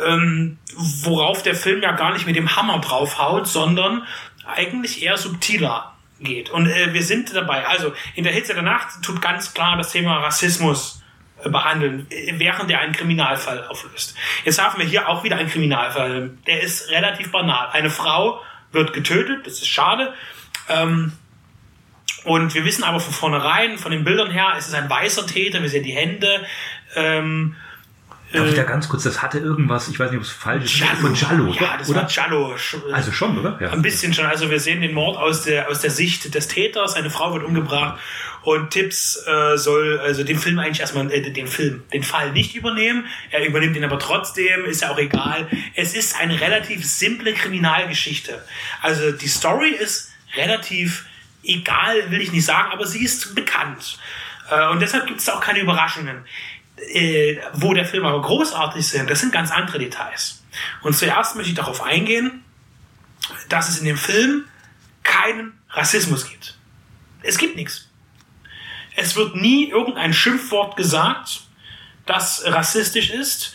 ähm, 0.06 0.58
worauf 0.74 1.42
der 1.42 1.54
Film 1.54 1.82
ja 1.82 1.92
gar 1.92 2.12
nicht 2.12 2.26
mit 2.26 2.36
dem 2.36 2.56
Hammer 2.56 2.78
draufhaut, 2.78 3.46
sondern 3.46 4.06
eigentlich 4.48 5.02
eher 5.02 5.16
subtiler 5.16 5.94
geht. 6.20 6.50
Und 6.50 6.66
äh, 6.66 6.92
wir 6.92 7.02
sind 7.02 7.34
dabei. 7.34 7.66
Also 7.66 7.92
in 8.14 8.24
der 8.24 8.32
Hitze 8.32 8.54
der 8.54 8.62
Nacht 8.62 9.02
tut 9.02 9.22
ganz 9.22 9.54
klar 9.54 9.76
das 9.76 9.92
Thema 9.92 10.18
Rassismus 10.18 11.02
äh, 11.44 11.48
behandeln, 11.48 12.06
äh, 12.10 12.34
während 12.38 12.70
er 12.70 12.80
einen 12.80 12.92
Kriminalfall 12.92 13.66
auflöst. 13.66 14.16
Jetzt 14.44 14.62
haben 14.62 14.78
wir 14.78 14.86
hier 14.86 15.08
auch 15.08 15.24
wieder 15.24 15.36
einen 15.36 15.48
Kriminalfall. 15.48 16.30
Der 16.46 16.62
ist 16.62 16.90
relativ 16.90 17.30
banal. 17.30 17.68
Eine 17.72 17.90
Frau 17.90 18.42
wird 18.72 18.92
getötet, 18.92 19.46
das 19.46 19.54
ist 19.54 19.68
schade. 19.68 20.12
Ähm, 20.68 21.12
und 22.24 22.54
wir 22.54 22.64
wissen 22.64 22.84
aber 22.84 23.00
von 23.00 23.14
vornherein, 23.14 23.78
von 23.78 23.92
den 23.92 24.04
Bildern 24.04 24.30
her, 24.30 24.54
es 24.56 24.66
ist 24.66 24.74
ein 24.74 24.90
weißer 24.90 25.26
Täter, 25.26 25.62
wir 25.62 25.70
sehen 25.70 25.84
die 25.84 25.94
Hände. 25.94 26.44
Ähm, 26.94 27.56
Darf 28.32 28.46
ich 28.46 28.54
da 28.54 28.62
ganz 28.64 28.88
kurz, 28.88 29.04
das 29.04 29.22
hatte 29.22 29.38
irgendwas, 29.38 29.88
ich 29.88 29.98
weiß 29.98 30.10
nicht, 30.10 30.18
ob 30.18 30.24
es 30.24 30.30
falsch 30.30 30.82
ist, 30.82 30.84
von 31.00 31.14
Giallo, 31.14 31.52
Ja, 31.58 31.76
das 31.78 31.88
oder? 31.88 32.02
war 32.02 32.08
Giallo. 32.08 32.54
Also 32.92 33.12
schon, 33.12 33.38
oder? 33.38 33.58
Ja. 33.60 33.70
Ein 33.70 33.80
bisschen 33.80 34.12
schon. 34.12 34.26
Also 34.26 34.50
wir 34.50 34.60
sehen 34.60 34.82
den 34.82 34.92
Mord 34.92 35.16
aus 35.16 35.44
der, 35.44 35.68
aus 35.70 35.80
der 35.80 35.90
Sicht 35.90 36.34
des 36.34 36.48
Täters. 36.48 36.94
Eine 36.94 37.08
Frau 37.08 37.32
wird 37.32 37.44
umgebracht 37.44 37.98
und 38.42 38.70
Tipps 38.70 39.16
äh, 39.26 39.56
soll 39.56 39.98
also 40.00 40.24
den 40.24 40.38
Film 40.38 40.58
eigentlich 40.58 40.80
erstmal, 40.80 41.10
äh, 41.10 41.30
den 41.30 41.46
Film, 41.46 41.82
den 41.92 42.02
Fall 42.02 42.32
nicht 42.32 42.54
übernehmen. 42.54 43.06
Er 43.30 43.44
übernimmt 43.46 43.76
ihn 43.76 43.84
aber 43.84 43.98
trotzdem, 43.98 44.64
ist 44.66 44.82
ja 44.82 44.90
auch 44.90 44.98
egal. 44.98 45.48
Es 45.74 45.94
ist 45.94 46.18
eine 46.20 46.40
relativ 46.40 46.84
simple 46.84 47.32
Kriminalgeschichte. 47.32 48.42
Also 48.82 49.10
die 49.12 49.28
Story 49.28 49.70
ist 49.70 50.12
relativ 50.36 51.06
egal, 51.42 52.10
will 52.10 52.20
ich 52.20 52.32
nicht 52.32 52.44
sagen, 52.44 52.72
aber 52.72 52.86
sie 52.86 53.02
ist 53.04 53.34
bekannt. 53.34 53.98
Äh, 54.50 54.68
und 54.68 54.80
deshalb 54.80 55.06
gibt 55.06 55.20
es 55.20 55.28
auch 55.28 55.40
keine 55.40 55.60
Überraschungen. 55.60 56.24
Äh, 56.92 57.38
wo 57.54 57.74
der 57.74 57.84
Film 57.84 58.04
aber 58.04 58.22
großartig 58.22 58.86
sind, 58.86 59.10
das 59.10 59.20
sind 59.20 59.32
ganz 59.32 59.50
andere 59.50 59.78
Details. 59.78 60.42
Und 60.82 60.96
zuerst 60.96 61.36
möchte 61.36 61.50
ich 61.50 61.56
darauf 61.56 61.82
eingehen, 61.82 62.44
dass 63.48 63.68
es 63.68 63.78
in 63.78 63.84
dem 63.84 63.96
Film 63.96 64.44
keinen 65.02 65.58
Rassismus 65.70 66.28
gibt. 66.28 66.56
Es 67.22 67.38
gibt 67.38 67.56
nichts. 67.56 67.88
Es 68.96 69.16
wird 69.16 69.36
nie 69.36 69.68
irgendein 69.68 70.12
Schimpfwort 70.12 70.76
gesagt, 70.76 71.42
das 72.06 72.42
rassistisch 72.44 73.10
ist. 73.10 73.54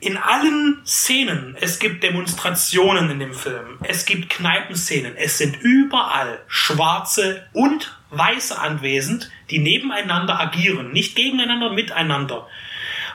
In 0.00 0.16
allen 0.16 0.82
Szenen, 0.86 1.56
es 1.60 1.78
gibt 1.78 2.02
Demonstrationen 2.02 3.10
in 3.10 3.18
dem 3.18 3.34
Film, 3.34 3.78
es 3.82 4.04
gibt 4.04 4.28
Kneipenszenen, 4.30 5.16
es 5.16 5.38
sind 5.38 5.56
überall 5.56 6.42
Schwarze 6.48 7.46
und 7.52 7.98
Weiße 8.16 8.58
anwesend, 8.58 9.30
die 9.50 9.58
nebeneinander 9.58 10.40
agieren, 10.40 10.92
nicht 10.92 11.16
gegeneinander, 11.16 11.70
miteinander 11.70 12.46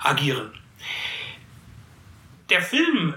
agieren. 0.02 0.52
Der 2.50 2.62
Film 2.62 3.16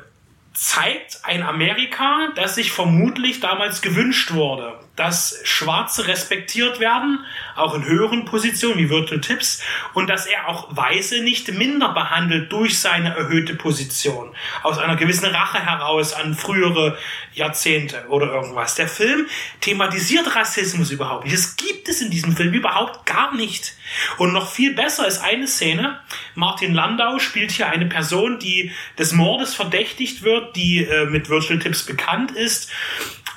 zeigt 0.55 1.18
ein 1.24 1.43
Amerika, 1.43 2.28
das 2.37 2.55
sich 2.55 2.70
vermutlich 2.70 3.41
damals 3.41 3.82
gewünscht 3.82 4.32
wurde, 4.32 4.78
dass 4.95 5.41
Schwarze 5.43 6.07
respektiert 6.07 6.78
werden, 6.78 7.24
auch 7.57 7.74
in 7.74 7.85
höheren 7.85 8.24
Positionen 8.24 8.78
wie 8.78 8.89
Virtual 8.89 9.20
Tips, 9.20 9.61
und 9.95 10.09
dass 10.09 10.26
er 10.26 10.49
auch 10.49 10.74
Weiße 10.74 11.22
nicht 11.22 11.53
minder 11.53 11.93
behandelt 11.93 12.53
durch 12.53 12.78
seine 12.78 13.16
erhöhte 13.16 13.57
Position, 13.57 14.32
aus 14.62 14.78
einer 14.78 14.95
gewissen 14.95 15.26
Rache 15.26 15.59
heraus 15.59 16.12
an 16.12 16.35
frühere 16.35 16.97
Jahrzehnte 17.32 18.07
oder 18.09 18.32
irgendwas. 18.32 18.76
Der 18.76 18.87
Film 18.87 19.26
thematisiert 19.61 20.37
Rassismus 20.37 20.93
überhaupt 20.93 21.24
nicht. 21.24 21.35
Es 21.35 21.57
gibt 21.57 21.74
es 21.89 22.01
in 22.01 22.11
diesem 22.11 22.37
Film 22.37 22.53
überhaupt 22.53 23.07
gar 23.07 23.35
nicht. 23.35 23.74
Und 24.18 24.32
noch 24.32 24.51
viel 24.51 24.74
besser 24.74 25.07
ist 25.07 25.18
eine 25.18 25.47
Szene. 25.47 26.01
Martin 26.35 26.74
Landau 26.74 27.18
spielt 27.18 27.51
hier 27.51 27.68
eine 27.68 27.87
Person, 27.87 28.39
die 28.39 28.72
des 28.99 29.12
Mordes 29.12 29.55
verdächtigt 29.55 30.22
wird, 30.22 30.57
die 30.57 30.85
äh, 30.85 31.07
mit 31.07 31.28
Virtual 31.28 31.59
Tips 31.59 31.85
bekannt 31.85 32.32
ist. 32.32 32.70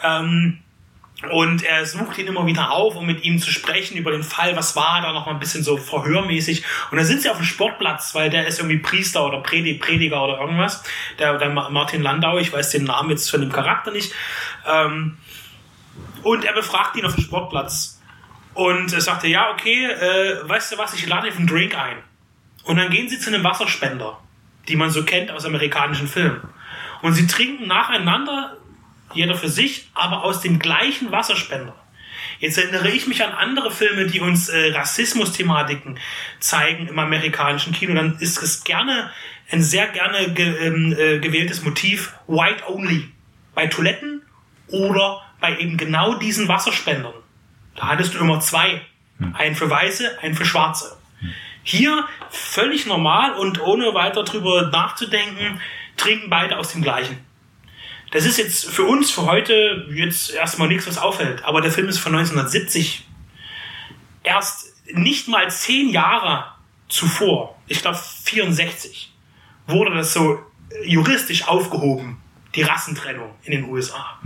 Ähm, 0.03 0.59
und 1.31 1.63
er 1.63 1.83
sucht 1.85 2.19
ihn 2.19 2.27
immer 2.27 2.45
wieder 2.45 2.71
auf, 2.71 2.95
um 2.95 3.05
mit 3.05 3.23
ihm 3.23 3.39
zu 3.39 3.51
sprechen 3.51 3.97
über 3.97 4.11
den 4.11 4.21
Fall, 4.21 4.55
was 4.55 4.75
war 4.75 5.01
da 5.01 5.13
noch 5.13 5.25
mal 5.25 5.33
ein 5.33 5.39
bisschen 5.39 5.63
so 5.63 5.75
verhörmäßig. 5.75 6.63
Und 6.91 6.97
dann 6.97 7.07
sind 7.07 7.23
sie 7.23 7.29
auf 7.29 7.37
dem 7.37 7.45
Sportplatz, 7.45 8.13
weil 8.13 8.29
der 8.29 8.45
ist 8.45 8.59
irgendwie 8.59 8.77
Priester 8.77 9.25
oder 9.25 9.41
Predi 9.41 9.73
Prediger 9.73 10.23
oder 10.23 10.39
irgendwas. 10.39 10.83
Der, 11.17 11.39
der 11.39 11.49
Martin 11.49 12.03
Landau, 12.03 12.37
ich 12.37 12.53
weiß 12.53 12.69
den 12.69 12.83
Namen 12.83 13.09
jetzt 13.09 13.31
von 13.31 13.41
dem 13.41 13.51
Charakter 13.51 13.91
nicht. 13.91 14.13
Ähm, 14.67 15.17
und 16.21 16.45
er 16.45 16.53
befragt 16.53 16.95
ihn 16.97 17.05
auf 17.05 17.15
dem 17.15 17.23
Sportplatz. 17.23 17.96
Und 18.57 18.91
er 18.91 19.01
sagte, 19.01 19.27
ja, 19.27 19.51
okay, 19.51 19.85
äh, 19.85 20.49
weißt 20.49 20.71
du 20.71 20.79
was, 20.79 20.95
ich 20.95 21.05
lade 21.05 21.27
auf 21.27 21.37
einen 21.37 21.45
Drink 21.45 21.77
ein. 21.77 21.97
Und 22.63 22.77
dann 22.77 22.89
gehen 22.89 23.07
sie 23.07 23.19
zu 23.19 23.29
einem 23.29 23.43
Wasserspender, 23.43 24.19
die 24.67 24.75
man 24.75 24.89
so 24.89 25.03
kennt 25.03 25.29
aus 25.29 25.45
amerikanischen 25.45 26.07
Filmen. 26.07 26.41
Und 27.03 27.13
sie 27.13 27.27
trinken 27.27 27.67
nacheinander, 27.67 28.57
jeder 29.13 29.35
für 29.35 29.47
sich, 29.47 29.89
aber 29.93 30.23
aus 30.23 30.41
dem 30.41 30.57
gleichen 30.57 31.11
Wasserspender. 31.11 31.75
Jetzt 32.39 32.57
erinnere 32.57 32.89
ich 32.89 33.05
mich 33.05 33.23
an 33.23 33.31
andere 33.31 33.69
Filme, 33.69 34.07
die 34.07 34.21
uns 34.21 34.49
äh, 34.49 34.71
Rassismus-Thematiken 34.71 35.99
zeigen 36.39 36.87
im 36.87 36.97
amerikanischen 36.97 37.73
Kino. 37.73 37.93
Dann 37.93 38.17
ist 38.17 38.41
es 38.41 38.63
gerne 38.63 39.11
ein 39.51 39.61
sehr 39.61 39.85
gerne 39.85 40.31
ge, 40.31 40.65
ähm, 40.65 40.95
äh, 40.97 41.19
gewähltes 41.19 41.63
Motiv, 41.63 42.15
White 42.25 42.63
Only. 42.67 43.07
Bei 43.53 43.67
Toiletten 43.67 44.23
oder 44.69 45.21
bei 45.39 45.59
eben 45.59 45.77
genau 45.77 46.15
diesen 46.15 46.47
Wasserspendern. 46.47 47.13
Da 47.77 47.87
hattest 47.87 48.13
du 48.13 48.19
immer 48.19 48.41
zwei. 48.41 48.81
Einen 49.33 49.55
für 49.55 49.69
Weiße, 49.69 50.19
einen 50.21 50.35
für 50.35 50.45
Schwarze. 50.45 50.97
Hier 51.63 52.05
völlig 52.29 52.85
normal 52.85 53.33
und 53.33 53.59
ohne 53.61 53.93
weiter 53.93 54.23
drüber 54.23 54.69
nachzudenken, 54.69 55.59
trinken 55.95 56.29
beide 56.29 56.57
aus 56.57 56.73
dem 56.73 56.81
gleichen. 56.81 57.17
Das 58.11 58.25
ist 58.25 58.37
jetzt 58.37 58.69
für 58.69 58.83
uns, 58.83 59.11
für 59.11 59.23
heute, 59.23 59.87
jetzt 59.91 60.31
erstmal 60.31 60.67
nichts, 60.67 60.87
was 60.87 60.97
auffällt. 60.97 61.43
Aber 61.43 61.61
der 61.61 61.71
Film 61.71 61.89
ist 61.89 61.97
von 61.97 62.15
1970. 62.15 63.05
Erst 64.23 64.73
nicht 64.93 65.27
mal 65.27 65.49
zehn 65.49 65.89
Jahre 65.89 66.45
zuvor, 66.87 67.57
ich 67.67 67.81
glaube 67.81 67.97
64, 67.97 69.11
wurde 69.67 69.93
das 69.93 70.13
so 70.13 70.39
juristisch 70.85 71.47
aufgehoben, 71.47 72.21
die 72.55 72.61
Rassentrennung 72.61 73.35
in 73.43 73.51
den 73.51 73.63
USA. 73.65 74.19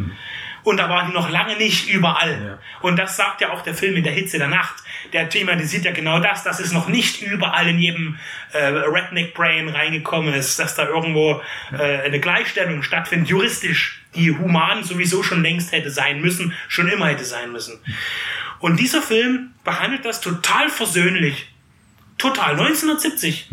Und 0.64 0.78
da 0.78 0.90
war 0.90 1.06
die 1.06 1.14
noch 1.14 1.30
lange 1.30 1.58
nicht 1.58 1.90
überall. 1.90 2.60
Und 2.82 2.98
das 2.98 3.16
sagt 3.16 3.42
ja 3.42 3.52
auch 3.52 3.62
der 3.62 3.74
Film 3.74 3.96
in 3.96 4.04
der 4.04 4.14
Hitze 4.14 4.38
der 4.38 4.48
Nacht. 4.48 4.76
Der 5.14 5.30
thematisiert 5.30 5.86
ja 5.86 5.92
genau 5.92 6.20
das, 6.20 6.44
dass 6.44 6.60
es 6.60 6.72
noch 6.72 6.88
nicht 6.88 7.22
überall 7.22 7.68
in 7.68 7.80
jedem 7.80 8.20
äh, 8.54 8.66
Redneck 8.66 9.34
Brain 9.34 9.70
reingekommen 9.70 10.34
ist, 10.34 10.60
dass 10.60 10.76
da 10.76 10.88
irgendwo 10.88 11.42
äh, 11.72 12.02
eine 12.02 12.20
Gleichstellung 12.20 12.84
stattfindet, 12.84 13.30
juristisch, 13.30 14.02
die 14.16 14.32
human 14.38 14.84
sowieso 14.84 15.24
schon 15.24 15.42
längst 15.42 15.72
hätte 15.72 15.90
sein 15.90 16.22
müssen, 16.22 16.54
schon 16.68 16.88
immer 16.88 17.08
hätte 17.08 17.26
sein 17.26 17.52
müssen. 17.52 17.80
Und 18.60 18.80
dieser 18.80 19.02
Film 19.02 19.54
behandelt 19.64 20.06
das 20.06 20.22
total 20.22 20.70
versöhnlich. 20.70 21.51
Total, 22.22 22.52
1970. 22.52 23.50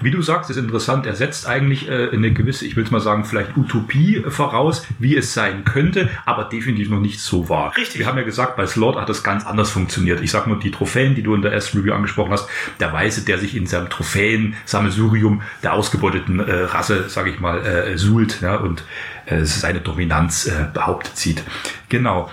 Wie 0.00 0.10
du 0.10 0.22
sagst, 0.22 0.50
ist 0.50 0.56
interessant. 0.56 1.06
Er 1.06 1.14
setzt 1.14 1.46
eigentlich 1.46 1.88
äh, 1.88 2.10
eine 2.10 2.32
gewisse, 2.32 2.66
ich 2.66 2.74
will 2.74 2.82
es 2.82 2.90
mal 2.90 2.98
sagen, 2.98 3.24
vielleicht 3.24 3.56
Utopie 3.56 4.16
äh, 4.16 4.28
voraus, 4.28 4.84
wie 4.98 5.16
es 5.16 5.34
sein 5.34 5.64
könnte, 5.64 6.10
aber 6.26 6.42
definitiv 6.42 6.90
noch 6.90 6.98
nicht 6.98 7.20
so 7.20 7.48
war. 7.48 7.76
Richtig. 7.76 8.00
Wir 8.00 8.06
haben 8.06 8.18
ja 8.18 8.24
gesagt, 8.24 8.56
bei 8.56 8.66
Slot 8.66 8.96
hat 8.96 9.08
das 9.08 9.22
ganz 9.22 9.46
anders 9.46 9.70
funktioniert. 9.70 10.20
Ich 10.20 10.32
sag 10.32 10.48
nur 10.48 10.58
die 10.58 10.72
Trophäen, 10.72 11.14
die 11.14 11.22
du 11.22 11.32
in 11.32 11.42
der 11.42 11.52
ersten 11.52 11.78
Review 11.78 11.94
angesprochen 11.94 12.32
hast. 12.32 12.48
Der 12.80 12.92
Weiße, 12.92 13.24
der 13.24 13.38
sich 13.38 13.54
in 13.54 13.68
seinem 13.68 13.88
Trophäen-Sammelsurium 13.88 15.42
der 15.62 15.74
ausgebeuteten 15.74 16.40
äh, 16.40 16.62
Rasse, 16.64 17.08
sage 17.08 17.30
ich 17.30 17.38
mal, 17.38 17.64
äh, 17.64 17.96
suhlt 17.98 18.40
ja, 18.40 18.56
und 18.56 18.82
äh, 19.26 19.44
seine 19.44 19.80
Dominanz 19.80 20.46
äh, 20.46 20.66
behauptet 20.74 21.16
sieht. 21.16 21.44
Genau. 21.88 22.28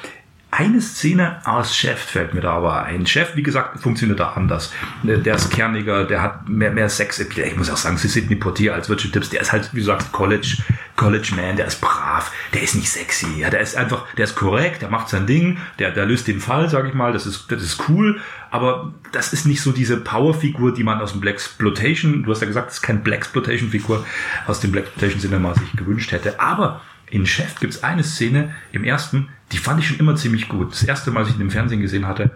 Eine 0.58 0.80
Szene 0.80 1.42
aus 1.44 1.76
Chef 1.76 2.00
fällt 2.00 2.34
mir 2.34 2.40
da 2.40 2.54
aber 2.54 2.84
ein. 2.84 3.06
Chef, 3.06 3.36
wie 3.36 3.44
gesagt, 3.44 3.78
funktioniert 3.82 4.22
da 4.22 4.30
anders. 4.30 4.72
Äh, 5.06 5.18
Der 5.18 5.36
ist 5.36 5.52
kerniger, 5.52 6.06
der 6.06 6.22
hat 6.22 6.48
mehr, 6.48 6.72
mehr 6.72 6.88
Sex. 6.88 7.20
Ich 7.20 7.58
muss 7.58 7.70
auch 7.70 7.76
sagen, 7.76 7.98
sie 7.98 8.08
Sidney 8.08 8.38
Poitier 8.38 8.74
als 8.74 8.88
Virtual 8.88 9.12
Tips, 9.12 9.30
der 9.32 9.42
ist 9.42 9.52
halt, 9.52 9.70
wie 9.74 9.80
du 9.80 9.86
sagst, 9.86 10.14
College, 10.14 10.56
College 10.96 11.34
Man, 11.36 11.58
der 11.58 11.66
ist 11.66 11.82
brav, 11.82 12.32
der 12.54 12.64
ist 12.64 12.76
nicht 12.76 12.90
sexy. 12.90 13.28
Ja, 13.38 13.50
der 13.50 13.60
ist 13.60 13.76
einfach, 13.76 14.06
der 14.16 14.24
ist 14.24 14.36
korrekt, 14.36 14.82
der 14.82 14.90
macht 14.90 15.10
sein 15.10 15.28
Ding, 15.28 15.58
der, 15.78 15.92
der 15.92 16.06
löst 16.06 16.26
den 16.30 16.40
Fall, 16.40 16.70
sage 16.70 16.88
ich 16.88 16.94
mal, 16.94 17.12
das 17.12 17.26
ist, 17.26 17.52
das 17.52 17.62
ist 17.62 17.90
cool. 17.90 18.22
Aber 18.50 18.94
das 19.12 19.34
ist 19.34 19.46
nicht 19.46 19.62
so 19.62 19.74
diese 19.74 19.98
Powerfigur, 19.98 20.74
die 20.74 20.86
man 20.86 21.02
aus 21.02 21.12
dem 21.12 21.20
Black 21.20 21.36
Exploitation, 21.36 22.24
du 22.24 22.32
hast 22.32 22.40
ja 22.40 22.48
gesagt, 22.48 22.68
das 22.68 22.76
ist 22.76 22.82
kein 22.82 23.04
Black 23.04 23.18
Exploitation 23.20 23.70
Figur 23.72 24.06
aus 24.48 24.62
dem 24.62 24.72
Black 24.72 24.86
Exploitation 24.86 25.20
Cinema 25.20 25.54
sich 25.54 25.74
gewünscht 25.74 26.14
hätte. 26.14 26.40
Aber 26.40 26.80
in 27.10 27.26
Chef 27.26 27.60
gibt 27.60 27.74
es 27.74 27.84
eine 27.84 28.04
Szene 28.04 28.54
im 28.72 28.84
ersten, 28.84 29.30
die 29.52 29.58
fand 29.58 29.80
ich 29.80 29.88
schon 29.88 30.00
immer 30.00 30.16
ziemlich 30.16 30.48
gut. 30.50 30.72
Das 30.72 30.84
erste 30.84 31.12
Mal, 31.12 31.22
als 31.22 31.30
ich 31.30 31.36
ihn 31.36 31.42
im 31.42 31.52
Fernsehen 31.52 31.82
gesehen 31.82 32.08
hatte, 32.08 32.32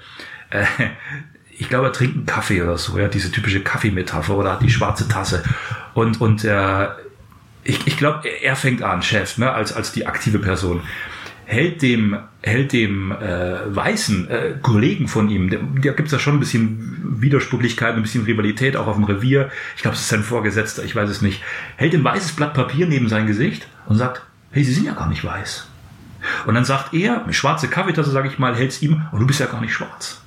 äh, 0.52 0.66
ich 1.58 1.68
glaube, 1.68 1.88
er 1.88 1.94
trinkt 1.94 2.16
einen 2.16 2.26
Kaffee 2.26 2.62
oder 2.62 2.78
so, 2.78 2.98
ja, 2.98 3.08
diese 3.08 3.32
typische 3.32 3.60
Kaffeemetapher 3.62 4.36
oder 4.36 4.54
hat 4.54 4.62
die 4.62 4.70
schwarze 4.70 5.08
Tasse. 5.08 5.44
Und, 5.94 6.22
und 6.22 6.44
äh, 6.46 6.88
ich, 7.64 7.86
ich 7.86 7.98
glaube, 7.98 8.28
er- 8.42 8.56
fängt 8.56 8.82
an, 8.82 9.02
Chef, 9.02 9.38
ne, 9.38 9.52
als, 9.52 9.74
als 9.74 9.92
die 9.92 10.08
aktive 10.08 10.40
Person. 10.40 10.82
Hält 11.46 11.82
dem, 11.82 12.16
hält 12.44 12.74
dem 12.74 13.12
äh, 13.12 13.76
weißen 13.76 14.30
äh, 14.30 14.54
Kollegen 14.62 15.08
von 15.08 15.30
ihm, 15.30 15.50
da 15.50 15.92
gibt 15.92 16.06
es 16.08 16.12
ja 16.12 16.20
schon 16.20 16.36
ein 16.36 16.40
bisschen 16.40 17.18
Widersprüchlichkeit, 17.22 17.96
ein 17.96 18.04
bisschen 18.04 18.24
Rivalität 18.24 18.78
auch 18.78 18.86
auf 18.88 18.96
dem 18.96 19.04
Revier. 19.04 19.50
Ich 19.76 19.82
glaube, 19.82 19.96
es 19.96 20.02
ist 20.02 20.10
sein 20.10 20.24
Vorgesetzter, 20.24 20.84
ich 20.84 20.96
weiß 20.96 21.10
es 21.10 21.22
nicht. 21.24 21.42
Hält 21.76 21.94
ein 21.96 22.04
weißes 22.04 22.34
Blatt 22.34 22.54
Papier 22.54 22.86
neben 22.86 23.10
sein 23.10 23.26
Gesicht 23.26 23.68
und 23.88 23.98
sagt, 23.98 24.22
hey, 24.52 24.64
Sie 24.64 24.74
sind 24.74 24.86
ja 24.86 24.94
gar 24.94 25.08
nicht 25.10 25.24
weiß. 25.24 25.68
Und 26.46 26.56
dann 26.56 26.66
sagt 26.66 26.94
er, 26.94 27.24
eine 27.24 27.34
schwarze 27.34 27.68
Kaffeetasse, 27.70 28.12
sage 28.12 28.28
ich 28.28 28.40
mal, 28.40 28.56
hält's 28.56 28.82
ihm, 28.82 29.06
und 29.12 29.20
du 29.22 29.28
bist 29.28 29.40
ja 29.40 29.46
gar 29.46 29.62
nicht 29.62 29.74
schwarz. 29.74 30.22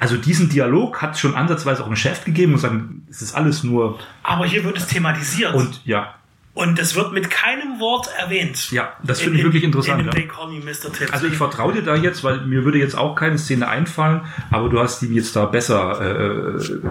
Also 0.00 0.16
diesen 0.16 0.48
Dialog 0.48 1.02
hat 1.02 1.18
schon 1.18 1.34
ansatzweise 1.34 1.82
auch 1.84 1.90
ein 1.90 1.96
Chef 1.96 2.24
gegeben 2.24 2.54
und 2.54 2.58
sagen, 2.60 3.06
es 3.10 3.20
ist 3.20 3.34
alles 3.34 3.64
nur 3.64 3.98
Aber 4.22 4.46
hier 4.46 4.64
wird 4.64 4.76
es 4.78 4.86
thematisiert. 4.86 5.54
und 5.54 5.80
ja, 5.84 6.14
Und 6.54 6.78
es 6.78 6.94
wird 6.94 7.12
mit 7.12 7.28
keinem 7.28 7.80
Wort 7.80 8.08
erwähnt. 8.18 8.70
ja, 8.70 8.92
das 9.02 9.18
In- 9.18 9.24
finde 9.24 9.38
ich 9.40 9.44
wirklich 9.44 9.64
interessant. 9.64 10.00
In 10.00 10.06
ja. 10.06 10.12
Tips. 10.12 11.12
Also 11.12 11.26
ich 11.26 11.36
vertraue 11.36 11.74
dir 11.74 11.82
da 11.82 11.96
jetzt, 11.96 12.24
weil 12.24 12.42
mir 12.46 12.64
würde 12.64 12.78
jetzt 12.78 12.96
auch 12.96 13.14
keine 13.16 13.36
Szene 13.38 13.68
einfallen, 13.68 14.22
aber 14.50 14.68
du 14.70 14.80
hast 14.80 15.02
die 15.02 15.08
jetzt 15.08 15.36
da 15.36 15.44
besser 15.46 16.00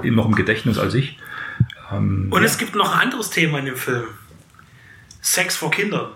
äh, 0.03 0.11
noch 0.11 0.25
im 0.27 0.35
Gedächtnis 0.35 0.77
als 0.77 0.93
ich. 0.93 1.17
Ähm, 1.91 2.27
Und 2.29 2.41
ja. 2.41 2.45
es 2.45 2.57
gibt 2.59 2.75
noch 2.75 2.93
ein 2.93 2.99
anderes 3.01 3.29
Thema 3.31 3.57
in 3.59 3.65
dem 3.65 3.75
Film. 3.77 4.03
Sex 5.21 5.55
vor 5.55 5.71
Kindern. 5.71 6.09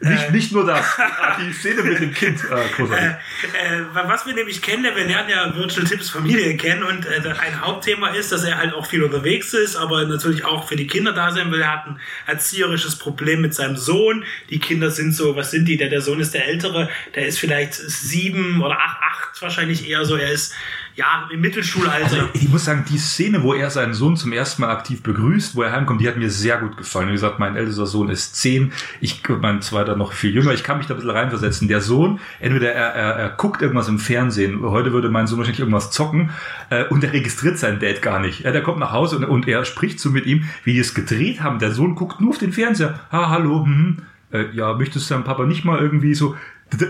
Nicht, 0.00 0.30
nicht 0.30 0.52
nur 0.52 0.64
das, 0.64 0.84
die 1.40 1.52
Szene 1.52 1.82
mit 1.82 2.00
dem 2.00 2.12
Kind. 2.12 2.40
Äh, 2.44 2.68
großartig. 2.76 3.06
Äh, 3.06 3.80
was 3.92 4.26
wir 4.26 4.34
nämlich 4.34 4.62
kennen, 4.62 4.84
wir 4.84 5.04
lernen 5.04 5.28
ja 5.28 5.54
Virtual 5.54 5.86
Tips 5.86 6.10
Familie 6.10 6.56
kennen 6.56 6.82
und 6.82 7.06
äh, 7.06 7.20
ein 7.40 7.60
Hauptthema 7.60 8.08
ist, 8.08 8.32
dass 8.32 8.44
er 8.44 8.58
halt 8.58 8.74
auch 8.74 8.86
viel 8.86 9.02
unterwegs 9.02 9.52
ist, 9.54 9.76
aber 9.76 10.04
natürlich 10.04 10.44
auch 10.44 10.68
für 10.68 10.76
die 10.76 10.86
Kinder 10.86 11.12
da 11.12 11.30
sein 11.30 11.50
will. 11.50 11.60
Er 11.60 11.72
hat 11.72 11.86
ein 11.86 12.00
erzieherisches 12.26 12.96
Problem 12.96 13.40
mit 13.40 13.54
seinem 13.54 13.76
Sohn. 13.76 14.24
Die 14.50 14.58
Kinder 14.58 14.90
sind 14.90 15.12
so, 15.14 15.36
was 15.36 15.50
sind 15.50 15.66
die? 15.66 15.76
Der, 15.76 15.88
der 15.88 16.00
Sohn 16.00 16.20
ist 16.20 16.34
der 16.34 16.46
Ältere, 16.46 16.88
der 17.14 17.26
ist 17.26 17.38
vielleicht 17.38 17.74
sieben 17.74 18.62
oder 18.62 18.78
acht, 18.78 18.98
acht 19.02 19.42
wahrscheinlich 19.42 19.88
eher 19.88 20.04
so. 20.04 20.16
Er 20.16 20.30
ist 20.32 20.54
ja 20.98 21.28
im 21.32 21.40
Mittelschulalter. 21.40 22.02
Also 22.02 22.28
ich 22.32 22.48
muss 22.48 22.64
sagen, 22.64 22.84
die 22.90 22.98
Szene, 22.98 23.44
wo 23.44 23.54
er 23.54 23.70
seinen 23.70 23.94
Sohn 23.94 24.16
zum 24.16 24.32
ersten 24.32 24.62
Mal 24.62 24.70
aktiv 24.70 25.00
begrüßt, 25.04 25.54
wo 25.54 25.62
er 25.62 25.70
heimkommt, 25.70 26.00
die 26.00 26.08
hat 26.08 26.16
mir 26.16 26.28
sehr 26.28 26.58
gut 26.58 26.76
gefallen. 26.76 27.08
Wie 27.08 27.12
gesagt, 27.12 27.38
mein 27.38 27.54
ältester 27.54 27.86
Sohn 27.86 28.08
ist 28.10 28.34
zehn, 28.34 28.72
ich, 29.00 29.22
mein 29.40 29.62
zweiter 29.62 29.94
noch 29.94 30.12
viel 30.12 30.34
jünger. 30.34 30.52
Ich 30.52 30.64
kann 30.64 30.78
mich 30.78 30.88
da 30.88 30.94
ein 30.94 30.96
bisschen 30.96 31.12
reinversetzen. 31.12 31.68
Der 31.68 31.80
Sohn, 31.80 32.18
entweder 32.40 32.72
er, 32.72 32.94
er, 32.94 33.14
er 33.14 33.28
guckt 33.30 33.62
irgendwas 33.62 33.86
im 33.86 34.00
Fernsehen, 34.00 34.60
heute 34.62 34.92
würde 34.92 35.08
mein 35.08 35.28
Sohn 35.28 35.38
wahrscheinlich 35.38 35.60
irgendwas 35.60 35.92
zocken, 35.92 36.30
äh, 36.70 36.84
und 36.86 37.04
er 37.04 37.12
registriert 37.12 37.58
seinen 37.58 37.78
Dad 37.78 38.02
gar 38.02 38.18
nicht. 38.18 38.40
Ja, 38.40 38.50
der 38.50 38.64
kommt 38.64 38.80
nach 38.80 38.90
Hause 38.90 39.18
und, 39.18 39.24
und 39.24 39.46
er 39.46 39.64
spricht 39.64 40.00
so 40.00 40.10
mit 40.10 40.26
ihm, 40.26 40.48
wie 40.64 40.72
die 40.72 40.80
es 40.80 40.94
gedreht 40.94 41.40
haben. 41.42 41.60
Der 41.60 41.70
Sohn 41.70 41.94
guckt 41.94 42.20
nur 42.20 42.30
auf 42.30 42.38
den 42.38 42.52
Fernseher. 42.52 42.98
Ah, 43.10 43.30
hallo, 43.30 43.64
hm, 43.64 43.98
äh, 44.32 44.46
ja, 44.52 44.74
möchtest 44.74 45.08
du 45.08 45.14
deinem 45.14 45.24
Papa 45.24 45.44
nicht 45.44 45.64
mal 45.64 45.78
irgendwie 45.78 46.14
so... 46.14 46.36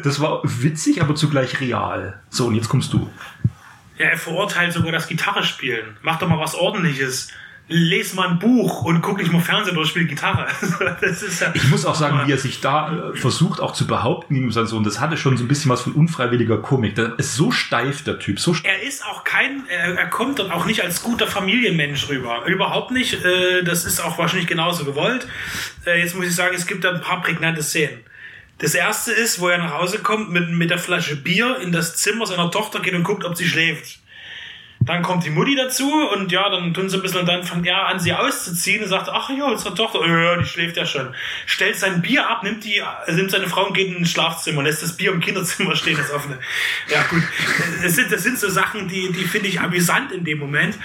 Das 0.02 0.18
war 0.18 0.40
witzig, 0.42 1.02
aber 1.02 1.14
zugleich 1.14 1.60
real. 1.60 2.20
So, 2.30 2.46
und 2.46 2.56
jetzt 2.56 2.68
kommst 2.68 2.92
du. 2.92 3.08
Ja, 3.98 4.06
er 4.06 4.16
verurteilt 4.16 4.72
sogar 4.72 4.92
das 4.92 5.08
Gitarre 5.08 5.42
spielen. 5.44 5.96
Mach 6.02 6.18
doch 6.18 6.28
mal 6.28 6.38
was 6.38 6.54
ordentliches. 6.54 7.28
Les 7.70 8.14
mal 8.14 8.28
ein 8.28 8.38
Buch 8.38 8.82
und 8.84 9.02
guck 9.02 9.18
nicht 9.18 9.30
mal 9.30 9.42
Fernsehen 9.42 9.76
oder 9.76 9.86
spiel 9.86 10.06
Gitarre. 10.06 10.46
Das 11.02 11.40
ja 11.40 11.50
Ich 11.52 11.68
muss 11.68 11.84
auch 11.84 11.94
sagen, 11.94 12.26
wie 12.26 12.32
er 12.32 12.38
sich 12.38 12.62
da 12.62 13.10
äh, 13.10 13.16
versucht 13.16 13.60
auch 13.60 13.74
zu 13.74 13.86
behaupten 13.86 14.34
gegen 14.34 14.50
seinen 14.50 14.68
Sohn, 14.68 14.84
das 14.84 15.00
hatte 15.00 15.18
schon 15.18 15.36
so 15.36 15.44
ein 15.44 15.48
bisschen 15.48 15.70
was 15.70 15.82
von 15.82 15.92
unfreiwilliger 15.92 16.58
Komik. 16.62 16.94
Der 16.94 17.18
ist 17.18 17.34
so 17.34 17.50
steif, 17.50 18.04
der 18.04 18.18
Typ, 18.18 18.40
so 18.40 18.54
steif. 18.54 18.72
er 18.72 18.82
ist 18.82 19.04
auch 19.04 19.22
kein, 19.22 19.64
er, 19.68 19.98
er 19.98 20.08
kommt 20.08 20.38
dann 20.38 20.50
auch 20.50 20.64
nicht 20.64 20.82
als 20.82 21.02
guter 21.02 21.26
Familienmensch 21.26 22.08
rüber. 22.08 22.46
Überhaupt 22.46 22.90
nicht. 22.90 23.22
Äh, 23.22 23.62
das 23.64 23.84
ist 23.84 24.00
auch 24.00 24.16
wahrscheinlich 24.16 24.46
genauso 24.46 24.86
gewollt. 24.86 25.26
Äh, 25.84 26.00
jetzt 26.00 26.16
muss 26.16 26.24
ich 26.24 26.34
sagen, 26.34 26.54
es 26.54 26.66
gibt 26.66 26.84
da 26.84 26.92
ein 26.92 27.02
paar 27.02 27.20
prägnante 27.20 27.62
Szenen. 27.62 28.00
Das 28.58 28.74
erste 28.74 29.12
ist, 29.12 29.40
wo 29.40 29.48
er 29.48 29.58
nach 29.58 29.72
Hause 29.72 30.00
kommt 30.00 30.30
mit, 30.30 30.50
mit 30.50 30.70
der 30.70 30.78
Flasche 30.78 31.16
Bier 31.16 31.58
in 31.60 31.70
das 31.70 31.96
Zimmer 31.96 32.26
seiner 32.26 32.50
Tochter 32.50 32.80
geht 32.80 32.94
und 32.94 33.04
guckt, 33.04 33.24
ob 33.24 33.36
sie 33.36 33.46
schläft. 33.46 34.00
Dann 34.88 35.02
kommt 35.02 35.22
die 35.22 35.30
Mutti 35.30 35.54
dazu 35.54 35.92
und 36.08 36.32
ja, 36.32 36.48
dann 36.48 36.72
tun 36.72 36.88
sie 36.88 36.96
ein 36.96 37.02
bisschen 37.02 37.20
und 37.20 37.26
dann 37.26 37.44
fängt 37.44 37.66
er 37.66 37.88
an, 37.88 38.00
sie 38.00 38.14
auszuziehen 38.14 38.82
und 38.82 38.88
sagt, 38.88 39.10
ach 39.10 39.28
ja, 39.28 39.44
unsere 39.44 39.74
Tochter, 39.74 40.00
ja, 40.06 40.38
die 40.38 40.46
schläft 40.46 40.78
ja 40.78 40.86
schon. 40.86 41.14
Stellt 41.44 41.76
sein 41.76 42.00
Bier 42.00 42.26
ab, 42.26 42.42
nimmt 42.42 42.64
die, 42.64 42.78
äh, 42.78 43.12
nimmt 43.12 43.30
seine 43.30 43.48
Frau 43.48 43.66
und 43.66 43.74
geht 43.74 43.94
ins 43.94 44.10
Schlafzimmer, 44.10 44.62
lässt 44.62 44.82
das 44.82 44.96
Bier 44.96 45.12
im 45.12 45.20
Kinderzimmer 45.20 45.76
stehen, 45.76 45.98
das 45.98 46.10
offene. 46.10 46.38
Ja, 46.88 47.02
gut. 47.02 47.22
Das 47.82 47.96
sind, 47.96 48.10
das 48.10 48.22
sind 48.22 48.38
so 48.38 48.48
Sachen, 48.48 48.88
die, 48.88 49.12
die 49.12 49.24
finde 49.24 49.48
ich 49.48 49.60
amüsant 49.60 50.10
in 50.10 50.24
dem 50.24 50.38
Moment. 50.38 50.78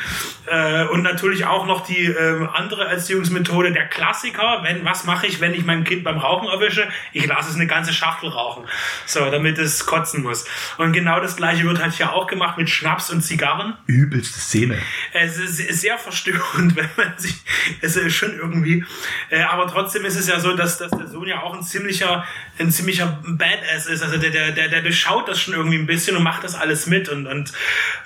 Äh, 0.48 0.84
und 0.88 1.02
natürlich 1.02 1.46
auch 1.46 1.66
noch 1.66 1.86
die 1.86 2.04
ähm, 2.04 2.50
andere 2.54 2.86
Erziehungsmethode, 2.86 3.72
der 3.72 3.88
Klassiker, 3.88 4.60
wenn, 4.64 4.84
was 4.84 5.06
mache 5.06 5.28
ich, 5.28 5.40
wenn 5.40 5.54
ich 5.54 5.64
mein 5.64 5.86
Kind 5.86 6.04
beim 6.04 6.18
Rauchen 6.18 6.50
erwische? 6.50 6.90
Ich 7.14 7.26
lasse 7.26 7.52
es 7.52 7.56
eine 7.56 7.68
ganze 7.68 7.94
Schachtel 7.94 8.28
rauchen. 8.28 8.66
So, 9.06 9.32
damit 9.32 9.58
es 9.60 9.86
kotzen 9.86 10.24
muss. 10.24 10.46
Und 10.78 10.92
genau 10.92 11.22
das 11.22 11.38
gleiche 11.38 11.64
wird 11.64 11.82
halt 11.82 11.94
hier 11.94 12.12
auch 12.12 12.28
gemacht 12.28 12.58
mit 12.58 12.70
Schnaps 12.70 13.10
und 13.10 13.22
Zigarren. 13.22 13.76
Übelste 13.94 14.40
Szene. 14.40 14.78
Es 15.14 15.38
ist 15.38 15.82
sehr 15.82 15.98
verstörend, 15.98 16.76
wenn 16.76 16.90
man 16.98 17.18
sich, 17.18 17.36
es 17.82 17.96
ist 17.96 18.16
schon 18.16 18.38
irgendwie, 18.38 18.86
äh, 19.30 19.42
aber 19.42 19.68
trotzdem 19.68 20.06
ist 20.06 20.16
es 20.16 20.28
ja 20.28 20.40
so, 20.40 20.56
dass, 20.56 20.78
dass 20.78 20.92
der 20.92 21.08
Sohn 21.08 21.28
ja 21.28 21.42
auch 21.42 21.54
ein 21.54 21.64
ziemlicher, 21.64 22.26
ein 22.60 22.72
ziemlicher 22.72 23.22
Badass 23.26 23.88
ist. 23.88 24.04
Also 24.04 24.18
der, 24.18 24.32
der, 24.32 24.52
der, 24.52 24.68
der 24.70 24.82
durchschaut 24.82 25.28
das 25.28 25.42
schon 25.42 25.54
irgendwie 25.54 25.78
ein 25.78 25.86
bisschen 25.86 26.16
und 26.18 26.24
macht 26.24 26.44
das 26.44 26.56
alles 26.56 26.88
mit 26.88 27.10
und, 27.10 27.28
und 27.28 27.52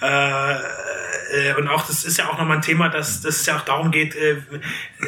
äh, 0.01 0.55
äh, 1.31 1.53
und 1.55 1.67
auch 1.67 1.85
das 1.85 2.05
ist 2.05 2.17
ja 2.17 2.29
auch 2.29 2.37
nochmal 2.37 2.57
ein 2.57 2.61
Thema, 2.61 2.89
dass, 2.89 3.21
dass 3.21 3.37
es 3.37 3.45
ja 3.45 3.57
auch 3.57 3.61
darum 3.61 3.91
geht, 3.91 4.15
äh, 4.15 4.37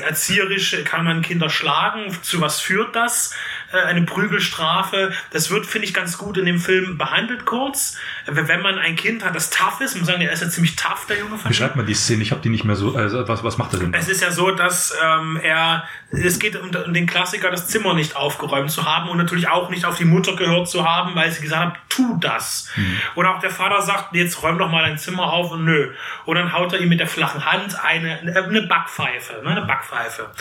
erzieherisch 0.02 0.76
kann 0.86 1.06
man 1.06 1.22
Kinder 1.22 1.50
schlagen, 1.50 2.16
zu 2.22 2.42
was 2.42 2.60
führt 2.60 2.96
das? 2.96 3.34
Äh, 3.72 3.78
eine 3.78 4.02
Prügelstrafe. 4.04 5.12
Das 5.32 5.52
wird, 5.52 5.66
finde 5.66 5.88
ich, 5.88 5.94
ganz 5.94 6.18
gut 6.18 6.38
in 6.38 6.46
dem 6.46 6.60
Film 6.60 6.98
behandelt 6.98 7.46
kurz. 7.46 7.98
Äh, 8.26 8.32
Wenn 8.34 8.62
man 8.62 8.80
ein 8.80 8.96
Kind 8.96 9.24
hat, 9.24 9.36
das 9.36 9.50
tough 9.50 9.80
ist, 9.82 9.96
muss 9.96 10.02
man 10.02 10.06
sagen, 10.06 10.20
der 10.22 10.32
ist 10.32 10.42
ja 10.42 10.50
ziemlich 10.50 10.76
tough, 10.76 11.06
der 11.08 11.20
Junge 11.20 11.38
von 11.38 11.50
Beschreibt 11.50 11.76
mal 11.76 11.86
die 11.86 11.94
Szene, 11.94 12.24
ich 12.24 12.32
habe 12.32 12.42
die 12.42 12.50
nicht 12.50 12.64
mehr 12.64 12.76
so. 12.76 12.96
Also 12.96 13.28
was, 13.28 13.44
was 13.44 13.58
macht 13.58 13.74
er 13.74 13.80
denn? 13.80 13.92
da? 13.92 14.00
es 14.00 14.08
ist 14.08 14.22
ja 14.22 14.32
so, 14.32 14.52
dass 14.52 14.94
ähm, 15.04 15.40
er, 15.42 15.84
es 16.12 16.40
geht 16.40 16.56
um, 16.56 16.70
um 16.70 16.94
den 16.94 17.06
Klassiker, 17.06 17.52
das 17.52 17.68
Zimmer 17.68 17.94
nicht 17.94 18.16
aufgeräumt 18.16 18.72
zu 18.72 18.86
haben 18.86 19.10
und 19.10 19.18
natürlich 19.18 19.48
auch 19.48 19.70
nicht 19.70 19.86
auf 19.86 19.98
die 19.98 20.06
Mutter 20.06 20.36
gehört 20.36 20.68
zu 20.68 20.88
haben, 20.88 21.16
weil 21.16 21.32
sie 21.32 21.42
gesagt 21.42 21.62
hat, 21.62 21.80
tu 21.90 22.18
das. 22.20 22.70
Und 23.16 23.26
auch 23.26 23.40
der 23.40 23.50
Vater 23.50 23.82
sagt, 23.82 24.16
jetzt 24.16 24.42
räum 24.42 24.58
doch 24.58 24.70
mal 24.70 24.84
dein 24.84 24.98
Zimmer 24.98 25.32
auf 25.32 25.52
und 25.52 25.66
nö. 25.66 25.92
Und 26.26 26.36
dann 26.36 26.54
haut 26.54 26.74
er 26.74 26.80
ihm 26.80 26.90
mit 26.90 27.00
der 27.00 27.08
flachen 27.08 27.46
Hand 27.46 27.80
eine, 27.84 28.20
eine 28.20 28.62
Backpfeife, 28.64 29.42
ne, 29.44 29.50
eine 29.50 29.62
Backpfeife. 29.64 30.32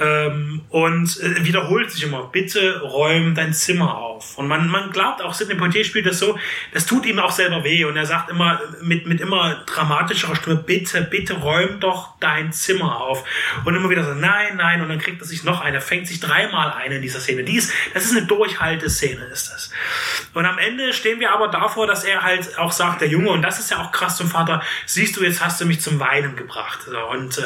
Ähm, 0.00 0.62
und 0.68 1.20
äh, 1.20 1.44
wiederholt 1.44 1.90
sich 1.90 2.02
immer, 2.02 2.24
bitte 2.24 2.55
räum 2.56 3.34
dein 3.34 3.52
Zimmer 3.52 3.96
auf. 3.96 4.38
Und 4.38 4.48
man, 4.48 4.68
man 4.68 4.90
glaubt 4.90 5.22
auch, 5.22 5.34
Sidney 5.34 5.54
Poitier 5.54 5.84
spielt 5.84 6.06
das 6.06 6.18
so, 6.18 6.38
das 6.72 6.86
tut 6.86 7.06
ihm 7.06 7.18
auch 7.18 7.30
selber 7.30 7.64
weh. 7.64 7.84
Und 7.84 7.96
er 7.96 8.06
sagt 8.06 8.30
immer 8.30 8.60
mit, 8.82 9.06
mit 9.06 9.20
immer 9.20 9.62
dramatischerer 9.66 10.36
Stimme, 10.36 10.56
bitte, 10.56 11.02
bitte 11.02 11.34
räum 11.34 11.80
doch 11.80 12.18
dein 12.20 12.52
Zimmer 12.52 13.00
auf. 13.00 13.24
Und 13.64 13.74
immer 13.74 13.90
wieder 13.90 14.04
so, 14.04 14.14
nein, 14.14 14.56
nein. 14.56 14.80
Und 14.80 14.88
dann 14.88 14.98
kriegt 14.98 15.20
er 15.20 15.26
sich 15.26 15.44
noch 15.44 15.60
eine, 15.60 15.80
fängt 15.80 16.06
sich 16.06 16.20
dreimal 16.20 16.72
ein 16.72 16.92
in 16.92 17.02
dieser 17.02 17.20
Szene. 17.20 17.44
Die 17.44 17.56
ist, 17.56 17.72
das 17.94 18.04
ist 18.04 18.16
eine 18.16 18.26
Durchhalteszene, 18.26 19.24
ist 19.26 19.50
das. 19.50 19.70
Und 20.34 20.46
am 20.46 20.58
Ende 20.58 20.92
stehen 20.92 21.20
wir 21.20 21.32
aber 21.32 21.48
davor, 21.48 21.86
dass 21.86 22.04
er 22.04 22.22
halt 22.22 22.58
auch 22.58 22.72
sagt, 22.72 23.00
der 23.00 23.08
Junge, 23.08 23.30
und 23.30 23.42
das 23.42 23.58
ist 23.58 23.70
ja 23.70 23.78
auch 23.78 23.92
krass 23.92 24.16
zum 24.16 24.28
Vater, 24.28 24.62
siehst 24.86 25.16
du, 25.16 25.22
jetzt 25.22 25.44
hast 25.44 25.60
du 25.60 25.66
mich 25.66 25.80
zum 25.80 26.00
Weinen 26.00 26.36
gebracht. 26.36 26.80
So, 26.86 26.98
und, 27.08 27.38
äh, 27.38 27.42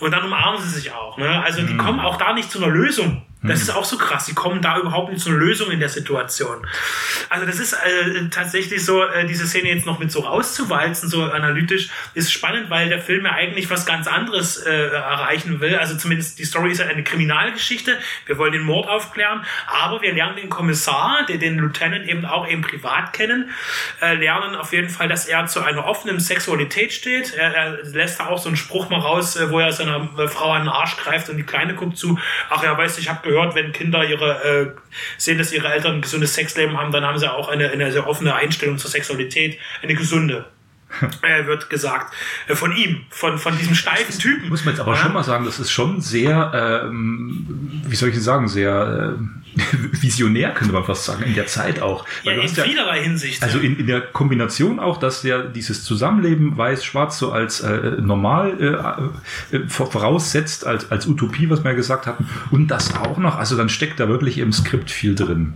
und 0.00 0.10
dann 0.10 0.24
umarmen 0.24 0.60
sie 0.60 0.68
sich 0.68 0.92
auch. 0.92 1.16
Ne? 1.18 1.42
Also 1.42 1.62
die 1.62 1.76
kommen 1.76 2.00
auch 2.00 2.16
da 2.16 2.32
nicht 2.32 2.50
zu 2.50 2.58
einer 2.58 2.72
Lösung. 2.72 3.26
Das 3.42 3.62
ist 3.62 3.70
auch 3.70 3.86
so 3.86 3.96
krass. 3.96 4.26
Die 4.26 4.34
kommen 4.34 4.60
da 4.60 4.78
überhaupt 4.78 5.10
nicht 5.10 5.22
zu 5.22 5.30
einer 5.30 5.38
Lösung 5.38 5.70
in 5.70 5.80
der 5.80 5.88
Situation. 5.88 6.66
Also 7.30 7.46
das 7.46 7.58
ist 7.58 7.72
äh, 7.72 8.28
tatsächlich 8.30 8.84
so, 8.84 9.02
äh, 9.02 9.24
diese 9.24 9.46
Szene 9.46 9.70
jetzt 9.70 9.86
noch 9.86 9.98
mit 9.98 10.12
so 10.12 10.20
rauszuwalzen, 10.20 11.08
so 11.08 11.24
analytisch, 11.24 11.88
ist 12.12 12.30
spannend, 12.30 12.68
weil 12.68 12.90
der 12.90 13.00
Film 13.00 13.24
ja 13.24 13.32
eigentlich 13.32 13.70
was 13.70 13.86
ganz 13.86 14.06
anderes 14.06 14.58
äh, 14.58 14.88
erreichen 14.88 15.60
will. 15.60 15.76
Also 15.76 15.96
zumindest 15.96 16.38
die 16.38 16.44
Story 16.44 16.72
ist 16.72 16.80
ja 16.80 16.86
eine 16.86 17.02
Kriminalgeschichte. 17.02 17.98
Wir 18.26 18.36
wollen 18.36 18.52
den 18.52 18.62
Mord 18.62 18.88
aufklären, 18.88 19.42
aber 19.66 20.02
wir 20.02 20.12
lernen 20.12 20.36
den 20.36 20.50
Kommissar, 20.50 21.24
der 21.26 21.38
den 21.38 21.56
Lieutenant 21.58 22.06
eben 22.06 22.26
auch 22.26 22.46
eben 22.46 22.60
privat 22.60 23.14
kennen, 23.14 23.50
äh, 24.02 24.16
lernen 24.16 24.54
auf 24.54 24.74
jeden 24.74 24.90
Fall, 24.90 25.08
dass 25.08 25.26
er 25.26 25.46
zu 25.46 25.60
einer 25.60 25.86
offenen 25.86 26.20
Sexualität 26.20 26.92
steht. 26.92 27.32
Er, 27.32 27.54
er 27.54 27.84
lässt 27.84 28.20
da 28.20 28.26
auch 28.26 28.38
so 28.38 28.48
einen 28.48 28.56
Spruch 28.56 28.90
mal 28.90 29.00
raus, 29.00 29.36
äh, 29.36 29.50
wo 29.50 29.60
er 29.60 29.72
seiner 29.72 30.10
äh, 30.18 30.28
Frau 30.28 30.52
an 30.52 30.64
den 30.64 30.68
Arsch 30.68 30.98
greift 30.98 31.30
und 31.30 31.38
die 31.38 31.42
Kleine 31.42 31.74
guckt 31.74 31.96
zu. 31.96 32.18
Ach 32.50 32.62
ja, 32.62 32.76
weißt 32.76 32.98
du, 32.98 33.00
ich 33.00 33.08
habe 33.08 33.29
gehört, 33.30 33.54
wenn 33.54 33.72
Kinder 33.72 34.04
ihre 34.04 34.44
äh, 34.44 34.70
sehen, 35.16 35.38
dass 35.38 35.52
ihre 35.52 35.68
Eltern 35.68 35.96
ein 35.96 36.00
gesundes 36.02 36.34
Sexleben 36.34 36.76
haben, 36.76 36.92
dann 36.92 37.04
haben 37.04 37.18
sie 37.18 37.30
auch 37.32 37.48
eine, 37.48 37.70
eine 37.70 37.92
sehr 37.92 38.06
offene 38.06 38.34
Einstellung 38.34 38.78
zur 38.78 38.90
Sexualität, 38.90 39.58
eine 39.82 39.94
gesunde. 39.94 40.46
äh, 41.22 41.46
wird 41.46 41.70
gesagt 41.70 42.12
äh, 42.48 42.56
von 42.56 42.74
ihm, 42.74 43.02
von, 43.10 43.38
von 43.38 43.56
diesem 43.56 43.76
steifen 43.76 44.18
Typen. 44.18 44.48
Muss 44.48 44.64
man 44.64 44.74
jetzt 44.74 44.80
aber 44.80 44.94
Ja? 44.94 44.98
schon 44.98 45.12
mal 45.12 45.22
sagen, 45.22 45.44
das 45.44 45.60
ist 45.60 45.70
schon 45.70 46.00
sehr, 46.00 46.82
ähm, 46.84 47.46
wie 47.86 47.94
soll 47.94 48.08
ich 48.08 48.20
sagen, 48.20 48.48
sehr 48.48 49.14
ähm, 49.16 49.39
visionär, 49.92 50.50
könnte 50.50 50.72
man 50.72 50.84
fast 50.84 51.04
sagen, 51.04 51.22
in 51.24 51.34
der 51.34 51.46
Zeit 51.46 51.82
auch. 51.82 52.04
Ja, 52.22 52.32
Weil 52.32 52.40
du 52.40 52.46
in 52.46 52.54
ja- 52.54 52.64
vielerlei 52.64 53.02
Hinsicht. 53.02 53.42
Also 53.42 53.58
ja. 53.58 53.64
in, 53.64 53.78
in 53.78 53.86
der 53.86 54.00
Kombination 54.00 54.78
auch, 54.78 54.98
dass 54.98 55.22
der 55.22 55.44
dieses 55.44 55.84
Zusammenleben 55.84 56.56
weiß-schwarz 56.56 57.18
so 57.18 57.32
als 57.32 57.60
äh, 57.60 58.00
normal 58.00 59.10
äh, 59.52 59.56
äh, 59.56 59.68
voraussetzt, 59.68 60.66
als, 60.66 60.90
als 60.90 61.06
Utopie, 61.06 61.50
was 61.50 61.64
wir 61.64 61.70
ja 61.70 61.76
gesagt 61.76 62.06
hatten, 62.06 62.28
und 62.50 62.68
das 62.68 62.96
auch 62.96 63.18
noch, 63.18 63.36
also 63.36 63.56
dann 63.56 63.68
steckt 63.68 64.00
da 64.00 64.08
wirklich 64.08 64.38
im 64.38 64.52
Skript 64.52 64.90
viel 64.90 65.14
drin. 65.14 65.54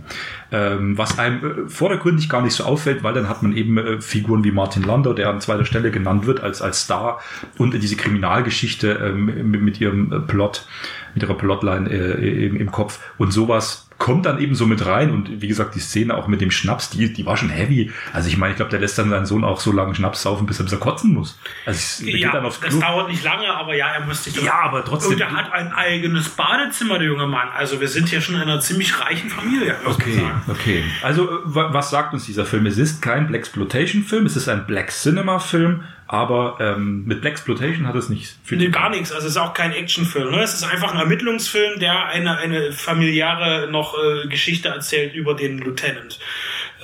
Ähm, 0.51 0.97
was 0.97 1.17
einem 1.17 1.65
äh, 1.65 1.69
vordergründig 1.69 2.29
gar 2.29 2.41
nicht 2.41 2.53
so 2.53 2.63
auffällt, 2.63 3.03
weil 3.03 3.13
dann 3.13 3.27
hat 3.27 3.41
man 3.41 3.55
eben 3.55 3.77
äh, 3.77 4.01
Figuren 4.01 4.43
wie 4.43 4.51
Martin 4.51 4.83
Landau, 4.83 5.13
der 5.13 5.29
an 5.29 5.41
zweiter 5.41 5.65
Stelle 5.65 5.91
genannt 5.91 6.27
wird 6.27 6.41
als, 6.41 6.61
als 6.61 6.81
Star 6.81 7.19
und 7.57 7.73
diese 7.73 7.95
Kriminalgeschichte 7.95 8.91
ähm, 8.91 9.49
mit, 9.51 9.61
mit 9.61 9.81
ihrem 9.81 10.11
äh, 10.11 10.19
Plot, 10.19 10.67
mit 11.13 11.23
ihrer 11.23 11.33
Plotline 11.33 11.89
äh, 11.89 12.45
im, 12.45 12.55
im 12.57 12.71
Kopf 12.71 12.99
und 13.17 13.31
sowas 13.31 13.89
kommt 13.97 14.25
dann 14.25 14.39
eben 14.39 14.55
so 14.55 14.65
mit 14.65 14.85
rein 14.85 15.11
und 15.11 15.41
wie 15.41 15.47
gesagt, 15.47 15.73
die 15.73 15.79
Szene 15.79 16.15
auch 16.17 16.27
mit 16.27 16.41
dem 16.41 16.51
Schnaps, 16.51 16.89
die, 16.89 17.13
die 17.13 17.25
war 17.25 17.37
schon 17.37 17.49
heavy. 17.49 17.91
Also 18.11 18.27
ich 18.27 18.35
meine, 18.37 18.51
ich 18.51 18.57
glaube, 18.57 18.69
der 18.69 18.79
lässt 18.81 18.97
dann 18.97 19.09
seinen 19.09 19.25
Sohn 19.25 19.43
auch 19.45 19.59
so 19.61 19.71
lange 19.71 19.95
Schnaps 19.95 20.21
saufen, 20.21 20.45
bis 20.45 20.59
er, 20.59 20.63
bis 20.63 20.73
er 20.73 20.79
kotzen 20.79 21.13
muss. 21.13 21.39
Also 21.65 22.05
der 22.05 22.17
ja, 22.17 22.31
dann 22.33 22.45
aufs 22.45 22.59
das 22.59 22.71
Klo. 22.71 22.81
dauert 22.81 23.09
nicht 23.09 23.23
lange, 23.23 23.47
aber 23.47 23.73
ja, 23.75 23.87
er 23.87 24.05
muss 24.05 24.23
sich. 24.25 24.35
Ja, 24.41 24.59
aber 24.63 24.83
trotzdem- 24.83 25.13
Und 25.13 25.21
er 25.21 25.31
hat 25.31 25.51
ein 25.53 25.71
eigenes 25.71 26.27
Badezimmer, 26.29 26.99
der 26.99 27.07
junge 27.07 27.25
Mann. 27.25 27.47
Also 27.55 27.79
wir 27.79 27.87
sind 27.87 28.09
hier 28.09 28.19
schon 28.19 28.35
in 28.35 28.41
einer 28.41 28.59
ziemlich 28.59 28.99
reichen 28.99 29.29
Familie. 29.29 29.75
Okay, 29.85 30.21
okay. 30.49 30.83
Also, 31.01 31.23
äh, 31.29 31.39
wa- 31.45 31.69
was 31.73 31.89
sagt 31.89 32.13
uns 32.13 32.25
dieser 32.25 32.45
Film? 32.45 32.65
Es 32.65 32.77
ist 32.77 33.01
kein 33.01 33.27
Blaxploitation-Film, 33.27 34.25
es 34.25 34.35
ist 34.35 34.49
ein 34.49 34.65
Black 34.67 34.91
Cinema-Film, 34.91 35.83
aber 36.07 36.57
ähm, 36.59 37.03
mit 37.05 37.21
Blaxploitation 37.21 37.87
hat 37.87 37.95
es 37.95 38.09
nicht 38.09 38.35
viel 38.43 38.57
Nee, 38.57 38.69
gar 38.69 38.89
nichts. 38.89 39.11
Also 39.11 39.25
es 39.27 39.33
ist 39.33 39.41
auch 39.41 39.53
kein 39.53 39.71
Actionfilm. 39.71 40.31
Ne? 40.31 40.41
Es 40.41 40.53
ist 40.53 40.63
einfach 40.63 40.93
ein 40.93 40.99
Ermittlungsfilm, 40.99 41.79
der 41.79 42.05
eine, 42.05 42.37
eine 42.37 42.71
familiäre 42.71 43.67
noch 43.71 43.95
äh, 43.97 44.27
Geschichte 44.27 44.69
erzählt 44.69 45.15
über 45.15 45.33
den 45.33 45.57
Lieutenant. 45.57 46.19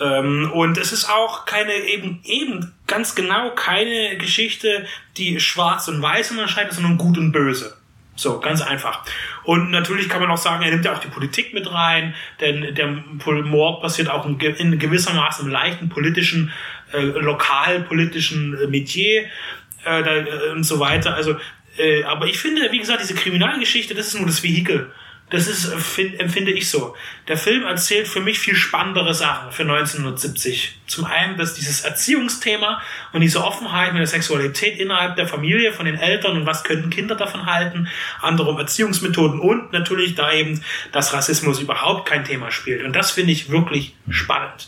Ähm, 0.01 0.51
und 0.51 0.77
es 0.79 0.91
ist 0.91 1.09
auch 1.09 1.45
keine 1.45 1.73
eben 1.73 2.21
eben 2.23 2.73
ganz 2.87 3.13
genau 3.13 3.51
keine 3.51 4.17
Geschichte, 4.17 4.85
die 5.17 5.39
schwarz 5.39 5.87
und 5.87 6.01
weiß 6.01 6.31
unterscheidet, 6.31 6.73
sondern 6.73 6.97
gut 6.97 7.17
und 7.19 7.31
böse. 7.31 7.77
So, 8.15 8.39
ganz 8.39 8.61
einfach. 8.61 9.03
Und 9.45 9.71
natürlich 9.71 10.09
kann 10.09 10.21
man 10.21 10.29
auch 10.29 10.37
sagen, 10.37 10.63
er 10.63 10.69
nimmt 10.71 10.85
ja 10.85 10.93
auch 10.93 10.99
die 10.99 11.07
Politik 11.07 11.53
mit 11.53 11.71
rein, 11.71 12.13
denn 12.39 12.75
der 12.75 12.87
Mord 13.25 13.81
passiert 13.81 14.09
auch 14.09 14.25
in, 14.25 14.37
ge- 14.37 14.55
in 14.57 14.77
gewissermaßen 14.77 15.49
leichten 15.49 15.89
politischen, 15.89 16.51
äh, 16.93 17.01
lokalpolitischen 17.01 18.57
äh, 18.61 18.67
Metier 18.67 19.23
äh, 19.23 20.03
da, 20.03 20.15
äh, 20.15 20.51
und 20.51 20.63
so 20.63 20.79
weiter. 20.79 21.15
Also, 21.15 21.37
äh, 21.77 22.03
aber 22.03 22.27
ich 22.27 22.39
finde, 22.39 22.71
wie 22.71 22.79
gesagt, 22.79 23.01
diese 23.01 23.15
Kriminalgeschichte, 23.15 23.95
das 23.95 24.07
ist 24.07 24.15
nur 24.15 24.27
das 24.27 24.43
Vehikel. 24.43 24.91
Das 25.31 25.47
ist, 25.47 25.73
find, 25.75 26.19
empfinde 26.19 26.51
ich 26.51 26.69
so. 26.69 26.93
Der 27.29 27.37
Film 27.37 27.63
erzählt 27.63 28.09
für 28.09 28.19
mich 28.19 28.37
viel 28.37 28.55
spannendere 28.55 29.13
Sachen 29.13 29.53
für 29.53 29.63
1970. 29.63 30.81
Zum 30.87 31.05
einen, 31.05 31.37
dass 31.37 31.53
dieses 31.53 31.81
Erziehungsthema 31.81 32.81
und 33.13 33.21
diese 33.21 33.41
Offenheit 33.41 33.93
mit 33.93 34.01
der 34.01 34.07
Sexualität 34.07 34.77
innerhalb 34.77 35.15
der 35.15 35.27
Familie 35.27 35.71
von 35.71 35.85
den 35.85 35.95
Eltern 35.95 36.35
und 36.35 36.45
was 36.45 36.65
könnten 36.65 36.89
Kinder 36.89 37.15
davon 37.15 37.45
halten, 37.45 37.87
andere 38.19 38.59
Erziehungsmethoden 38.59 39.39
und 39.39 39.71
natürlich 39.71 40.15
da 40.15 40.33
eben, 40.33 40.61
dass 40.91 41.13
Rassismus 41.13 41.61
überhaupt 41.61 42.09
kein 42.09 42.25
Thema 42.25 42.51
spielt. 42.51 42.83
Und 42.83 42.93
das 42.93 43.11
finde 43.11 43.31
ich 43.31 43.49
wirklich 43.49 43.95
spannend. 44.09 44.67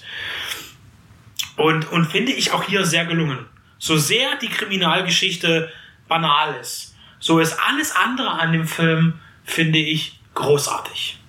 Und, 1.55 1.91
und 1.91 2.05
finde 2.05 2.31
ich 2.31 2.51
auch 2.51 2.63
hier 2.63 2.85
sehr 2.85 3.05
gelungen. 3.05 3.45
So 3.77 3.97
sehr 3.97 4.37
die 4.37 4.49
Kriminalgeschichte 4.49 5.71
banal 6.07 6.55
ist, 6.59 6.95
so 7.19 7.39
ist 7.39 7.57
alles 7.67 7.95
andere 7.95 8.31
an 8.31 8.51
dem 8.51 8.67
Film, 8.67 9.13
finde 9.45 9.79
ich, 9.79 10.19
großartig. 10.33 11.19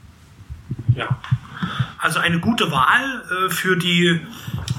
Ja. 0.97 1.21
Also 1.99 2.21
eine 2.21 2.41
gute 2.41 2.71
Wahl 2.71 3.23
äh, 3.31 3.51
für 3.51 3.77
die 3.77 4.21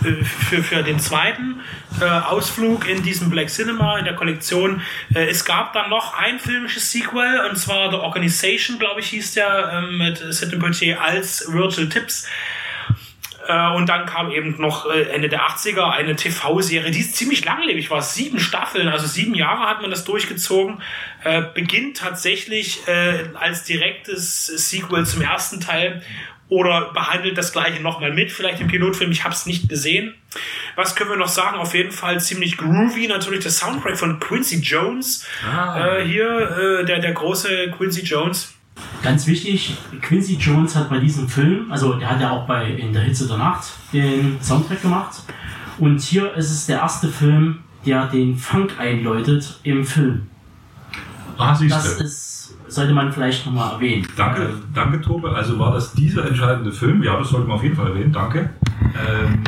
äh, 0.04 0.24
für, 0.24 0.64
für 0.64 0.84
den 0.84 1.00
zweiten 1.00 1.62
äh, 2.00 2.06
Ausflug 2.06 2.88
in 2.88 3.04
diesem 3.04 3.30
Black 3.30 3.50
Cinema 3.50 3.98
in 3.98 4.06
der 4.06 4.16
Kollektion. 4.16 4.82
Äh, 5.14 5.28
es 5.28 5.46
gab 5.46 5.74
dann 5.74 5.90
noch 5.90 6.14
ein 6.14 6.40
filmisches 6.40 6.92
Sequel 6.92 7.48
und 7.50 7.58
zwar 7.58 7.90
The 7.90 7.98
Organization, 7.98 8.78
glaube 8.78 9.00
ich, 9.00 9.08
hieß 9.08 9.34
der 9.34 9.72
ähm, 9.74 9.98
mit 9.98 10.18
Sidney 10.18 10.60
Poitier 10.60 11.02
als 11.02 11.52
Virtual 11.52 11.88
Tips. 11.90 12.28
Äh, 13.48 13.76
Und 13.76 13.88
dann 13.90 14.06
kam 14.06 14.32
eben 14.32 14.60
noch 14.60 14.90
äh, 14.90 15.04
Ende 15.10 15.30
der 15.30 15.42
80er 15.42 15.90
eine 15.90 16.16
TV-Serie, 16.16 16.92
die 16.92 17.10
ziemlich 17.10 17.46
langlebig 17.46 17.90
war. 17.92 18.02
Sieben 18.02 18.40
Staffeln, 18.40 18.88
also 18.88 19.06
sieben 19.08 19.36
Jahre 19.36 19.70
hat 19.70 19.82
man 19.82 19.92
das 19.92 20.04
durchgezogen. 20.06 20.82
Äh, 21.24 21.44
beginnt 21.54 21.98
tatsächlich 21.98 22.88
äh, 22.88 23.26
als 23.36 23.64
direktes 23.64 24.48
Sequel 24.48 25.06
zum 25.06 25.22
ersten 25.22 25.62
Teil 25.62 26.02
oder 26.48 26.92
behandelt 26.94 27.38
das 27.38 27.52
gleiche 27.52 27.82
nochmal 27.82 28.14
mit, 28.14 28.32
vielleicht 28.32 28.62
im 28.62 28.68
Pilotfilm. 28.68 29.12
Ich 29.12 29.24
habe 29.24 29.34
es 29.34 29.46
nicht 29.46 29.68
gesehen. 29.68 30.14
Was 30.76 30.96
können 30.96 31.10
wir 31.10 31.18
noch 31.18 31.28
sagen? 31.28 31.58
Auf 31.58 31.74
jeden 31.74 31.92
Fall 31.92 32.20
ziemlich 32.20 32.58
groovy. 32.58 33.08
Natürlich 33.08 33.42
der 33.42 33.52
Soundtrack 33.52 33.98
von 33.98 34.20
Quincy 34.20 34.60
Jones. 34.60 35.26
Ah. 35.44 35.98
Äh, 35.98 36.06
hier 36.06 36.82
äh, 36.82 36.86
der, 36.86 37.00
der 37.00 37.14
große 37.14 37.72
Quincy 37.72 38.04
Jones. 38.04 38.55
Ganz 39.04 39.28
wichtig, 39.28 39.78
Quincy 40.02 40.36
Jones 40.36 40.76
hat 40.76 40.90
bei 40.90 41.00
diesem 41.00 41.28
Film, 41.28 41.72
also 41.72 41.94
der 41.94 42.10
hat 42.10 42.22
ja 42.22 42.32
auch 42.32 42.48
bei 42.48 42.72
In 42.72 42.92
der 42.92 43.04
Hitze 43.04 43.28
der 43.28 43.38
Nacht 43.38 43.64
den 43.94 44.38
Soundtrack 44.42 44.82
gemacht. 44.82 45.24
Und 45.78 46.02
hier 46.02 46.34
ist 46.36 46.52
es 46.52 46.66
der 46.66 46.80
erste 46.80 47.08
Film, 47.10 47.60
der 47.86 48.08
den 48.08 48.36
Funk 48.38 48.74
einläutet 48.80 49.60
im 49.64 49.86
Film. 49.86 50.28
Ah, 51.38 51.58
Das 51.68 52.00
ist, 52.00 52.58
sollte 52.68 52.94
man 52.94 53.12
vielleicht 53.12 53.46
nochmal 53.46 53.74
erwähnen. 53.74 54.08
Danke, 54.16 54.50
danke 54.74 55.02
Tobe. 55.02 55.30
Also 55.36 55.60
war 55.60 55.74
das 55.74 55.94
dieser 55.94 56.26
entscheidende 56.28 56.72
Film? 56.72 57.04
Ja, 57.04 57.18
das 57.18 57.30
sollte 57.30 57.48
man 57.48 57.58
auf 57.58 57.64
jeden 57.64 57.76
Fall 57.76 57.88
erwähnen. 57.88 58.12
Danke. 58.14 58.50
Ähm, 58.82 59.44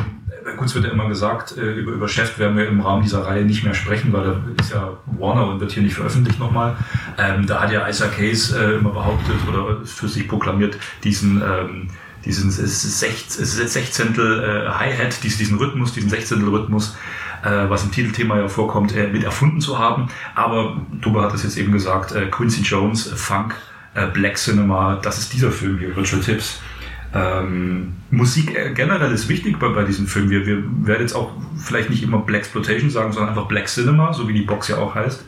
gut, 0.56 0.66
es 0.66 0.74
wird 0.74 0.84
ja 0.84 0.90
immer 0.90 1.08
gesagt, 1.08 1.56
äh, 1.56 1.72
über, 1.74 1.92
über 1.92 2.08
Chef 2.08 2.38
werden 2.38 2.56
wir 2.56 2.66
im 2.68 2.80
Rahmen 2.80 3.02
dieser 3.02 3.24
Reihe 3.26 3.44
nicht 3.44 3.64
mehr 3.64 3.74
sprechen, 3.74 4.12
weil 4.12 4.24
da 4.24 4.40
ist 4.60 4.72
ja 4.72 4.96
Warner 5.18 5.48
und 5.48 5.60
wird 5.60 5.72
hier 5.72 5.82
nicht 5.82 5.94
veröffentlicht 5.94 6.38
nochmal. 6.38 6.76
Ähm, 7.18 7.46
da 7.46 7.60
hat 7.60 7.72
ja 7.72 7.88
Isaac 7.88 8.18
Hayes 8.18 8.52
äh, 8.52 8.74
immer 8.74 8.90
behauptet 8.90 9.36
oder 9.48 9.84
für 9.84 10.08
sich 10.08 10.28
proklamiert, 10.28 10.76
diesen 11.04 11.42
ähm, 11.42 11.88
diesen 12.24 12.50
Sech 12.50 13.24
Sechzehntel 13.28 14.66
äh, 14.66 14.68
Hi-Hat, 14.70 15.22
diesen, 15.22 15.38
diesen 15.38 15.58
Rhythmus, 15.58 15.92
diesen 15.92 16.10
Sechzehntel-Rhythmus, 16.10 16.96
äh, 17.42 17.68
was 17.68 17.84
im 17.84 17.92
Titelthema 17.92 18.38
ja 18.38 18.48
vorkommt, 18.48 18.94
äh, 18.94 19.08
mit 19.08 19.24
erfunden 19.24 19.60
zu 19.60 19.78
haben. 19.78 20.08
Aber 20.34 20.80
Toba 21.00 21.22
hat 21.22 21.34
es 21.34 21.42
jetzt 21.42 21.56
eben 21.56 21.72
gesagt, 21.72 22.12
äh, 22.12 22.26
Quincy 22.26 22.62
Jones, 22.62 23.12
Funk, 23.14 23.54
Black 24.12 24.36
Cinema, 24.36 25.00
das 25.02 25.18
ist 25.18 25.32
dieser 25.32 25.50
Film 25.50 25.78
hier, 25.78 25.96
Virtual 25.96 26.22
Tips. 26.22 26.60
Ähm, 27.14 27.94
Musik 28.10 28.54
äh, 28.54 28.72
generell 28.74 29.12
ist 29.12 29.28
wichtig 29.28 29.58
bei, 29.58 29.68
bei 29.68 29.84
diesem 29.84 30.06
Film. 30.06 30.30
Wir, 30.30 30.46
wir 30.46 30.62
werden 30.86 31.00
jetzt 31.00 31.14
auch 31.14 31.32
vielleicht 31.56 31.90
nicht 31.90 32.02
immer 32.02 32.18
Black 32.18 32.40
Exploitation 32.40 32.90
sagen, 32.90 33.12
sondern 33.12 33.30
einfach 33.30 33.48
Black 33.48 33.66
Cinema, 33.66 34.12
so 34.12 34.28
wie 34.28 34.34
die 34.34 34.42
Box 34.42 34.68
ja 34.68 34.76
auch 34.76 34.94
heißt. 34.94 35.24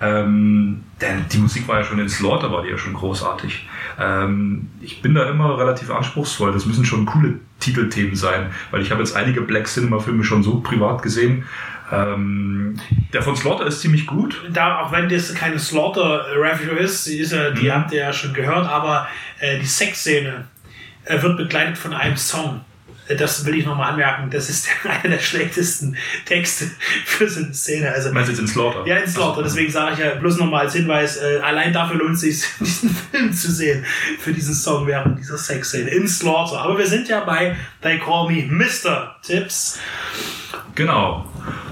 Ähm, 0.00 0.82
denn 1.00 1.24
die 1.32 1.38
Musik 1.38 1.68
war 1.68 1.78
ja 1.78 1.84
schon 1.84 2.00
in 2.00 2.08
Slaughter, 2.08 2.50
war 2.50 2.62
die 2.62 2.70
ja 2.70 2.76
schon 2.76 2.92
großartig. 2.92 3.68
Ähm, 4.00 4.68
ich 4.80 5.00
bin 5.00 5.14
da 5.14 5.28
immer 5.30 5.56
relativ 5.58 5.90
anspruchsvoll. 5.90 6.52
Das 6.52 6.66
müssen 6.66 6.84
schon 6.84 7.06
coole 7.06 7.34
Titelthemen 7.60 8.16
sein, 8.16 8.50
weil 8.72 8.82
ich 8.82 8.90
habe 8.90 9.00
jetzt 9.00 9.14
einige 9.14 9.42
Black 9.42 9.68
Cinema 9.68 10.00
Filme 10.00 10.24
schon 10.24 10.42
so 10.42 10.60
privat 10.60 11.02
gesehen. 11.02 11.44
Ähm, 11.92 12.76
der 13.12 13.22
von 13.22 13.36
Slaughter 13.36 13.66
ist 13.66 13.80
ziemlich 13.80 14.06
gut. 14.06 14.42
Da, 14.50 14.80
auch 14.80 14.92
wenn 14.92 15.08
das 15.08 15.34
keine 15.34 15.58
Slaughter-Review 15.58 16.72
ist, 16.72 17.06
die, 17.06 17.18
ist 17.18 17.32
ja, 17.32 17.50
die 17.50 17.66
Mhm. 17.66 17.72
habt 17.72 17.92
ihr 17.92 18.00
ja 18.00 18.12
schon 18.12 18.32
gehört, 18.32 18.66
aber 18.66 19.06
äh, 19.38 19.58
die 19.58 19.66
Sexszene 19.66 20.46
äh, 21.04 21.20
wird 21.22 21.36
begleitet 21.36 21.78
von 21.78 21.92
einem 21.94 22.16
Song. 22.16 22.60
Das 23.18 23.44
will 23.44 23.56
ich 23.56 23.66
nochmal 23.66 23.90
anmerken. 23.90 24.30
Das 24.30 24.48
ist 24.48 24.68
einer 24.84 25.16
der 25.16 25.18
schlechtesten 25.22 25.96
Texte 26.24 26.70
für 27.04 27.28
so 27.28 27.40
eine 27.40 27.52
Szene. 27.52 27.90
Also, 27.90 28.12
Meinst 28.12 28.28
du 28.28 28.32
jetzt 28.32 28.40
in 28.40 28.46
Slaughter? 28.48 28.86
ja, 28.86 28.96
in 28.96 29.10
Slaughter. 29.10 29.42
Deswegen 29.42 29.70
sage 29.70 29.94
ich 29.94 29.98
ja 29.98 30.14
bloß 30.14 30.38
nochmal 30.38 30.66
als 30.66 30.74
Hinweis, 30.74 31.16
äh, 31.16 31.40
allein 31.42 31.72
dafür 31.72 31.96
lohnt 31.96 32.14
es 32.14 32.20
sich, 32.20 32.44
diesen 32.60 32.90
Film 33.10 33.32
zu 33.32 33.50
sehen, 33.50 33.84
für 34.20 34.32
diesen 34.32 34.54
Song 34.54 34.86
während 34.86 35.18
dieser 35.18 35.36
Sexszene 35.36 35.90
in 35.90 36.06
Slaughter. 36.06 36.60
Aber 36.60 36.78
wir 36.78 36.86
sind 36.86 37.08
ja 37.08 37.20
bei 37.24 37.56
They 37.82 37.98
Call 37.98 38.30
Me 38.30 38.46
Mr. 38.48 39.16
Tips. 39.22 39.78
Genau. 40.74 41.28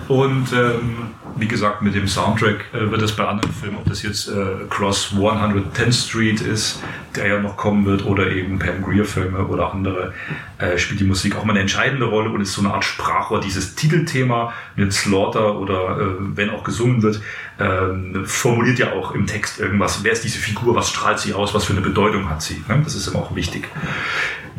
Und 0.08 0.52
ähm, 0.52 1.10
wie 1.36 1.48
gesagt, 1.48 1.82
mit 1.82 1.94
dem 1.94 2.08
Soundtrack 2.08 2.64
äh, 2.72 2.90
wird 2.90 3.02
es 3.02 3.16
bei 3.16 3.26
anderen 3.26 3.52
Filmen, 3.52 3.78
ob 3.78 3.86
das 3.86 4.02
jetzt 4.02 4.28
äh, 4.28 4.66
Cross 4.68 5.14
110th 5.16 6.08
Street 6.08 6.40
ist, 6.40 6.82
der 7.16 7.28
ja 7.28 7.40
noch 7.40 7.56
kommen 7.56 7.86
wird, 7.86 8.04
oder 8.04 8.30
eben 8.30 8.58
Pam 8.58 8.82
Grier-Filme 8.82 9.46
oder 9.46 9.72
andere, 9.72 10.12
äh, 10.58 10.78
spielt 10.78 11.00
die 11.00 11.04
Musik 11.04 11.36
auch 11.36 11.44
mal 11.44 11.52
eine 11.52 11.60
entscheidende 11.60 12.06
Rolle 12.06 12.30
und 12.30 12.40
ist 12.40 12.52
so 12.52 12.62
eine 12.62 12.74
Art 12.74 12.84
Sprachrohr. 12.84 13.40
Dieses 13.40 13.74
Titelthema 13.74 14.52
mit 14.76 14.92
Slaughter 14.92 15.56
oder 15.56 15.98
äh, 15.98 16.04
wenn 16.36 16.50
auch 16.50 16.64
gesungen 16.64 17.02
wird, 17.02 17.20
ähm, 17.58 18.24
formuliert 18.24 18.78
ja 18.78 18.92
auch 18.92 19.12
im 19.12 19.26
Text 19.26 19.60
irgendwas. 19.60 20.02
Wer 20.02 20.12
ist 20.12 20.24
diese 20.24 20.38
Figur? 20.38 20.74
Was 20.74 20.90
strahlt 20.90 21.18
sie 21.18 21.34
aus? 21.34 21.54
Was 21.54 21.64
für 21.64 21.72
eine 21.72 21.82
Bedeutung 21.82 22.28
hat 22.30 22.42
sie? 22.42 22.64
Ne? 22.68 22.80
Das 22.84 22.94
ist 22.94 23.06
immer 23.06 23.20
auch 23.20 23.34
wichtig. 23.34 23.68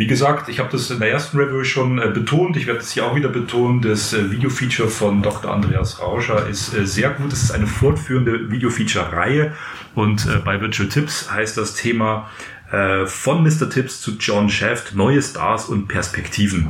Wie 0.02 0.08
gesagt, 0.08 0.50
ich 0.50 0.58
habe 0.58 0.68
das 0.72 0.90
in 0.90 1.00
der 1.00 1.12
ersten 1.12 1.38
Review 1.38 1.64
schon 1.64 2.00
äh, 2.00 2.08
betont. 2.08 2.58
Ich 2.58 2.66
werde 2.66 2.80
es 2.80 2.92
hier 2.92 3.06
auch 3.06 3.14
wieder 3.16 3.30
betonen. 3.30 3.84
Das 3.84 4.14
äh, 4.14 4.32
Videofeature 4.32 4.90
von 4.90 5.22
Dr. 5.22 5.54
Andreas 5.54 6.00
Rauscher 6.00 6.48
ist 6.50 6.74
äh, 6.74 6.88
sehr 6.88 7.12
gut. 7.12 7.32
Es 7.32 7.44
ist 7.44 7.52
eine 7.52 7.68
fortführende 7.68 8.50
Videofeature-Reihe. 8.50 9.54
Und 9.94 10.26
äh, 10.26 10.40
bei 10.44 10.60
Virtual 10.60 10.90
Tips 10.90 11.32
heißt 11.32 11.56
das 11.56 11.76
Thema 11.76 12.32
äh, 12.72 13.06
von 13.06 13.44
Mr. 13.44 13.70
Tips 13.70 14.02
zu 14.02 14.18
John 14.18 14.50
Shaft, 14.50 14.96
neue 14.96 15.22
Stars 15.22 15.70
und 15.70 15.88
Perspektiven. 15.88 16.70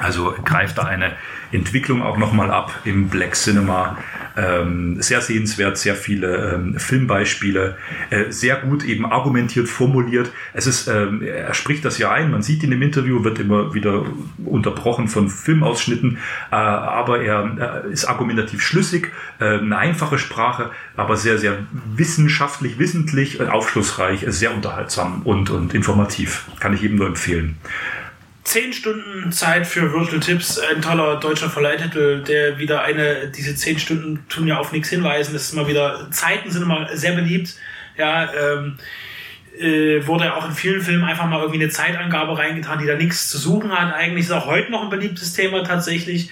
Also 0.00 0.34
greift 0.44 0.78
da 0.78 0.84
eine 0.84 1.12
Entwicklung 1.52 2.02
auch 2.02 2.16
nochmal 2.16 2.50
ab 2.50 2.72
im 2.84 3.08
Black 3.08 3.34
Cinema. 3.34 3.98
Ähm, 4.36 5.02
sehr 5.02 5.20
sehenswert, 5.20 5.76
sehr 5.76 5.96
viele 5.96 6.54
ähm, 6.54 6.78
Filmbeispiele, 6.78 7.76
äh, 8.10 8.30
sehr 8.30 8.56
gut 8.56 8.84
eben 8.84 9.04
argumentiert, 9.04 9.68
formuliert. 9.68 10.30
Es 10.54 10.66
ist, 10.66 10.86
ähm, 10.86 11.20
er 11.22 11.52
spricht 11.52 11.84
das 11.84 11.98
ja 11.98 12.12
ein, 12.12 12.30
man 12.30 12.42
sieht 12.42 12.62
ihn 12.62 12.70
im 12.70 12.80
Interview, 12.80 13.24
wird 13.24 13.40
immer 13.40 13.74
wieder 13.74 14.04
unterbrochen 14.44 15.08
von 15.08 15.28
Filmausschnitten, 15.28 16.18
äh, 16.52 16.54
aber 16.54 17.22
er 17.22 17.84
äh, 17.86 17.92
ist 17.92 18.04
argumentativ 18.04 18.62
schlüssig, 18.62 19.10
äh, 19.40 19.58
eine 19.58 19.76
einfache 19.76 20.18
Sprache, 20.18 20.70
aber 20.96 21.16
sehr, 21.16 21.36
sehr 21.36 21.58
wissenschaftlich, 21.96 22.78
wissentlich, 22.78 23.40
äh, 23.40 23.48
aufschlussreich, 23.48 24.24
sehr 24.28 24.54
unterhaltsam 24.54 25.22
und, 25.24 25.50
und 25.50 25.74
informativ. 25.74 26.46
Kann 26.60 26.72
ich 26.72 26.82
jedem 26.82 26.98
nur 26.98 27.08
empfehlen. 27.08 27.58
Zehn 28.42 28.72
Stunden 28.72 29.32
Zeit 29.32 29.66
für 29.66 29.92
Virtual 29.92 30.20
Tips, 30.20 30.58
ein 30.58 30.80
toller 30.80 31.20
deutscher 31.20 31.50
Verleihtitel, 31.50 32.22
der 32.24 32.58
wieder 32.58 32.82
eine, 32.82 33.28
diese 33.28 33.54
zehn 33.54 33.78
Stunden 33.78 34.26
tun 34.28 34.46
ja 34.46 34.58
auf 34.58 34.72
nichts 34.72 34.88
hinweisen, 34.88 35.34
das 35.34 35.44
ist 35.44 35.52
immer 35.52 35.68
wieder, 35.68 36.10
Zeiten 36.10 36.50
sind 36.50 36.62
immer 36.62 36.88
sehr 36.96 37.12
beliebt, 37.12 37.54
ja, 37.98 38.32
ähm, 38.32 38.78
äh, 39.58 40.06
wurde 40.06 40.34
auch 40.34 40.46
in 40.48 40.54
vielen 40.54 40.80
Filmen 40.80 41.04
einfach 41.04 41.26
mal 41.26 41.40
irgendwie 41.40 41.62
eine 41.62 41.70
Zeitangabe 41.70 42.38
reingetan, 42.38 42.78
die 42.78 42.86
da 42.86 42.94
nichts 42.94 43.28
zu 43.28 43.36
suchen 43.36 43.72
hat. 43.72 43.92
Eigentlich 43.92 44.24
ist 44.24 44.32
auch 44.32 44.46
heute 44.46 44.70
noch 44.70 44.84
ein 44.84 44.90
beliebtes 44.90 45.34
Thema 45.34 45.62
tatsächlich. 45.62 46.30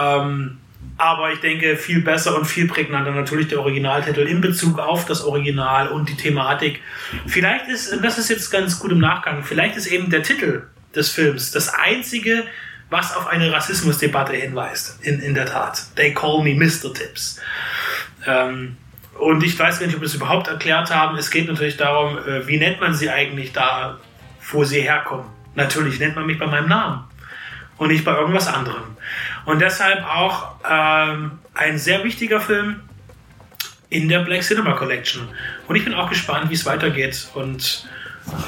Ähm, 0.00 0.58
aber 0.96 1.32
ich 1.32 1.40
denke, 1.40 1.76
viel 1.76 2.02
besser 2.02 2.36
und 2.36 2.44
viel 2.44 2.68
prägnanter 2.68 3.10
natürlich 3.10 3.48
der 3.48 3.60
Originaltitel 3.60 4.20
in 4.20 4.40
Bezug 4.40 4.78
auf 4.78 5.06
das 5.06 5.24
Original 5.24 5.88
und 5.88 6.08
die 6.08 6.16
Thematik. 6.16 6.80
Vielleicht 7.26 7.68
ist, 7.68 7.92
und 7.92 8.04
das 8.04 8.18
ist 8.18 8.30
jetzt 8.30 8.50
ganz 8.50 8.78
gut 8.78 8.92
im 8.92 8.98
Nachgang, 8.98 9.42
vielleicht 9.42 9.76
ist 9.76 9.86
eben 9.86 10.10
der 10.10 10.22
Titel 10.22 10.62
des 10.96 11.10
Films 11.10 11.50
das 11.50 11.72
einzige, 11.72 12.44
was 12.90 13.16
auf 13.16 13.26
eine 13.26 13.52
Rassismusdebatte 13.52 14.34
hinweist. 14.34 15.04
In, 15.04 15.20
in 15.20 15.34
der 15.34 15.46
Tat. 15.46 15.82
They 15.96 16.12
call 16.12 16.42
me 16.42 16.54
Mr. 16.54 16.92
Tips. 16.92 17.40
Ähm, 18.26 18.76
und 19.18 19.42
ich 19.44 19.58
weiß 19.58 19.78
gar 19.78 19.86
nicht, 19.86 19.96
ob 19.96 20.02
wir 20.02 20.06
es 20.06 20.14
überhaupt 20.14 20.48
erklärt 20.48 20.94
haben. 20.94 21.16
Es 21.16 21.30
geht 21.30 21.48
natürlich 21.48 21.76
darum, 21.76 22.18
äh, 22.18 22.46
wie 22.46 22.58
nennt 22.58 22.80
man 22.80 22.94
sie 22.94 23.10
eigentlich 23.10 23.52
da, 23.52 23.98
wo 24.50 24.64
sie 24.64 24.80
herkommen. 24.80 25.26
Natürlich 25.54 25.98
nennt 26.00 26.16
man 26.16 26.26
mich 26.26 26.38
bei 26.38 26.46
meinem 26.46 26.68
Namen 26.68 27.04
und 27.76 27.88
nicht 27.88 28.04
bei 28.04 28.12
irgendwas 28.12 28.48
anderem. 28.48 28.96
Und 29.44 29.60
deshalb 29.60 30.04
auch 30.04 30.56
ähm, 30.68 31.38
ein 31.54 31.78
sehr 31.78 32.02
wichtiger 32.04 32.40
Film 32.40 32.80
in 33.90 34.08
der 34.08 34.20
Black 34.20 34.42
Cinema 34.42 34.72
Collection. 34.72 35.28
Und 35.68 35.76
ich 35.76 35.84
bin 35.84 35.94
auch 35.94 36.08
gespannt, 36.08 36.50
wie 36.50 36.54
es 36.54 36.66
weitergeht 36.66 37.28
und 37.34 37.88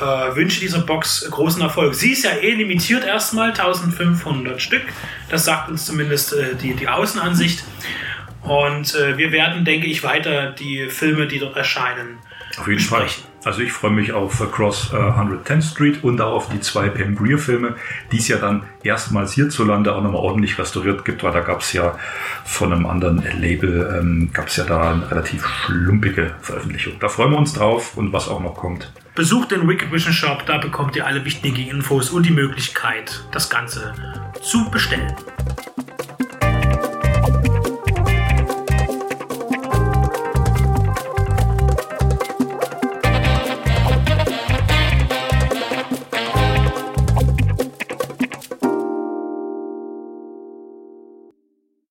äh, 0.00 0.36
wünsche 0.36 0.60
dieser 0.60 0.80
Box 0.80 1.28
großen 1.30 1.60
Erfolg. 1.62 1.94
Sie 1.94 2.12
ist 2.12 2.24
ja 2.24 2.32
eh 2.32 2.52
limitiert 2.52 3.04
erstmal, 3.04 3.50
1500 3.50 4.60
Stück. 4.60 4.82
Das 5.28 5.44
sagt 5.44 5.68
uns 5.68 5.86
zumindest 5.86 6.32
äh, 6.32 6.54
die, 6.54 6.74
die 6.74 6.88
Außenansicht. 6.88 7.62
Und 8.42 8.94
äh, 8.94 9.18
wir 9.18 9.32
werden, 9.32 9.64
denke 9.64 9.86
ich, 9.86 10.02
weiter 10.02 10.52
die 10.52 10.88
Filme, 10.88 11.26
die 11.26 11.38
dort 11.38 11.56
erscheinen, 11.56 12.18
Auf 12.58 12.68
jeden 12.68 12.80
Fall. 12.80 13.06
Also 13.46 13.60
ich 13.60 13.70
freue 13.70 13.92
mich 13.92 14.12
auf 14.12 14.42
Across 14.42 14.92
äh, 14.92 14.96
110th 14.96 15.70
Street 15.70 16.02
und 16.02 16.20
auch 16.20 16.32
auf 16.32 16.48
die 16.48 16.58
zwei 16.58 16.88
Pam 16.88 17.14
Grier 17.14 17.38
Filme, 17.38 17.76
die 18.10 18.16
es 18.16 18.26
ja 18.26 18.38
dann 18.38 18.64
erstmals 18.82 19.34
hierzulande 19.34 19.94
auch 19.94 20.02
nochmal 20.02 20.20
ordentlich 20.20 20.58
restauriert 20.58 21.04
gibt, 21.04 21.22
weil 21.22 21.32
da 21.32 21.38
gab 21.42 21.60
es 21.60 21.72
ja 21.72 21.96
von 22.44 22.72
einem 22.72 22.86
anderen 22.86 23.22
Label, 23.40 24.00
ähm, 24.00 24.30
gab 24.32 24.48
es 24.48 24.56
ja 24.56 24.64
da 24.64 24.90
eine 24.90 25.08
relativ 25.08 25.46
schlumpige 25.46 26.34
Veröffentlichung. 26.40 26.94
Da 26.98 27.08
freuen 27.08 27.30
wir 27.30 27.38
uns 27.38 27.52
drauf 27.52 27.96
und 27.96 28.12
was 28.12 28.28
auch 28.28 28.40
noch 28.40 28.56
kommt. 28.56 28.92
Besucht 29.14 29.52
den 29.52 29.68
Wicked 29.68 29.92
Vision 29.92 30.12
Shop, 30.12 30.44
da 30.44 30.58
bekommt 30.58 30.96
ihr 30.96 31.06
alle 31.06 31.24
wichtigen 31.24 31.68
Infos 31.68 32.10
und 32.10 32.26
die 32.26 32.32
Möglichkeit, 32.32 33.22
das 33.30 33.48
Ganze 33.48 33.94
zu 34.42 34.68
bestellen. 34.72 35.14